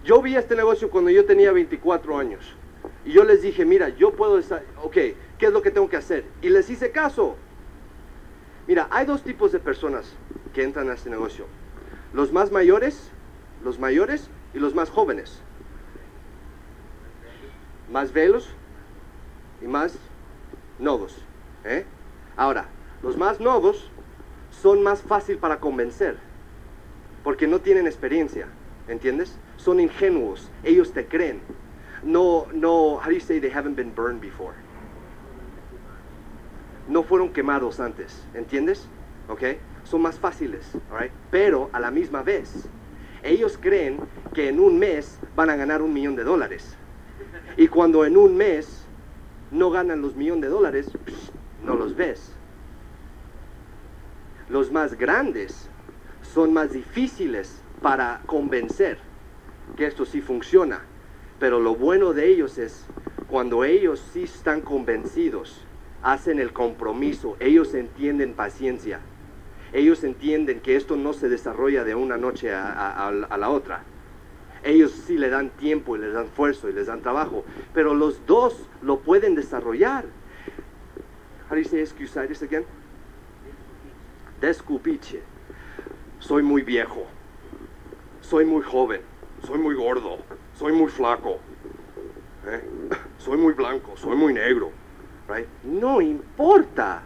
Yo 0.03 0.21
vi 0.21 0.35
este 0.35 0.55
negocio 0.55 0.91
cuando 0.91 1.09
yo 1.09 1.25
tenía 1.25 1.51
24 1.51 2.15
años. 2.15 2.55
Y 3.03 3.13
yo 3.13 3.23
les 3.23 3.41
dije, 3.41 3.65
mira, 3.65 3.89
yo 3.89 4.13
puedo 4.13 4.37
estar, 4.37 4.61
ok, 4.83 4.93
¿qué 4.93 5.47
es 5.47 5.51
lo 5.51 5.63
que 5.63 5.71
tengo 5.71 5.89
que 5.89 5.97
hacer? 5.97 6.25
Y 6.43 6.49
les 6.49 6.69
hice 6.69 6.91
caso. 6.91 7.37
Mira, 8.67 8.87
hay 8.91 9.07
dos 9.07 9.23
tipos 9.23 9.51
de 9.51 9.57
personas 9.57 10.13
que 10.53 10.61
entran 10.61 10.91
a 10.91 10.93
este 10.93 11.09
negocio. 11.09 11.47
Los 12.13 12.31
más 12.31 12.51
mayores, 12.51 13.09
los 13.63 13.79
mayores 13.79 14.29
y 14.53 14.59
los 14.59 14.75
más 14.75 14.91
jóvenes. 14.91 15.41
Más 17.91 18.11
velos 18.13 18.49
y 19.61 19.65
más 19.67 19.97
nodos. 20.79 21.23
¿eh? 21.63 21.85
Ahora, 22.35 22.67
los 23.03 23.17
más 23.17 23.39
nuevos 23.39 23.89
son 24.49 24.83
más 24.83 25.01
fácil 25.01 25.37
para 25.37 25.59
convencer, 25.59 26.17
porque 27.23 27.47
no 27.47 27.59
tienen 27.59 27.87
experiencia, 27.87 28.47
¿entiendes? 28.87 29.37
Son 29.57 29.79
ingenuos, 29.79 30.49
ellos 30.63 30.91
te 30.93 31.07
creen. 31.07 31.41
No, 32.03 32.47
no, 32.53 32.97
how 32.97 33.05
do 33.05 33.11
you 33.11 33.19
say 33.19 33.39
they 33.39 33.51
haven't 33.51 33.75
been 33.75 33.93
burned 33.93 34.21
before? 34.21 34.55
No 36.87 37.03
fueron 37.03 37.33
quemados 37.33 37.79
antes, 37.79 38.25
¿entiendes? 38.33 38.87
¿Ok? 39.27 39.41
Son 39.83 40.01
más 40.01 40.19
fáciles, 40.19 40.71
alright? 40.91 41.11
Pero 41.31 41.69
a 41.73 41.79
la 41.79 41.91
misma 41.91 42.21
vez, 42.21 42.67
ellos 43.23 43.57
creen 43.59 43.99
que 44.33 44.49
en 44.49 44.59
un 44.59 44.77
mes 44.77 45.19
van 45.35 45.49
a 45.49 45.55
ganar 45.55 45.81
un 45.81 45.93
millón 45.93 46.15
de 46.15 46.23
dólares. 46.23 46.77
Y 47.57 47.67
cuando 47.67 48.05
en 48.05 48.17
un 48.17 48.35
mes 48.35 48.85
no 49.51 49.69
ganan 49.71 50.01
los 50.01 50.15
millones 50.15 50.43
de 50.43 50.49
dólares, 50.49 50.91
no 51.63 51.75
los 51.75 51.95
ves. 51.95 52.31
Los 54.49 54.71
más 54.71 54.95
grandes 54.95 55.69
son 56.21 56.53
más 56.53 56.73
difíciles 56.73 57.61
para 57.81 58.21
convencer 58.25 58.99
que 59.77 59.85
esto 59.85 60.05
sí 60.05 60.21
funciona. 60.21 60.81
Pero 61.39 61.59
lo 61.59 61.75
bueno 61.75 62.13
de 62.13 62.27
ellos 62.27 62.57
es 62.57 62.85
cuando 63.29 63.63
ellos 63.63 64.03
sí 64.13 64.23
están 64.23 64.61
convencidos, 64.61 65.65
hacen 66.03 66.39
el 66.39 66.53
compromiso, 66.53 67.35
ellos 67.39 67.73
entienden 67.73 68.33
paciencia, 68.33 68.99
ellos 69.73 70.03
entienden 70.03 70.61
que 70.61 70.75
esto 70.75 70.95
no 70.95 71.13
se 71.13 71.27
desarrolla 71.27 71.83
de 71.83 71.95
una 71.95 72.17
noche 72.17 72.53
a, 72.53 72.71
a- 72.71 73.07
a 73.09 73.37
la 73.37 73.49
otra. 73.49 73.81
Ellos 74.65 74.91
sí 75.05 75.19
le 75.19 75.29
dan 75.29 75.51
tiempo 75.51 75.95
y 75.95 75.99
les 75.99 76.11
dan 76.11 76.25
esfuerzo 76.25 76.67
y 76.67 76.73
les 76.73 76.87
dan 76.87 77.01
trabajo, 77.01 77.45
pero 77.71 77.93
los 77.93 78.25
dos 78.25 78.67
lo 78.81 78.99
pueden 78.99 79.35
desarrollar. 79.35 80.05
How 81.47 81.55
do 81.55 81.61
you 81.61 81.67
say 81.67 82.27
again? 82.41 82.65
Descupiche. 84.41 85.21
Soy 86.17 86.41
muy 86.41 86.63
viejo. 86.63 87.05
Soy 88.21 88.43
muy 88.43 88.63
joven. 88.63 89.01
Soy 89.45 89.59
muy 89.59 89.75
gordo. 89.75 90.17
Soy 90.55 90.73
muy 90.73 90.89
flaco. 90.89 91.37
¿eh? 92.47 92.63
Soy 93.19 93.37
muy 93.37 93.53
blanco. 93.53 93.95
Soy 93.95 94.15
muy 94.15 94.33
negro. 94.33 94.71
Right? 95.27 95.47
No 95.63 96.01
importa. 96.01 97.03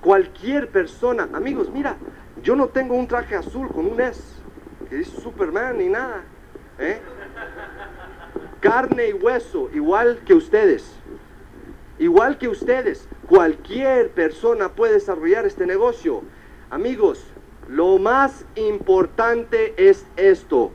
Cualquier 0.00 0.68
persona, 0.70 1.28
amigos, 1.32 1.70
mira, 1.70 1.96
yo 2.42 2.56
no 2.56 2.66
tengo 2.66 2.96
un 2.96 3.06
traje 3.06 3.36
azul 3.36 3.68
con 3.68 3.86
un 3.86 4.00
S 4.00 4.41
que 4.92 4.98
dice 4.98 5.22
Superman 5.22 5.78
ni 5.78 5.88
nada. 5.88 6.22
¿eh? 6.78 7.00
Carne 8.60 9.08
y 9.08 9.12
hueso, 9.14 9.70
igual 9.72 10.20
que 10.26 10.34
ustedes. 10.34 10.92
Igual 11.98 12.36
que 12.36 12.48
ustedes, 12.48 13.08
cualquier 13.26 14.10
persona 14.10 14.68
puede 14.68 14.92
desarrollar 14.92 15.46
este 15.46 15.64
negocio. 15.64 16.24
Amigos, 16.68 17.24
lo 17.68 17.96
más 17.98 18.44
importante 18.54 19.72
es 19.78 20.04
esto. 20.16 20.72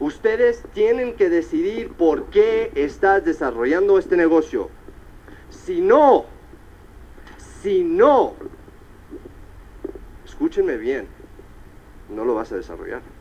Ustedes 0.00 0.62
tienen 0.72 1.14
que 1.14 1.28
decidir 1.28 1.92
por 1.92 2.30
qué 2.30 2.72
estás 2.74 3.22
desarrollando 3.22 3.98
este 3.98 4.16
negocio. 4.16 4.70
Si 5.50 5.82
no, 5.82 6.24
si 7.60 7.84
no, 7.84 8.32
escúchenme 10.24 10.78
bien, 10.78 11.06
no 12.08 12.24
lo 12.24 12.34
vas 12.34 12.50
a 12.52 12.56
desarrollar. 12.56 13.17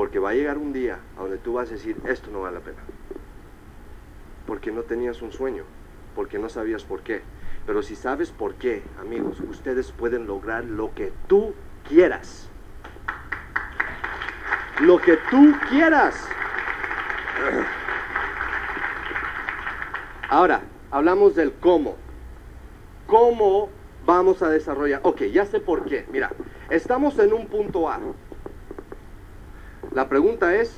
Porque 0.00 0.18
va 0.18 0.30
a 0.30 0.32
llegar 0.32 0.56
un 0.56 0.72
día 0.72 0.98
a 1.14 1.20
donde 1.20 1.36
tú 1.36 1.52
vas 1.52 1.68
a 1.68 1.72
decir, 1.72 1.94
esto 2.06 2.30
no 2.30 2.40
vale 2.40 2.56
la 2.56 2.64
pena 2.64 2.78
porque 4.46 4.72
no 4.72 4.80
tenías 4.80 5.20
un 5.20 5.30
sueño, 5.30 5.64
porque 6.14 6.38
no 6.38 6.48
sabías 6.48 6.84
por 6.84 7.02
qué. 7.02 7.20
Pero 7.66 7.82
si 7.82 7.96
sabes 7.96 8.30
por 8.30 8.54
qué, 8.54 8.82
amigos, 8.98 9.38
ustedes 9.40 9.92
pueden 9.92 10.26
lograr 10.26 10.64
lo 10.64 10.94
que 10.94 11.12
tú 11.26 11.52
quieras. 11.86 12.48
Lo 14.80 14.96
que 14.96 15.18
tú 15.30 15.52
quieras. 15.68 16.26
Ahora, 20.30 20.62
hablamos 20.90 21.34
del 21.34 21.52
cómo. 21.52 21.96
¿Cómo 23.06 23.68
vamos 24.06 24.40
a 24.40 24.48
desarrollar? 24.48 25.02
Ok, 25.04 25.24
ya 25.24 25.44
sé 25.44 25.60
por 25.60 25.84
qué. 25.84 26.06
Mira, 26.10 26.30
estamos 26.70 27.18
en 27.18 27.34
un 27.34 27.48
punto 27.48 27.90
A. 27.90 28.00
La 29.92 30.08
pregunta 30.08 30.54
es, 30.54 30.76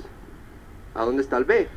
¿a 0.94 1.04
dónde 1.04 1.22
está 1.22 1.36
el 1.36 1.44
B? 1.44 1.68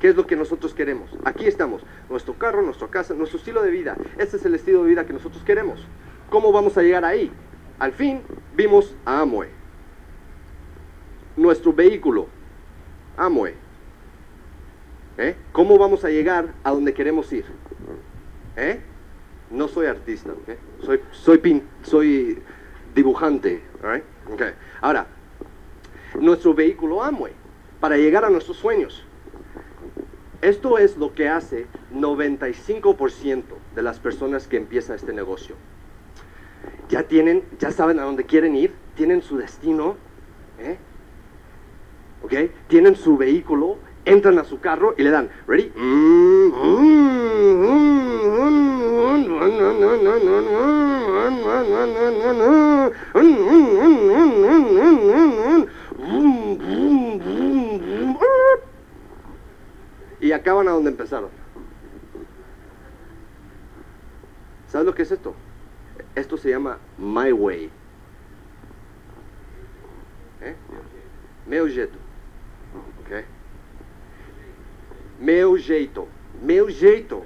¿Qué 0.00 0.08
es 0.08 0.16
lo 0.16 0.26
que 0.26 0.36
nosotros 0.36 0.74
queremos? 0.74 1.10
Aquí 1.24 1.46
estamos, 1.46 1.82
nuestro 2.10 2.34
carro, 2.34 2.62
nuestra 2.62 2.88
casa, 2.88 3.14
nuestro 3.14 3.38
estilo 3.38 3.62
de 3.62 3.70
vida. 3.70 3.96
Este 4.18 4.36
es 4.36 4.44
el 4.44 4.54
estilo 4.54 4.82
de 4.82 4.90
vida 4.90 5.06
que 5.06 5.12
nosotros 5.12 5.42
queremos. 5.44 5.86
¿Cómo 6.30 6.52
vamos 6.52 6.76
a 6.76 6.82
llegar 6.82 7.04
ahí? 7.04 7.30
Al 7.78 7.92
fin 7.92 8.22
vimos 8.54 8.94
a 9.04 9.20
Amway. 9.20 9.50
Nuestro 11.36 11.72
vehículo, 11.72 12.28
Amway. 13.16 13.54
¿Eh? 15.18 15.34
¿Cómo 15.52 15.78
vamos 15.78 16.04
a 16.04 16.10
llegar 16.10 16.52
a 16.62 16.70
donde 16.72 16.92
queremos 16.92 17.32
ir? 17.32 17.44
¿Eh? 18.56 18.80
No 19.50 19.68
soy 19.68 19.86
artista, 19.86 20.32
¿ok? 20.32 20.56
Soy, 20.84 21.00
soy, 21.12 21.38
pin- 21.38 21.62
soy 21.82 22.42
dibujante, 22.94 23.62
alright? 23.82 24.04
Ok. 24.30 24.42
Ahora, 24.82 25.06
nuestro 26.14 26.54
vehículo 26.54 27.02
Amway, 27.02 27.32
para 27.80 27.96
llegar 27.96 28.24
a 28.24 28.30
nuestros 28.30 28.56
sueños. 28.56 29.04
Esto 30.42 30.78
es 30.78 30.96
lo 30.96 31.14
que 31.14 31.28
hace 31.28 31.66
95% 31.94 33.42
de 33.74 33.82
las 33.82 33.98
personas 33.98 34.46
que 34.46 34.56
empiezan 34.56 34.96
este 34.96 35.12
negocio. 35.12 35.56
Ya 36.88 37.02
tienen, 37.04 37.42
ya 37.58 37.70
saben 37.70 37.98
a 37.98 38.04
dónde 38.04 38.24
quieren 38.24 38.54
ir, 38.54 38.74
tienen 38.94 39.22
su 39.22 39.38
destino, 39.38 39.96
¿eh? 40.58 40.78
¿ok? 42.22 42.32
Tienen 42.68 42.96
su 42.96 43.16
vehículo, 43.16 43.78
entran 44.04 44.38
a 44.38 44.44
su 44.44 44.60
carro 44.60 44.94
y 44.96 45.02
le 45.02 45.10
dan, 45.10 45.30
¿ready? 45.46 45.72
Y 60.20 60.32
acaban 60.32 60.68
a 60.68 60.72
donde 60.72 60.90
empezaron. 60.90 61.30
¿Sabes 64.68 64.86
lo 64.86 64.94
que 64.94 65.02
es 65.02 65.10
esto? 65.10 65.34
Esto 66.14 66.36
se 66.36 66.50
llama 66.50 66.78
My 66.98 67.32
Way. 67.32 67.70
¿Eh? 70.42 70.54
Meu 71.46 71.68
jeito. 71.68 71.98
Ok? 73.00 73.24
Meu 75.20 75.56
jeito. 75.56 76.08
Meu 76.42 76.68
jeito. 76.68 77.24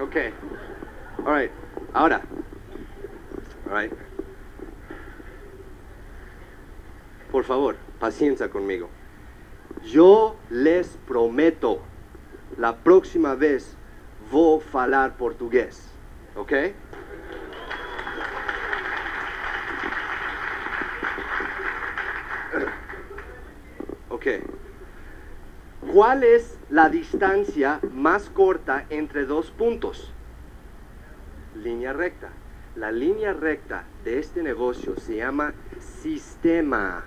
Ok. 0.00 0.16
Alright. 1.24 1.50
Ahora. 1.92 2.22
Alright. 3.66 4.07
Por 7.30 7.44
favor, 7.44 7.76
paciencia 7.98 8.48
conmigo. 8.48 8.88
Yo 9.84 10.36
les 10.50 10.88
prometo, 11.06 11.80
la 12.56 12.76
próxima 12.76 13.34
vez 13.34 13.76
vou 14.30 14.60
falar 14.60 15.16
portugués. 15.16 15.92
Ok? 16.36 16.52
Ok. 24.08 24.26
¿Cuál 25.92 26.24
es 26.24 26.58
la 26.70 26.88
distancia 26.88 27.80
más 27.92 28.30
corta 28.30 28.86
entre 28.90 29.26
dos 29.26 29.50
puntos? 29.50 30.12
Línea 31.54 31.92
recta. 31.92 32.30
la 32.78 32.92
línea 32.92 33.32
recta 33.32 33.84
de 34.04 34.20
este 34.20 34.40
negocio 34.40 34.94
se 34.96 35.16
llama 35.16 35.52
sistema. 36.00 37.04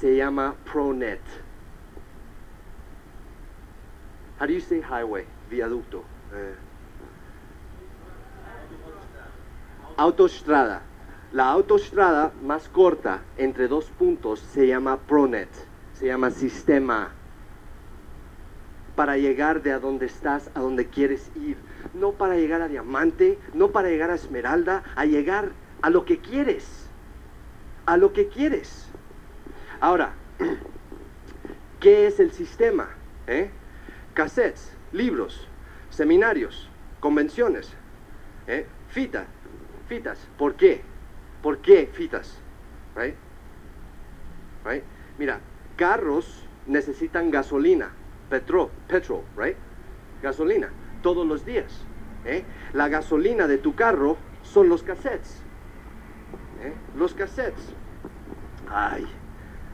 Se 0.00 0.16
llama 0.16 0.54
ProNet. 0.64 1.20
How 4.40 4.46
do 4.46 4.54
you 4.54 4.60
say 4.62 4.80
highway? 4.80 5.26
Viaducto. 5.50 5.98
Eh. 6.32 6.54
Autostrada. 9.98 10.80
La 11.32 11.50
autostrada 11.50 12.32
más 12.42 12.70
corta 12.70 13.20
entre 13.36 13.68
dos 13.68 13.90
puntos 13.90 14.40
se 14.40 14.66
llama 14.66 14.96
ProNet. 14.96 15.50
Se 15.92 16.06
llama 16.06 16.30
sistema. 16.30 17.10
Para 18.96 19.18
llegar 19.18 19.60
de 19.60 19.72
a 19.72 19.78
donde 19.78 20.06
estás 20.06 20.50
a 20.54 20.60
donde 20.60 20.86
quieres 20.86 21.30
ir. 21.36 21.58
No 21.92 22.12
para 22.12 22.36
llegar 22.36 22.62
a 22.62 22.68
diamante, 22.68 23.38
no 23.52 23.68
para 23.68 23.90
llegar 23.90 24.10
a 24.10 24.14
esmeralda, 24.14 24.82
a 24.96 25.04
llegar 25.04 25.52
a 25.82 25.90
lo 25.90 26.06
que 26.06 26.20
quieres. 26.20 26.88
A 27.84 27.98
lo 27.98 28.14
que 28.14 28.28
quieres. 28.28 28.89
Ahora, 29.80 30.12
¿qué 31.80 32.06
es 32.06 32.20
el 32.20 32.32
sistema? 32.32 32.90
¿Eh? 33.26 33.50
Cassettes, 34.12 34.76
libros, 34.92 35.48
seminarios, 35.88 36.68
convenciones, 37.00 37.72
¿eh? 38.46 38.66
fita, 38.88 39.26
fitas. 39.88 40.28
¿Por 40.36 40.54
qué? 40.56 40.82
¿Por 41.42 41.58
qué 41.58 41.88
fitas? 41.90 42.38
Right? 42.94 43.14
Right? 44.66 44.84
Mira, 45.18 45.40
carros 45.76 46.44
necesitan 46.66 47.30
gasolina, 47.30 47.92
petrol, 48.28 48.70
petrol, 48.86 49.22
right? 49.34 49.56
Gasolina, 50.22 50.70
todos 51.02 51.26
los 51.26 51.46
días. 51.46 51.86
¿eh? 52.26 52.44
La 52.74 52.88
gasolina 52.88 53.46
de 53.46 53.56
tu 53.56 53.74
carro 53.74 54.18
son 54.42 54.68
los 54.68 54.82
cassettes. 54.82 55.42
¿eh? 56.62 56.74
Los 56.94 57.14
cassettes. 57.14 57.72
Ay, 58.68 59.06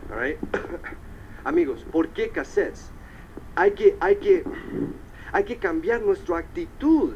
Amigos, 1.44 1.84
¿por 1.90 2.08
qué 2.08 2.30
cassettes? 2.30 2.90
Hay 3.54 3.72
que, 3.72 3.96
hay 4.00 4.16
que, 4.16 4.44
hay 5.32 5.44
que 5.44 5.56
cambiar 5.56 6.02
nuestra 6.02 6.38
actitud. 6.38 7.14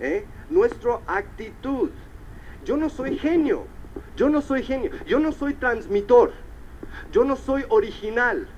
¿eh? 0.00 0.24
Nuestra 0.48 1.00
actitud. 1.06 1.90
Yo 2.64 2.76
no 2.76 2.88
soy 2.88 3.18
genio. 3.18 3.64
Yo 4.16 4.28
no 4.28 4.40
soy 4.40 4.62
genio. 4.62 4.90
Yo 5.06 5.18
no 5.18 5.32
soy 5.32 5.54
transmitor. 5.54 6.32
Yo 7.12 7.24
no 7.24 7.36
soy 7.36 7.64
original. 7.68 8.48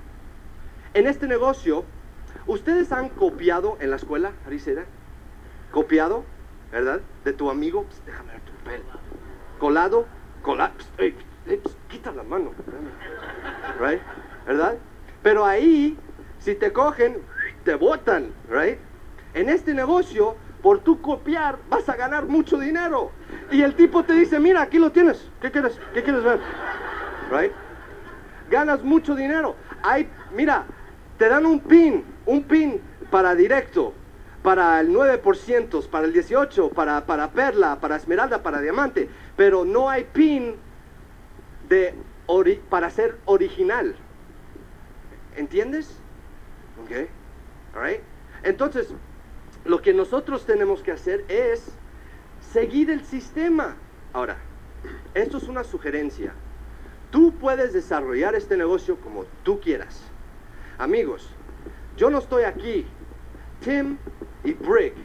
En 0.93 1.07
este 1.07 1.27
negocio, 1.27 1.85
¿ustedes 2.47 2.91
han 2.91 3.09
copiado 3.09 3.77
en 3.79 3.89
la 3.89 3.95
escuela, 3.95 4.31
Ariseda? 4.45 4.85
¿Copiado? 5.71 6.23
¿Verdad? 6.71 7.01
De 7.23 7.33
tu 7.33 7.49
amigo. 7.49 7.85
Déjame 8.05 8.31
ver 8.31 8.41
tu 8.41 8.51
pelo. 8.63 8.83
¿Colado? 9.59 10.05
¿Colado? 10.41 10.73
Ey, 11.47 11.57
psst, 11.63 11.77
quita 11.87 12.11
la 12.11 12.23
mano. 12.23 12.51
Right? 13.79 14.01
¿Verdad? 14.45 14.75
Pero 15.21 15.45
ahí, 15.45 15.97
si 16.39 16.55
te 16.55 16.71
cogen, 16.71 17.17
te 17.63 17.75
botan. 17.75 18.33
Right? 18.49 18.77
En 19.33 19.49
este 19.49 19.73
negocio, 19.73 20.35
por 20.61 20.79
tu 20.79 21.01
copiar, 21.01 21.57
vas 21.69 21.87
a 21.89 21.95
ganar 21.95 22.25
mucho 22.25 22.57
dinero. 22.57 23.11
Y 23.51 23.61
el 23.61 23.75
tipo 23.75 24.03
te 24.03 24.13
dice, 24.13 24.39
mira, 24.39 24.61
aquí 24.61 24.79
lo 24.79 24.91
tienes. 24.91 25.29
¿Qué 25.41 25.51
quieres? 25.51 25.79
¿Qué 25.93 26.03
quieres 26.03 26.23
ver? 26.23 26.39
Right? 27.31 27.51
Ganas 28.49 28.83
mucho 28.83 29.15
dinero. 29.15 29.55
Hay, 29.81 30.09
mira, 30.35 30.65
te 31.17 31.27
dan 31.27 31.45
un 31.45 31.59
pin, 31.59 32.03
un 32.25 32.43
pin 32.43 32.81
para 33.09 33.35
directo, 33.35 33.93
para 34.41 34.79
el 34.79 34.89
9%, 34.89 35.89
para 35.89 36.05
el 36.05 36.13
18%, 36.13 36.71
para, 36.71 37.05
para 37.05 37.31
perla, 37.31 37.79
para 37.79 37.95
esmeralda, 37.95 38.43
para 38.43 38.61
diamante. 38.61 39.09
Pero 39.35 39.65
no 39.65 39.89
hay 39.89 40.03
pin 40.05 40.55
para 42.69 42.89
ser 42.89 43.17
original. 43.25 43.95
¿Entiendes? 45.35 45.97
Ok. 46.83 47.07
Alright. 47.75 48.01
Entonces, 48.43 48.93
lo 49.65 49.81
que 49.81 49.93
nosotros 49.93 50.45
tenemos 50.45 50.83
que 50.83 50.91
hacer 50.91 51.25
es 51.27 51.71
seguir 52.51 52.89
el 52.89 53.03
sistema. 53.05 53.75
Ahora, 54.11 54.37
esto 55.13 55.37
es 55.37 55.47
una 55.47 55.63
sugerencia. 55.63 56.33
Tú 57.11 57.33
puedes 57.35 57.73
desarrollar 57.73 58.35
este 58.35 58.57
negocio 58.57 58.97
como 58.97 59.25
tú 59.43 59.59
quieras. 59.59 60.01
Amigos, 60.77 61.29
yo 61.95 62.09
no 62.09 62.17
estoy 62.17 62.43
aquí. 62.43 62.85
Tim 63.61 63.97
y 64.43 64.53
Brick 64.53 64.95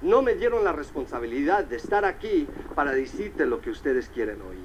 no 0.00 0.22
me 0.22 0.34
dieron 0.34 0.64
la 0.64 0.72
responsabilidad 0.72 1.64
de 1.64 1.76
estar 1.76 2.04
aquí 2.04 2.46
para 2.74 2.92
decirte 2.92 3.46
lo 3.46 3.60
que 3.60 3.70
ustedes 3.70 4.08
quieren 4.08 4.40
oír. 4.42 4.63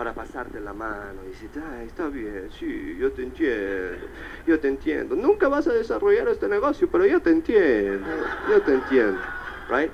Para 0.00 0.14
pasarte 0.14 0.58
la 0.60 0.72
mano 0.72 1.20
y 1.26 1.58
ay, 1.58 1.86
está 1.86 2.08
bien, 2.08 2.48
sí, 2.58 2.96
yo 2.98 3.12
te 3.12 3.22
entiendo, 3.22 4.06
yo 4.46 4.58
te 4.58 4.68
entiendo. 4.68 5.14
Nunca 5.14 5.46
vas 5.48 5.66
a 5.66 5.74
desarrollar 5.74 6.26
este 6.28 6.48
negocio, 6.48 6.88
pero 6.90 7.04
yo 7.04 7.20
te 7.20 7.28
entiendo, 7.28 8.08
yo 8.48 8.62
te 8.62 8.72
entiendo, 8.72 9.20
right? 9.68 9.92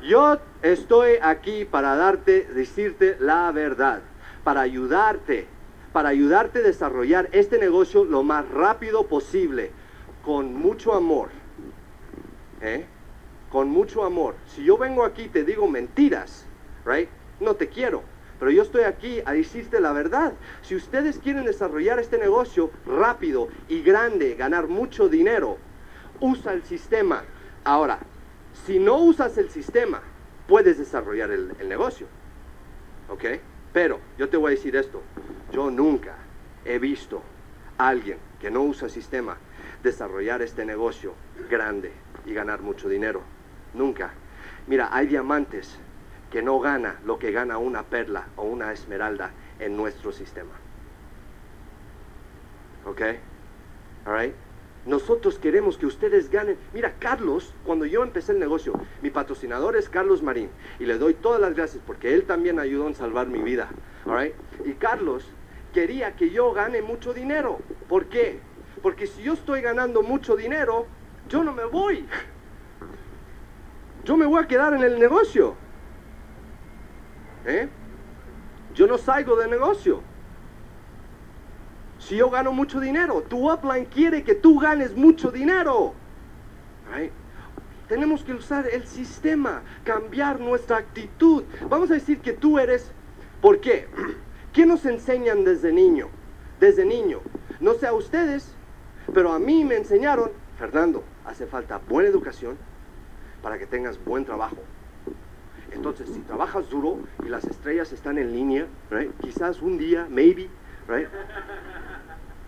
Yo 0.00 0.38
estoy 0.62 1.14
aquí 1.20 1.64
para 1.64 1.96
darte, 1.96 2.46
decirte 2.54 3.16
la 3.18 3.50
verdad, 3.50 4.00
para 4.44 4.60
ayudarte, 4.60 5.48
para 5.92 6.10
ayudarte 6.10 6.60
a 6.60 6.62
desarrollar 6.62 7.28
este 7.32 7.58
negocio 7.58 8.04
lo 8.04 8.22
más 8.22 8.48
rápido 8.48 9.08
posible, 9.08 9.72
con 10.24 10.54
mucho 10.54 10.94
amor. 10.94 11.30
¿eh? 12.60 12.86
Con 13.50 13.70
mucho 13.70 14.04
amor. 14.04 14.36
Si 14.46 14.62
yo 14.62 14.78
vengo 14.78 15.04
aquí 15.04 15.22
y 15.22 15.28
te 15.30 15.42
digo 15.42 15.66
mentiras, 15.66 16.46
right? 16.86 17.08
No 17.40 17.56
te 17.56 17.68
quiero. 17.68 18.13
Pero 18.38 18.50
yo 18.50 18.62
estoy 18.62 18.82
aquí 18.82 19.22
a 19.24 19.32
decirte 19.32 19.80
la 19.80 19.92
verdad. 19.92 20.32
Si 20.62 20.74
ustedes 20.74 21.18
quieren 21.18 21.44
desarrollar 21.44 21.98
este 21.98 22.18
negocio 22.18 22.70
rápido 22.86 23.48
y 23.68 23.82
grande, 23.82 24.34
ganar 24.34 24.68
mucho 24.68 25.08
dinero, 25.08 25.58
usa 26.20 26.52
el 26.52 26.62
sistema. 26.64 27.24
Ahora, 27.64 27.98
si 28.66 28.78
no 28.78 28.98
usas 28.98 29.38
el 29.38 29.50
sistema, 29.50 30.02
puedes 30.46 30.78
desarrollar 30.78 31.30
el, 31.30 31.54
negocio. 31.68 32.06
¿Ok? 33.08 33.24
Pero 33.72 34.00
yo 34.18 34.28
te 34.28 34.36
voy 34.36 34.52
a 34.52 34.56
decir 34.56 34.76
esto. 34.76 35.02
Yo 35.52 35.70
nunca 35.70 36.16
he 36.64 36.78
visto 36.78 37.22
a 37.78 37.88
alguien 37.88 38.18
que 38.40 38.50
no 38.50 38.62
usa 38.62 38.88
sistema 38.88 39.36
desarrollar 39.82 40.42
este 40.42 40.64
negocio 40.64 41.14
grande 41.50 41.92
y 42.24 42.32
ganar 42.32 42.62
mucho 42.62 42.88
dinero. 42.88 43.22
Nunca. 43.74 44.12
Mira, 44.66 44.88
hay 44.92 45.06
diamantes 45.06 45.78
que 46.30 46.42
no 46.42 46.58
gana 46.60 47.00
lo 47.04 47.18
que 47.18 47.32
gana 47.32 47.58
una 47.58 47.84
perla 47.84 48.26
o 48.36 48.42
una 48.42 48.72
esmeralda 48.72 49.30
en 49.58 49.76
nuestro 49.76 50.12
sistema. 50.12 50.52
¿Ok? 52.86 53.00
Alright? 54.06 54.34
Nosotros 54.86 55.38
queremos 55.38 55.78
que 55.78 55.86
ustedes 55.86 56.30
ganen. 56.30 56.58
Mira, 56.74 56.94
Carlos, 56.98 57.54
cuando 57.64 57.86
yo 57.86 58.02
empecé 58.02 58.32
el 58.32 58.38
negocio, 58.38 58.74
mi 59.00 59.10
patrocinador 59.10 59.76
es 59.76 59.88
Carlos 59.88 60.22
Marín. 60.22 60.50
Y 60.78 60.84
le 60.84 60.98
doy 60.98 61.14
todas 61.14 61.40
las 61.40 61.54
gracias 61.54 61.82
porque 61.86 62.12
él 62.12 62.24
también 62.24 62.58
ayudó 62.58 62.86
en 62.86 62.94
salvar 62.94 63.28
mi 63.28 63.40
vida. 63.40 63.68
Alright? 64.04 64.34
Y 64.66 64.74
Carlos 64.74 65.26
quería 65.72 66.16
que 66.16 66.30
yo 66.30 66.52
gane 66.52 66.82
mucho 66.82 67.14
dinero. 67.14 67.60
¿Por 67.88 68.06
qué? 68.06 68.40
Porque 68.82 69.06
si 69.06 69.22
yo 69.22 69.32
estoy 69.32 69.62
ganando 69.62 70.02
mucho 70.02 70.36
dinero, 70.36 70.86
yo 71.28 71.42
no 71.42 71.52
me 71.54 71.64
voy. 71.64 72.06
Yo 74.04 74.18
me 74.18 74.26
voy 74.26 74.42
a 74.42 74.46
quedar 74.46 74.74
en 74.74 74.82
el 74.82 74.98
negocio. 74.98 75.56
¿Eh? 77.44 77.68
Yo 78.74 78.86
no 78.86 78.98
salgo 78.98 79.36
del 79.36 79.50
negocio. 79.50 80.02
Si 81.98 82.16
yo 82.16 82.28
gano 82.28 82.52
mucho 82.52 82.80
dinero, 82.80 83.22
tu 83.22 83.50
upline 83.50 83.86
quiere 83.86 84.24
que 84.24 84.34
tú 84.34 84.58
ganes 84.58 84.96
mucho 84.96 85.30
dinero. 85.30 85.94
Tenemos 87.88 88.24
que 88.24 88.32
usar 88.32 88.66
el 88.66 88.86
sistema, 88.86 89.62
cambiar 89.84 90.40
nuestra 90.40 90.78
actitud. 90.78 91.44
Vamos 91.68 91.90
a 91.90 91.94
decir 91.94 92.20
que 92.20 92.32
tú 92.32 92.58
eres, 92.58 92.90
¿por 93.40 93.60
qué? 93.60 93.88
¿Qué 94.52 94.66
nos 94.66 94.84
enseñan 94.86 95.44
desde 95.44 95.72
niño? 95.72 96.08
Desde 96.60 96.84
niño. 96.84 97.20
No 97.60 97.74
sé 97.74 97.86
a 97.86 97.92
ustedes, 97.92 98.54
pero 99.12 99.32
a 99.32 99.38
mí 99.38 99.64
me 99.64 99.76
enseñaron, 99.76 100.30
Fernando, 100.58 101.04
hace 101.24 101.46
falta 101.46 101.78
buena 101.88 102.08
educación 102.08 102.56
para 103.42 103.58
que 103.58 103.66
tengas 103.66 104.02
buen 104.02 104.24
trabajo. 104.24 104.56
Entonces, 105.74 106.08
si 106.08 106.20
trabajas 106.20 106.70
duro 106.70 107.00
y 107.24 107.28
las 107.28 107.44
estrellas 107.44 107.92
están 107.92 108.16
en 108.18 108.32
línea, 108.32 108.66
quizás 109.20 109.60
un 109.60 109.76
día, 109.76 110.06
maybe, 110.08 110.48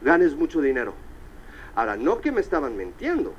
ganes 0.01 0.37
mucho 0.37 0.61
dinero. 0.61 0.95
Ahora, 1.75 1.97
no 1.97 2.21
que 2.21 2.31
me 2.31 2.41
estaban 2.41 2.77
mintiendo, 2.77 3.35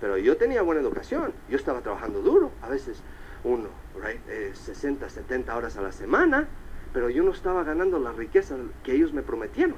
pero 0.00 0.16
yo 0.16 0.36
tenía 0.36 0.62
buena 0.62 0.80
educación. 0.80 1.32
Yo 1.48 1.56
estaba 1.56 1.80
trabajando 1.80 2.22
duro, 2.22 2.52
a 2.62 2.68
veces 2.68 3.02
uno, 3.42 3.68
right, 4.00 4.20
eh, 4.28 4.52
60, 4.54 5.08
70 5.08 5.56
horas 5.56 5.76
a 5.76 5.82
la 5.82 5.92
semana, 5.92 6.46
pero 6.92 7.10
yo 7.10 7.24
no 7.24 7.32
estaba 7.32 7.64
ganando 7.64 7.98
la 7.98 8.12
riqueza 8.12 8.56
que 8.84 8.92
ellos 8.92 9.12
me 9.12 9.22
prometieron. 9.22 9.76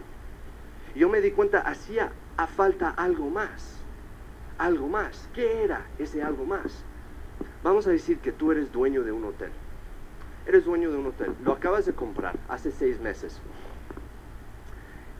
Yo 0.94 1.08
me 1.08 1.20
di 1.20 1.30
cuenta, 1.30 1.60
hacía 1.60 2.12
a 2.36 2.46
falta 2.46 2.90
algo 2.90 3.30
más, 3.30 3.78
algo 4.58 4.86
más. 4.88 5.28
¿Qué 5.34 5.64
era 5.64 5.86
ese 5.98 6.22
algo 6.22 6.44
más? 6.44 6.84
Vamos 7.66 7.84
a 7.88 7.90
decir 7.90 8.18
que 8.18 8.30
tú 8.30 8.52
eres 8.52 8.70
dueño 8.70 9.02
de 9.02 9.10
un 9.10 9.24
hotel. 9.24 9.50
Eres 10.46 10.64
dueño 10.66 10.92
de 10.92 10.98
un 10.98 11.06
hotel. 11.06 11.34
Lo 11.44 11.50
acabas 11.50 11.84
de 11.84 11.94
comprar 11.94 12.38
hace 12.48 12.70
seis 12.70 13.00
meses. 13.00 13.40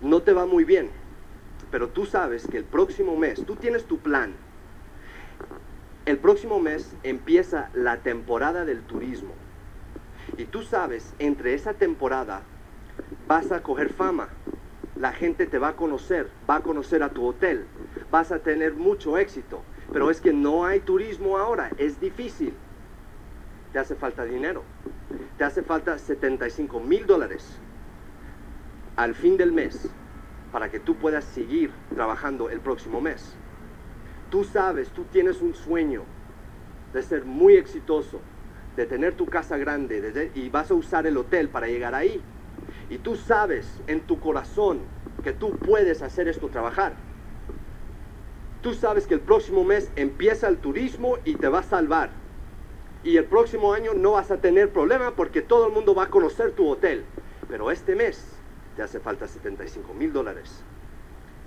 No 0.00 0.22
te 0.22 0.32
va 0.32 0.46
muy 0.46 0.62
bien, 0.62 0.90
pero 1.72 1.88
tú 1.88 2.06
sabes 2.06 2.46
que 2.46 2.58
el 2.58 2.62
próximo 2.62 3.16
mes, 3.16 3.44
tú 3.44 3.56
tienes 3.56 3.86
tu 3.86 3.98
plan. 3.98 4.32
El 6.04 6.18
próximo 6.18 6.60
mes 6.60 6.94
empieza 7.02 7.68
la 7.74 7.96
temporada 7.96 8.64
del 8.64 8.82
turismo. 8.82 9.34
Y 10.38 10.44
tú 10.44 10.62
sabes, 10.62 11.14
entre 11.18 11.52
esa 11.52 11.74
temporada 11.74 12.42
vas 13.26 13.50
a 13.50 13.64
coger 13.64 13.92
fama. 13.92 14.28
La 14.94 15.12
gente 15.12 15.48
te 15.48 15.58
va 15.58 15.70
a 15.70 15.76
conocer, 15.76 16.30
va 16.48 16.58
a 16.58 16.62
conocer 16.62 17.02
a 17.02 17.10
tu 17.10 17.26
hotel. 17.26 17.66
Vas 18.12 18.30
a 18.30 18.38
tener 18.38 18.74
mucho 18.74 19.18
éxito. 19.18 19.64
Pero 19.92 20.10
es 20.10 20.20
que 20.20 20.32
no 20.32 20.64
hay 20.64 20.80
turismo 20.80 21.38
ahora, 21.38 21.72
es 21.78 22.00
difícil. 22.00 22.54
Te 23.72 23.78
hace 23.78 23.94
falta 23.94 24.24
dinero. 24.24 24.62
Te 25.38 25.44
hace 25.44 25.62
falta 25.62 25.98
75 25.98 26.80
mil 26.80 27.06
dólares 27.06 27.58
al 28.96 29.14
fin 29.14 29.36
del 29.36 29.52
mes 29.52 29.90
para 30.52 30.70
que 30.70 30.80
tú 30.80 30.96
puedas 30.96 31.24
seguir 31.24 31.70
trabajando 31.94 32.48
el 32.48 32.60
próximo 32.60 33.00
mes. 33.00 33.34
Tú 34.30 34.44
sabes, 34.44 34.88
tú 34.88 35.04
tienes 35.04 35.42
un 35.42 35.54
sueño 35.54 36.02
de 36.92 37.02
ser 37.02 37.24
muy 37.24 37.56
exitoso, 37.56 38.20
de 38.76 38.86
tener 38.86 39.14
tu 39.14 39.28
casa 39.28 39.56
grande 39.58 40.00
de- 40.00 40.32
y 40.34 40.48
vas 40.48 40.70
a 40.70 40.74
usar 40.74 41.06
el 41.06 41.16
hotel 41.16 41.48
para 41.48 41.66
llegar 41.68 41.94
ahí. 41.94 42.22
Y 42.88 42.98
tú 42.98 43.16
sabes 43.16 43.82
en 43.86 44.00
tu 44.00 44.18
corazón 44.20 44.80
que 45.22 45.32
tú 45.32 45.54
puedes 45.56 46.02
hacer 46.02 46.28
esto 46.28 46.48
trabajar. 46.48 46.94
Tú 48.66 48.74
sabes 48.74 49.06
que 49.06 49.14
el 49.14 49.20
próximo 49.20 49.62
mes 49.62 49.92
empieza 49.94 50.48
el 50.48 50.56
turismo 50.56 51.18
y 51.24 51.36
te 51.36 51.46
va 51.46 51.60
a 51.60 51.62
salvar. 51.62 52.10
Y 53.04 53.16
el 53.16 53.24
próximo 53.24 53.72
año 53.72 53.94
no 53.94 54.10
vas 54.10 54.32
a 54.32 54.38
tener 54.38 54.72
problema 54.72 55.12
porque 55.12 55.40
todo 55.40 55.68
el 55.68 55.72
mundo 55.72 55.94
va 55.94 56.02
a 56.02 56.10
conocer 56.10 56.50
tu 56.50 56.66
hotel. 56.68 57.04
Pero 57.48 57.70
este 57.70 57.94
mes 57.94 58.26
te 58.74 58.82
hace 58.82 58.98
falta 58.98 59.28
75 59.28 59.94
mil 59.94 60.12
dólares. 60.12 60.64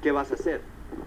¿Qué 0.01 0.13
vas 0.13 0.31
a 0.31 0.35
hacer? 0.35 0.61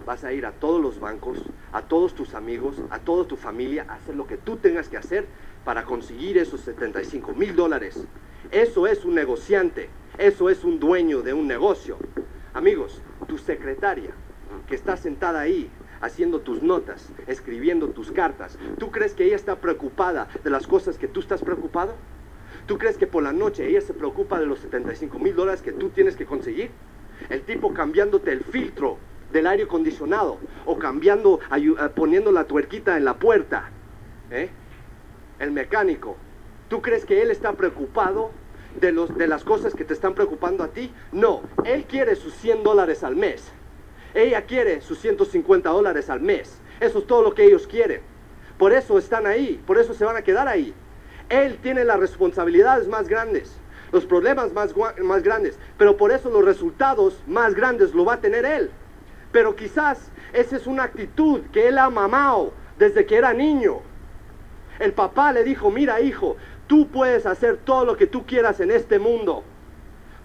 Vas 0.05 0.23
a 0.23 0.31
ir 0.31 0.45
a 0.45 0.51
todos 0.51 0.79
los 0.79 0.99
bancos, 0.99 1.39
a 1.71 1.81
todos 1.81 2.13
tus 2.13 2.35
amigos, 2.35 2.75
a 2.91 2.99
toda 2.99 3.25
tu 3.25 3.35
familia, 3.35 3.87
a 3.89 3.95
hacer 3.95 4.15
lo 4.15 4.27
que 4.27 4.37
tú 4.37 4.57
tengas 4.57 4.89
que 4.89 4.97
hacer 4.97 5.25
para 5.65 5.83
conseguir 5.83 6.37
esos 6.37 6.61
75 6.61 7.33
mil 7.33 7.55
dólares. 7.55 8.05
Eso 8.51 8.85
es 8.85 9.03
un 9.03 9.15
negociante, 9.15 9.89
eso 10.19 10.51
es 10.51 10.63
un 10.63 10.79
dueño 10.79 11.23
de 11.23 11.33
un 11.33 11.47
negocio. 11.47 11.97
Amigos, 12.53 13.01
tu 13.27 13.39
secretaria 13.39 14.11
que 14.67 14.75
está 14.75 14.95
sentada 14.95 15.39
ahí 15.39 15.71
haciendo 16.03 16.41
tus 16.41 16.61
notas, 16.61 17.11
escribiendo 17.27 17.87
tus 17.89 18.11
cartas, 18.11 18.59
¿tú 18.77 18.91
crees 18.91 19.13
que 19.13 19.23
ella 19.23 19.37
está 19.37 19.55
preocupada 19.55 20.27
de 20.43 20.49
las 20.49 20.67
cosas 20.67 20.97
que 20.97 21.07
tú 21.07 21.21
estás 21.21 21.41
preocupado? 21.41 21.95
¿Tú 22.65 22.77
crees 22.77 22.97
que 22.97 23.07
por 23.07 23.23
la 23.23 23.31
noche 23.31 23.67
ella 23.67 23.79
se 23.79 23.93
preocupa 23.93 24.39
de 24.39 24.45
los 24.45 24.59
75 24.59 25.17
mil 25.17 25.33
dólares 25.33 25.61
que 25.61 25.71
tú 25.71 25.89
tienes 25.89 26.17
que 26.17 26.25
conseguir? 26.25 26.71
El 27.29 27.41
tipo 27.43 27.73
cambiándote 27.73 28.33
el 28.33 28.43
filtro 28.43 28.97
del 29.31 29.47
aire 29.47 29.63
acondicionado 29.63 30.39
o 30.65 30.77
cambiando, 30.77 31.39
eh, 31.55 31.89
poniendo 31.95 32.31
la 32.31 32.43
tuerquita 32.45 32.97
en 32.97 33.05
la 33.05 33.15
puerta. 33.15 33.69
¿eh? 34.29 34.49
El 35.39 35.51
mecánico. 35.51 36.17
¿Tú 36.67 36.81
crees 36.81 37.05
que 37.05 37.21
él 37.21 37.31
está 37.31 37.53
preocupado 37.53 38.31
de, 38.79 38.91
los, 38.91 39.15
de 39.17 39.27
las 39.27 39.43
cosas 39.45 39.73
que 39.73 39.85
te 39.85 39.93
están 39.93 40.15
preocupando 40.15 40.63
a 40.63 40.67
ti? 40.67 40.93
No, 41.13 41.43
él 41.63 41.85
quiere 41.85 42.15
sus 42.15 42.33
100 42.35 42.63
dólares 42.63 43.03
al 43.03 43.15
mes. 43.15 43.53
Ella 44.13 44.43
quiere 44.43 44.81
sus 44.81 44.99
150 44.99 45.69
dólares 45.69 46.09
al 46.09 46.21
mes. 46.21 46.59
Eso 46.79 46.99
es 46.99 47.07
todo 47.07 47.21
lo 47.21 47.33
que 47.33 47.45
ellos 47.45 47.67
quieren. 47.67 48.01
Por 48.57 48.73
eso 48.73 48.97
están 48.97 49.25
ahí, 49.25 49.61
por 49.65 49.77
eso 49.77 49.93
se 49.93 50.05
van 50.05 50.15
a 50.15 50.21
quedar 50.21 50.47
ahí. 50.47 50.73
Él 51.29 51.57
tiene 51.61 51.83
las 51.83 51.99
responsabilidades 51.99 52.87
más 52.87 53.07
grandes, 53.07 53.55
los 53.91 54.05
problemas 54.05 54.53
más, 54.53 54.73
más 55.01 55.23
grandes, 55.23 55.57
pero 55.77 55.97
por 55.97 56.11
eso 56.11 56.29
los 56.29 56.45
resultados 56.45 57.21
más 57.25 57.55
grandes 57.55 57.93
lo 57.93 58.05
va 58.05 58.15
a 58.15 58.21
tener 58.21 58.45
él. 58.45 58.69
Pero 59.31 59.55
quizás 59.55 60.11
esa 60.33 60.55
es 60.55 60.67
una 60.67 60.83
actitud 60.83 61.41
que 61.51 61.67
él 61.67 61.77
ha 61.77 61.89
mamado 61.89 62.53
desde 62.77 63.05
que 63.05 63.17
era 63.17 63.33
niño. 63.33 63.81
El 64.79 64.93
papá 64.93 65.31
le 65.31 65.43
dijo, 65.43 65.71
mira 65.71 66.01
hijo, 66.01 66.37
tú 66.67 66.87
puedes 66.87 67.25
hacer 67.25 67.57
todo 67.57 67.85
lo 67.85 67.97
que 67.97 68.07
tú 68.07 68.25
quieras 68.25 68.59
en 68.59 68.71
este 68.71 68.99
mundo. 68.99 69.43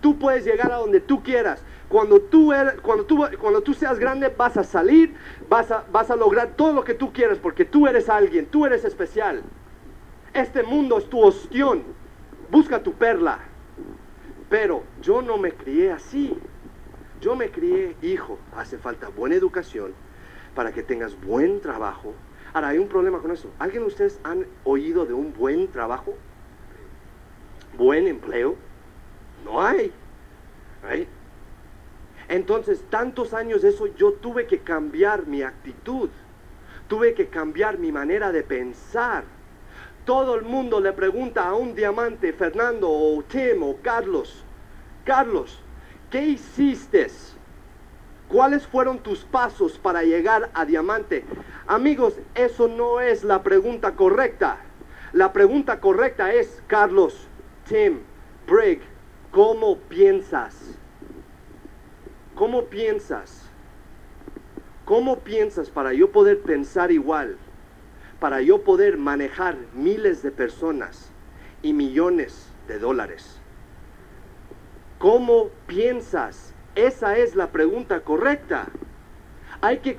Tú 0.01 0.18
puedes 0.18 0.45
llegar 0.45 0.72
a 0.72 0.76
donde 0.76 1.01
tú 1.01 1.22
quieras. 1.22 1.62
Cuando 1.89 2.20
tú, 2.20 2.53
eres- 2.53 2.80
cuando 2.82 3.05
tú, 3.05 3.24
cuando 3.41 3.62
tú 3.62 3.72
seas 3.72 3.99
grande 3.99 4.28
vas 4.28 4.57
a 4.57 4.64
salir, 4.64 5.16
vas 5.49 5.70
a, 5.70 5.84
vas 5.91 6.11
a 6.11 6.16
lograr 6.16 6.49
todo 6.57 6.72
lo 6.72 6.84
que 6.84 6.95
tú 6.95 7.12
quieras 7.12 7.39
porque 7.39 7.64
tú 7.64 7.86
eres 7.86 8.09
alguien, 8.09 8.47
tú 8.47 8.66
eres 8.66 8.84
especial. 8.84 9.43
Este 10.34 10.62
mundo 10.62 10.99
es 10.99 11.09
tu 11.09 11.20
ostión. 11.20 11.82
Busca 12.51 12.82
tu 12.82 12.93
perla. 12.93 13.39
Pero 14.51 14.82
yo 15.03 15.22
no 15.22 15.39
me 15.39 15.53
crié 15.53 15.93
así. 15.93 16.36
Yo 17.20 17.34
me 17.34 17.51
crié, 17.51 17.97
hijo, 18.03 18.39
hace 18.57 18.78
falta 18.78 19.09
buena 19.09 19.34
educación 19.34 19.93
para 20.55 20.72
que 20.72 20.82
tengas 20.82 21.18
buen 21.20 21.61
trabajo. 21.61 22.14
Ahora, 22.53 22.68
hay 22.68 22.78
un 22.78 22.89
problema 22.89 23.18
con 23.18 23.30
eso. 23.30 23.51
¿Alguien 23.59 23.82
de 23.82 23.89
ustedes 23.89 24.20
han 24.24 24.47
oído 24.64 25.05
de 25.05 25.14
un 25.14 25.32
buen 25.32 25.68
trabajo? 25.68 26.14
¿Buen 27.76 28.07
empleo? 28.07 28.57
No 29.45 29.62
hay. 29.62 29.93
Right? 30.89 31.09
Entonces, 32.29 32.85
tantos 32.91 33.35
años 33.35 33.64
eso, 33.64 33.87
yo 33.87 34.12
tuve 34.12 34.47
que 34.47 34.61
cambiar 34.61 35.26
mi 35.26 35.43
actitud. 35.43 36.11
Tuve 36.87 37.14
que 37.14 37.29
cambiar 37.29 37.79
mi 37.79 37.93
manera 37.93 38.33
de 38.33 38.43
pensar. 38.43 39.24
Todo 40.05 40.35
el 40.37 40.43
mundo 40.43 40.81
le 40.81 40.93
pregunta 40.93 41.47
a 41.49 41.55
un 41.55 41.74
diamante, 41.74 42.33
Fernando 42.33 42.89
o 42.91 43.22
Tim 43.24 43.62
o 43.62 43.76
Carlos, 43.83 44.45
Carlos, 45.05 45.59
¿qué 46.11 46.22
hiciste? 46.22 47.07
¿Cuáles 48.29 48.66
fueron 48.66 48.99
tus 48.99 49.24
pasos 49.24 49.79
para 49.79 50.03
llegar 50.03 50.51
a 50.53 50.66
diamante? 50.66 51.24
Amigos, 51.66 52.14
eso 52.35 52.68
no 52.68 53.01
es 53.01 53.24
la 53.24 53.43
pregunta 53.43 53.97
correcta. 53.97 54.59
La 55.12 55.33
pregunta 55.33 55.81
correcta 55.81 56.33
es, 56.33 56.62
Carlos, 56.66 57.26
Tim, 57.66 58.01
Brig, 58.47 58.81
¿cómo 59.31 59.79
piensas? 59.79 60.78
¿Cómo 62.39 62.66
piensas? 62.66 63.43
¿Cómo 64.84 65.18
piensas 65.18 65.70
para 65.70 65.93
yo 65.93 66.12
poder 66.12 66.41
pensar 66.43 66.93
igual? 66.93 67.36
Para 68.20 68.43
yo 68.43 68.62
poder 68.62 68.97
manejar 68.97 69.57
miles 69.74 70.22
de 70.22 70.30
personas 70.30 71.11
y 71.62 71.72
millones 71.72 72.49
de 72.68 72.78
dólares. 72.78 73.41
¿Cómo 75.01 75.49
piensas? 75.66 76.55
Esa 76.76 77.18
es 77.18 77.34
la 77.34 77.51
pregunta 77.51 78.03
correcta. 78.03 78.68
Hay 79.61 79.78
que 79.78 79.99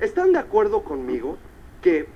¿Están 0.00 0.34
de 0.34 0.38
acuerdo 0.38 0.84
conmigo 0.84 1.36
que 1.82 2.06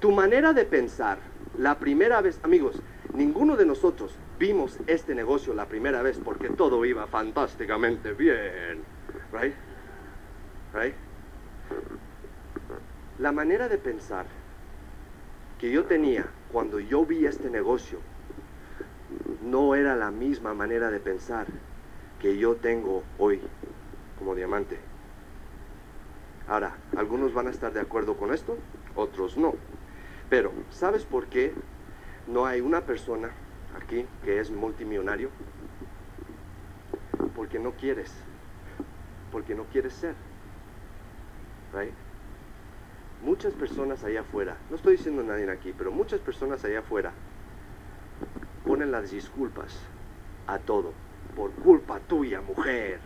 tu 0.00 0.10
manera 0.10 0.52
de 0.52 0.64
pensar, 0.64 1.18
la 1.56 1.78
primera 1.78 2.20
vez, 2.22 2.40
amigos, 2.42 2.82
ninguno 3.14 3.56
de 3.56 3.66
nosotros 3.66 4.18
vimos 4.44 4.78
este 4.86 5.14
negocio 5.14 5.54
la 5.54 5.64
primera 5.64 6.02
vez 6.02 6.20
porque 6.22 6.50
todo 6.50 6.84
iba 6.84 7.06
fantásticamente 7.06 8.12
bien, 8.12 8.82
right? 9.32 9.54
Right? 10.74 10.94
La 13.20 13.32
manera 13.32 13.70
de 13.70 13.78
pensar 13.78 14.26
que 15.58 15.70
yo 15.70 15.84
tenía 15.84 16.26
cuando 16.52 16.78
yo 16.78 17.06
vi 17.06 17.24
este 17.24 17.48
negocio 17.48 18.00
no 19.42 19.74
era 19.74 19.96
la 19.96 20.10
misma 20.10 20.52
manera 20.52 20.90
de 20.90 21.00
pensar 21.00 21.46
que 22.20 22.36
yo 22.36 22.56
tengo 22.56 23.02
hoy 23.16 23.40
como 24.18 24.34
diamante. 24.34 24.78
Ahora, 26.48 26.76
algunos 26.98 27.32
van 27.32 27.46
a 27.46 27.50
estar 27.50 27.72
de 27.72 27.80
acuerdo 27.80 28.18
con 28.18 28.34
esto, 28.34 28.58
otros 28.94 29.38
no. 29.38 29.54
Pero, 30.28 30.52
¿sabes 30.68 31.06
por 31.06 31.28
qué 31.28 31.54
no 32.26 32.44
hay 32.44 32.60
una 32.60 32.82
persona 32.82 33.30
aquí 33.76 34.06
que 34.24 34.40
es 34.40 34.50
multimillonario? 34.50 35.30
Porque 37.34 37.58
no 37.58 37.72
quieres. 37.72 38.12
Porque 39.32 39.54
no 39.54 39.64
quieres 39.64 39.92
ser. 39.94 40.14
Right? 41.72 41.94
Muchas 43.22 43.54
personas 43.54 44.04
allá 44.04 44.20
afuera, 44.20 44.56
no 44.68 44.76
estoy 44.76 44.96
diciendo 44.96 45.22
a 45.22 45.24
nadie 45.24 45.50
aquí, 45.50 45.74
pero 45.76 45.90
muchas 45.90 46.20
personas 46.20 46.62
allá 46.64 46.80
afuera 46.80 47.12
ponen 48.66 48.90
las 48.90 49.10
disculpas 49.10 49.78
a 50.46 50.58
todo. 50.58 50.92
Por 51.34 51.50
culpa 51.52 52.00
tuya, 52.00 52.40
mujer. 52.40 53.00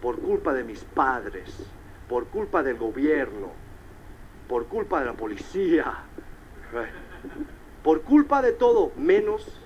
Por 0.00 0.20
culpa 0.20 0.52
de 0.52 0.64
mis 0.64 0.84
padres. 0.84 1.66
Por 2.08 2.26
culpa 2.26 2.62
del 2.62 2.76
gobierno. 2.76 3.50
Por 4.48 4.66
culpa 4.66 5.00
de 5.00 5.06
la 5.06 5.14
policía. 5.14 5.92
Por 7.82 8.02
culpa 8.02 8.42
de 8.42 8.52
todo, 8.52 8.92
menos 8.96 9.60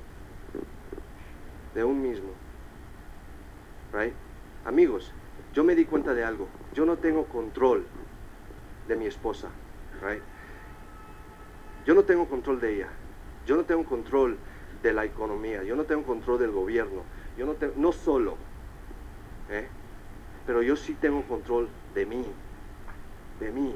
de 1.75 1.85
un 1.85 2.01
mismo. 2.03 2.31
Right? 3.93 4.15
Amigos, 4.65 5.13
yo 5.53 5.65
me 5.65 5.75
di 5.75 5.85
cuenta 5.85 6.15
de 6.15 6.25
algo. 6.25 6.49
Yo 6.75 6.85
no 6.85 6.97
tengo 6.99 7.25
control 7.27 7.87
de 8.89 8.97
mi 8.97 9.07
esposa. 9.07 9.49
Right? 10.03 10.23
Yo 11.87 11.95
no 11.95 12.05
tengo 12.05 12.29
control 12.29 12.61
de 12.61 12.77
ella. 12.77 12.89
Yo 13.47 13.57
no 13.57 13.65
tengo 13.65 13.85
control 13.85 14.39
de 14.83 14.93
la 14.93 15.05
economía. 15.05 15.63
Yo 15.63 15.77
no 15.77 15.85
tengo 15.85 16.05
control 16.05 16.39
del 16.39 16.51
gobierno. 16.51 17.03
Yo 17.37 17.47
no 17.47 17.55
tengo, 17.55 17.75
no 17.77 17.93
solo. 17.93 18.37
¿eh? 19.51 19.67
Pero 20.47 20.63
yo 20.63 20.77
sí 20.77 20.95
tengo 20.95 21.23
control 21.23 21.69
de 21.95 22.07
mí. 22.07 22.27
De 23.41 23.51
mí. 23.51 23.75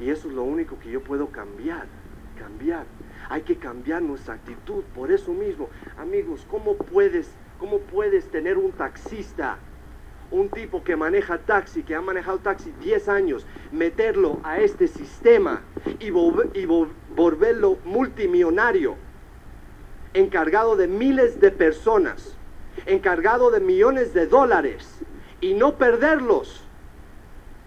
Y 0.00 0.10
eso 0.10 0.28
es 0.28 0.34
lo 0.34 0.42
único 0.42 0.78
que 0.78 0.90
yo 0.90 1.02
puedo 1.02 1.28
cambiar. 1.28 1.86
Cambiar. 2.38 2.86
Hay 3.28 3.42
que 3.42 3.56
cambiar 3.56 4.02
nuestra 4.02 4.34
actitud. 4.34 4.84
Por 4.94 5.10
eso 5.10 5.32
mismo, 5.32 5.68
amigos, 5.96 6.46
¿cómo 6.50 6.74
puedes, 6.76 7.30
cómo 7.58 7.78
puedes 7.78 8.30
tener 8.30 8.58
un 8.58 8.72
taxista? 8.72 9.58
Un 10.30 10.48
tipo 10.48 10.82
que 10.82 10.96
maneja 10.96 11.38
taxi, 11.38 11.82
que 11.82 11.94
ha 11.94 12.00
manejado 12.00 12.38
taxi 12.38 12.72
10 12.80 13.08
años, 13.08 13.46
meterlo 13.70 14.40
a 14.42 14.58
este 14.60 14.88
sistema 14.88 15.62
y, 16.00 16.06
y 16.08 16.10
vol- 16.10 16.88
volverlo 17.14 17.78
multimillonario, 17.84 18.96
encargado 20.12 20.76
de 20.76 20.88
miles 20.88 21.40
de 21.40 21.50
personas, 21.50 22.36
encargado 22.86 23.50
de 23.50 23.60
millones 23.60 24.12
de 24.14 24.26
dólares 24.26 24.98
y 25.40 25.54
no 25.54 25.76
perderlos, 25.76 26.62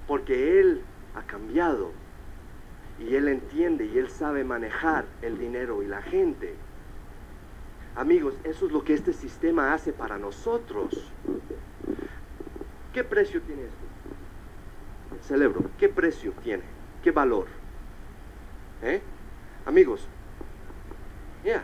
porque 0.08 0.60
él 0.60 0.82
ha 1.16 1.22
cambiado 1.24 1.92
y 3.00 3.16
él 3.16 3.28
entiende 3.28 3.86
y 3.86 3.98
él 3.98 4.10
sabe 4.10 4.44
manejar 4.44 5.06
el 5.22 5.38
dinero 5.38 5.84
y 5.84 5.88
la 5.88 6.02
gente. 6.02 6.56
Amigos, 7.96 8.36
eso 8.44 8.68
es 8.68 8.72
lo 8.72 8.84
que 8.84 8.94
este 8.94 9.14
sistema 9.14 9.74
hace 9.74 9.94
para 9.94 10.18
nosotros. 10.18 11.12
¿Qué 12.94 13.04
precio 13.04 13.42
tiene 13.42 13.64
esto? 13.64 15.34
El 15.34 15.54
¿qué 15.78 15.90
precio 15.90 16.32
tiene? 16.44 16.64
¿Qué 17.04 17.12
valor? 17.12 17.48
¿Eh? 18.84 19.02
Amigos, 19.66 20.08
ya, 21.44 21.64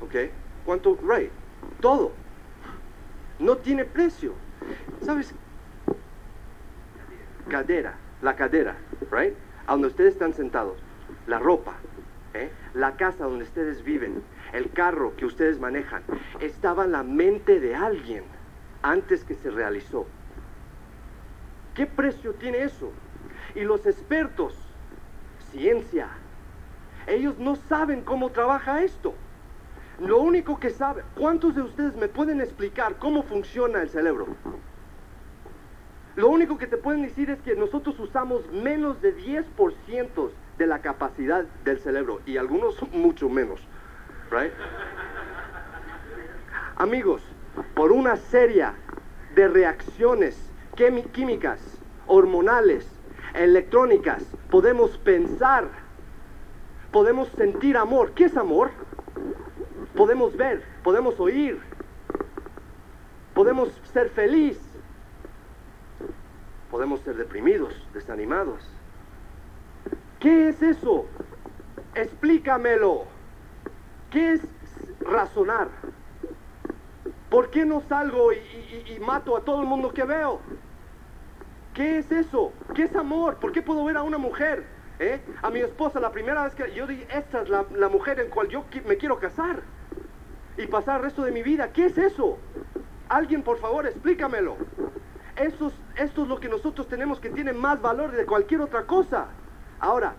¿ok? 0.00 0.14
¿Cuánto? 0.64 0.98
Right, 1.02 1.30
todo. 1.80 2.12
No 3.38 3.56
tiene 3.56 3.84
precio. 3.84 4.34
¿Sabes? 5.02 5.32
Cadera, 7.48 7.96
la 8.20 8.36
cadera, 8.36 8.76
right? 9.10 9.34
A 9.68 9.72
donde 9.72 9.88
ustedes 9.88 10.14
están 10.14 10.32
sentados, 10.32 10.78
la 11.26 11.38
ropa, 11.38 11.74
¿eh? 12.32 12.50
la 12.72 12.96
casa 12.96 13.24
donde 13.24 13.44
ustedes 13.44 13.84
viven, 13.84 14.22
el 14.54 14.70
carro 14.70 15.14
que 15.14 15.26
ustedes 15.26 15.60
manejan, 15.60 16.02
estaba 16.40 16.86
en 16.86 16.92
la 16.92 17.02
mente 17.02 17.60
de 17.60 17.74
alguien 17.74 18.24
antes 18.80 19.24
que 19.24 19.34
se 19.34 19.50
realizó. 19.50 20.06
¿Qué 21.74 21.84
precio 21.84 22.32
tiene 22.32 22.62
eso? 22.62 22.90
Y 23.54 23.60
los 23.60 23.84
expertos, 23.84 24.54
ciencia, 25.50 26.08
ellos 27.06 27.38
no 27.38 27.54
saben 27.54 28.00
cómo 28.00 28.30
trabaja 28.30 28.82
esto. 28.82 29.12
Lo 30.00 30.18
único 30.18 30.58
que 30.58 30.70
saben, 30.70 31.04
¿cuántos 31.14 31.54
de 31.54 31.60
ustedes 31.60 31.94
me 31.94 32.08
pueden 32.08 32.40
explicar 32.40 32.96
cómo 32.98 33.22
funciona 33.22 33.82
el 33.82 33.90
cerebro? 33.90 34.28
Lo 36.18 36.30
único 36.30 36.58
que 36.58 36.66
te 36.66 36.76
pueden 36.76 37.02
decir 37.02 37.30
es 37.30 37.40
que 37.42 37.54
nosotros 37.54 37.96
usamos 38.00 38.44
menos 38.50 39.00
de 39.00 39.16
10% 39.16 40.30
de 40.58 40.66
la 40.66 40.80
capacidad 40.80 41.44
del 41.64 41.78
cerebro 41.78 42.20
y 42.26 42.38
algunos 42.38 42.74
mucho 42.90 43.28
menos, 43.28 43.60
right? 44.28 44.52
Amigos, 46.74 47.22
por 47.72 47.92
una 47.92 48.16
serie 48.16 48.66
de 49.36 49.46
reacciones 49.46 50.36
químicas, 51.12 51.60
hormonales, 52.08 52.90
electrónicas, 53.34 54.24
podemos 54.50 54.98
pensar, 54.98 55.68
podemos 56.90 57.28
sentir 57.28 57.76
amor. 57.76 58.10
¿Qué 58.14 58.24
es 58.24 58.36
amor? 58.36 58.72
Podemos 59.96 60.36
ver, 60.36 60.64
podemos 60.82 61.20
oír, 61.20 61.60
podemos 63.34 63.68
ser 63.92 64.10
feliz, 64.10 64.67
podemos 66.70 67.00
ser 67.00 67.16
deprimidos, 67.16 67.74
desanimados. 67.92 68.60
¿Qué 70.20 70.48
es 70.48 70.62
eso? 70.62 71.06
Explícamelo. 71.94 73.04
¿Qué 74.10 74.32
es 74.34 74.42
razonar? 75.00 75.68
¿Por 77.30 77.50
qué 77.50 77.64
no 77.64 77.82
salgo 77.88 78.32
y, 78.32 78.98
mato 79.00 79.36
a 79.36 79.40
todo 79.42 79.60
el 79.60 79.68
mundo 79.68 79.92
que 79.92 80.04
veo? 80.04 80.40
¿Qué 81.74 81.98
es 81.98 82.10
eso? 82.10 82.52
¿Qué 82.74 82.84
es 82.84 82.96
amor? 82.96 83.36
¿Por 83.36 83.52
qué 83.52 83.62
puedo 83.62 83.84
ver 83.84 83.96
a 83.96 84.02
una 84.02 84.18
mujer? 84.18 84.66
eh? 84.98 85.20
A 85.42 85.50
mi 85.50 85.60
esposa 85.60 86.00
la 86.00 86.10
primera 86.10 86.42
vez 86.44 86.54
que 86.54 86.72
yo 86.74 86.86
dije, 86.86 87.06
esta 87.12 87.42
es 87.42 87.48
la, 87.48 87.88
mujer 87.88 88.18
en 88.20 88.30
cual 88.30 88.48
yo 88.48 88.64
me 88.86 88.96
quiero 88.96 89.18
casar 89.18 89.62
y 90.56 90.66
pasar 90.66 90.96
el 90.96 91.02
resto 91.04 91.22
de 91.22 91.32
mi 91.32 91.42
vida. 91.42 91.72
¿Qué 91.72 91.86
es 91.86 91.98
eso? 91.98 92.38
Alguien, 93.08 93.42
por 93.42 93.58
favor, 93.58 93.86
explícamelo. 93.86 94.56
Eso 95.38 95.68
es, 95.68 95.74
esto 95.96 96.22
es 96.22 96.28
lo 96.28 96.40
que 96.40 96.48
nosotros 96.48 96.88
tenemos 96.88 97.20
que 97.20 97.30
tiene 97.30 97.52
más 97.52 97.80
valor 97.80 98.10
de 98.12 98.26
cualquier 98.26 98.60
otra 98.60 98.86
cosa. 98.86 99.28
Ahora, 99.78 100.16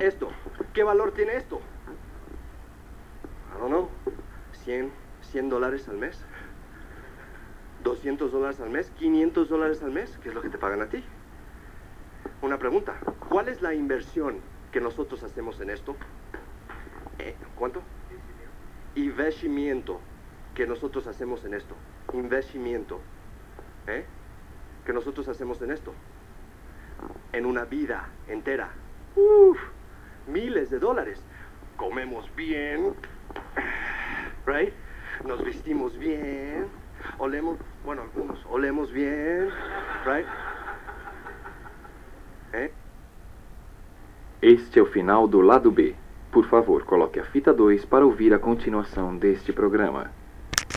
esto, 0.00 0.30
¿qué 0.72 0.82
valor 0.82 1.12
tiene 1.12 1.36
esto? 1.36 1.60
I 3.54 3.60
don't 3.60 3.68
know, 3.68 3.90
100, 4.64 4.90
100 5.20 5.48
dólares 5.50 5.88
al 5.88 5.98
mes, 5.98 6.24
200 7.82 8.32
dólares 8.32 8.60
al 8.60 8.70
mes, 8.70 8.90
500 8.98 9.48
dólares 9.48 9.82
al 9.82 9.90
mes, 9.90 10.18
¿qué 10.22 10.30
es 10.30 10.34
lo 10.34 10.40
que 10.40 10.48
te 10.48 10.58
pagan 10.58 10.80
a 10.80 10.88
ti? 10.88 11.04
Una 12.40 12.58
pregunta, 12.58 12.98
¿cuál 13.28 13.48
es 13.48 13.60
la 13.60 13.74
inversión 13.74 14.40
que 14.72 14.80
nosotros 14.80 15.22
hacemos 15.22 15.60
en 15.60 15.68
esto? 15.70 15.96
Eh, 17.18 17.36
¿Cuánto? 17.54 17.82
Investimiento 18.94 20.00
que 20.54 20.66
nosotros 20.66 21.06
hacemos 21.06 21.44
en 21.44 21.54
esto. 21.54 21.74
Investimiento. 22.12 23.00
¿Eh? 23.86 24.04
Que 24.84 24.92
nosotros 24.92 25.28
hacemos 25.28 25.60
en 25.62 25.70
esto. 25.70 25.92
En 27.32 27.46
una 27.46 27.64
vida 27.64 28.08
entera. 28.28 28.70
Uf, 29.16 29.58
miles 30.26 30.70
de 30.70 30.78
dólares. 30.78 31.22
Comemos 31.76 32.30
bien. 32.36 32.94
Right? 34.46 34.72
Nos 35.26 35.44
vestimos 35.44 35.98
bien. 35.98 36.66
Olemos, 37.18 37.58
bueno, 37.84 38.02
algunos 38.02 38.44
olemos 38.46 38.92
bien. 38.92 39.48
Right? 40.06 40.26
¿Eh? 42.52 42.72
Este 44.42 44.78
é 44.78 44.82
o 44.82 44.86
final 44.86 45.26
do 45.26 45.40
lado 45.40 45.70
B. 45.70 45.96
Por 46.30 46.46
favor, 46.48 46.84
coloque 46.84 47.18
a 47.18 47.24
fita 47.24 47.52
2 47.52 47.86
para 47.86 48.04
ouvir 48.04 48.34
a 48.34 48.38
continuação 48.38 49.16
deste 49.16 49.52
programa. 49.52 50.10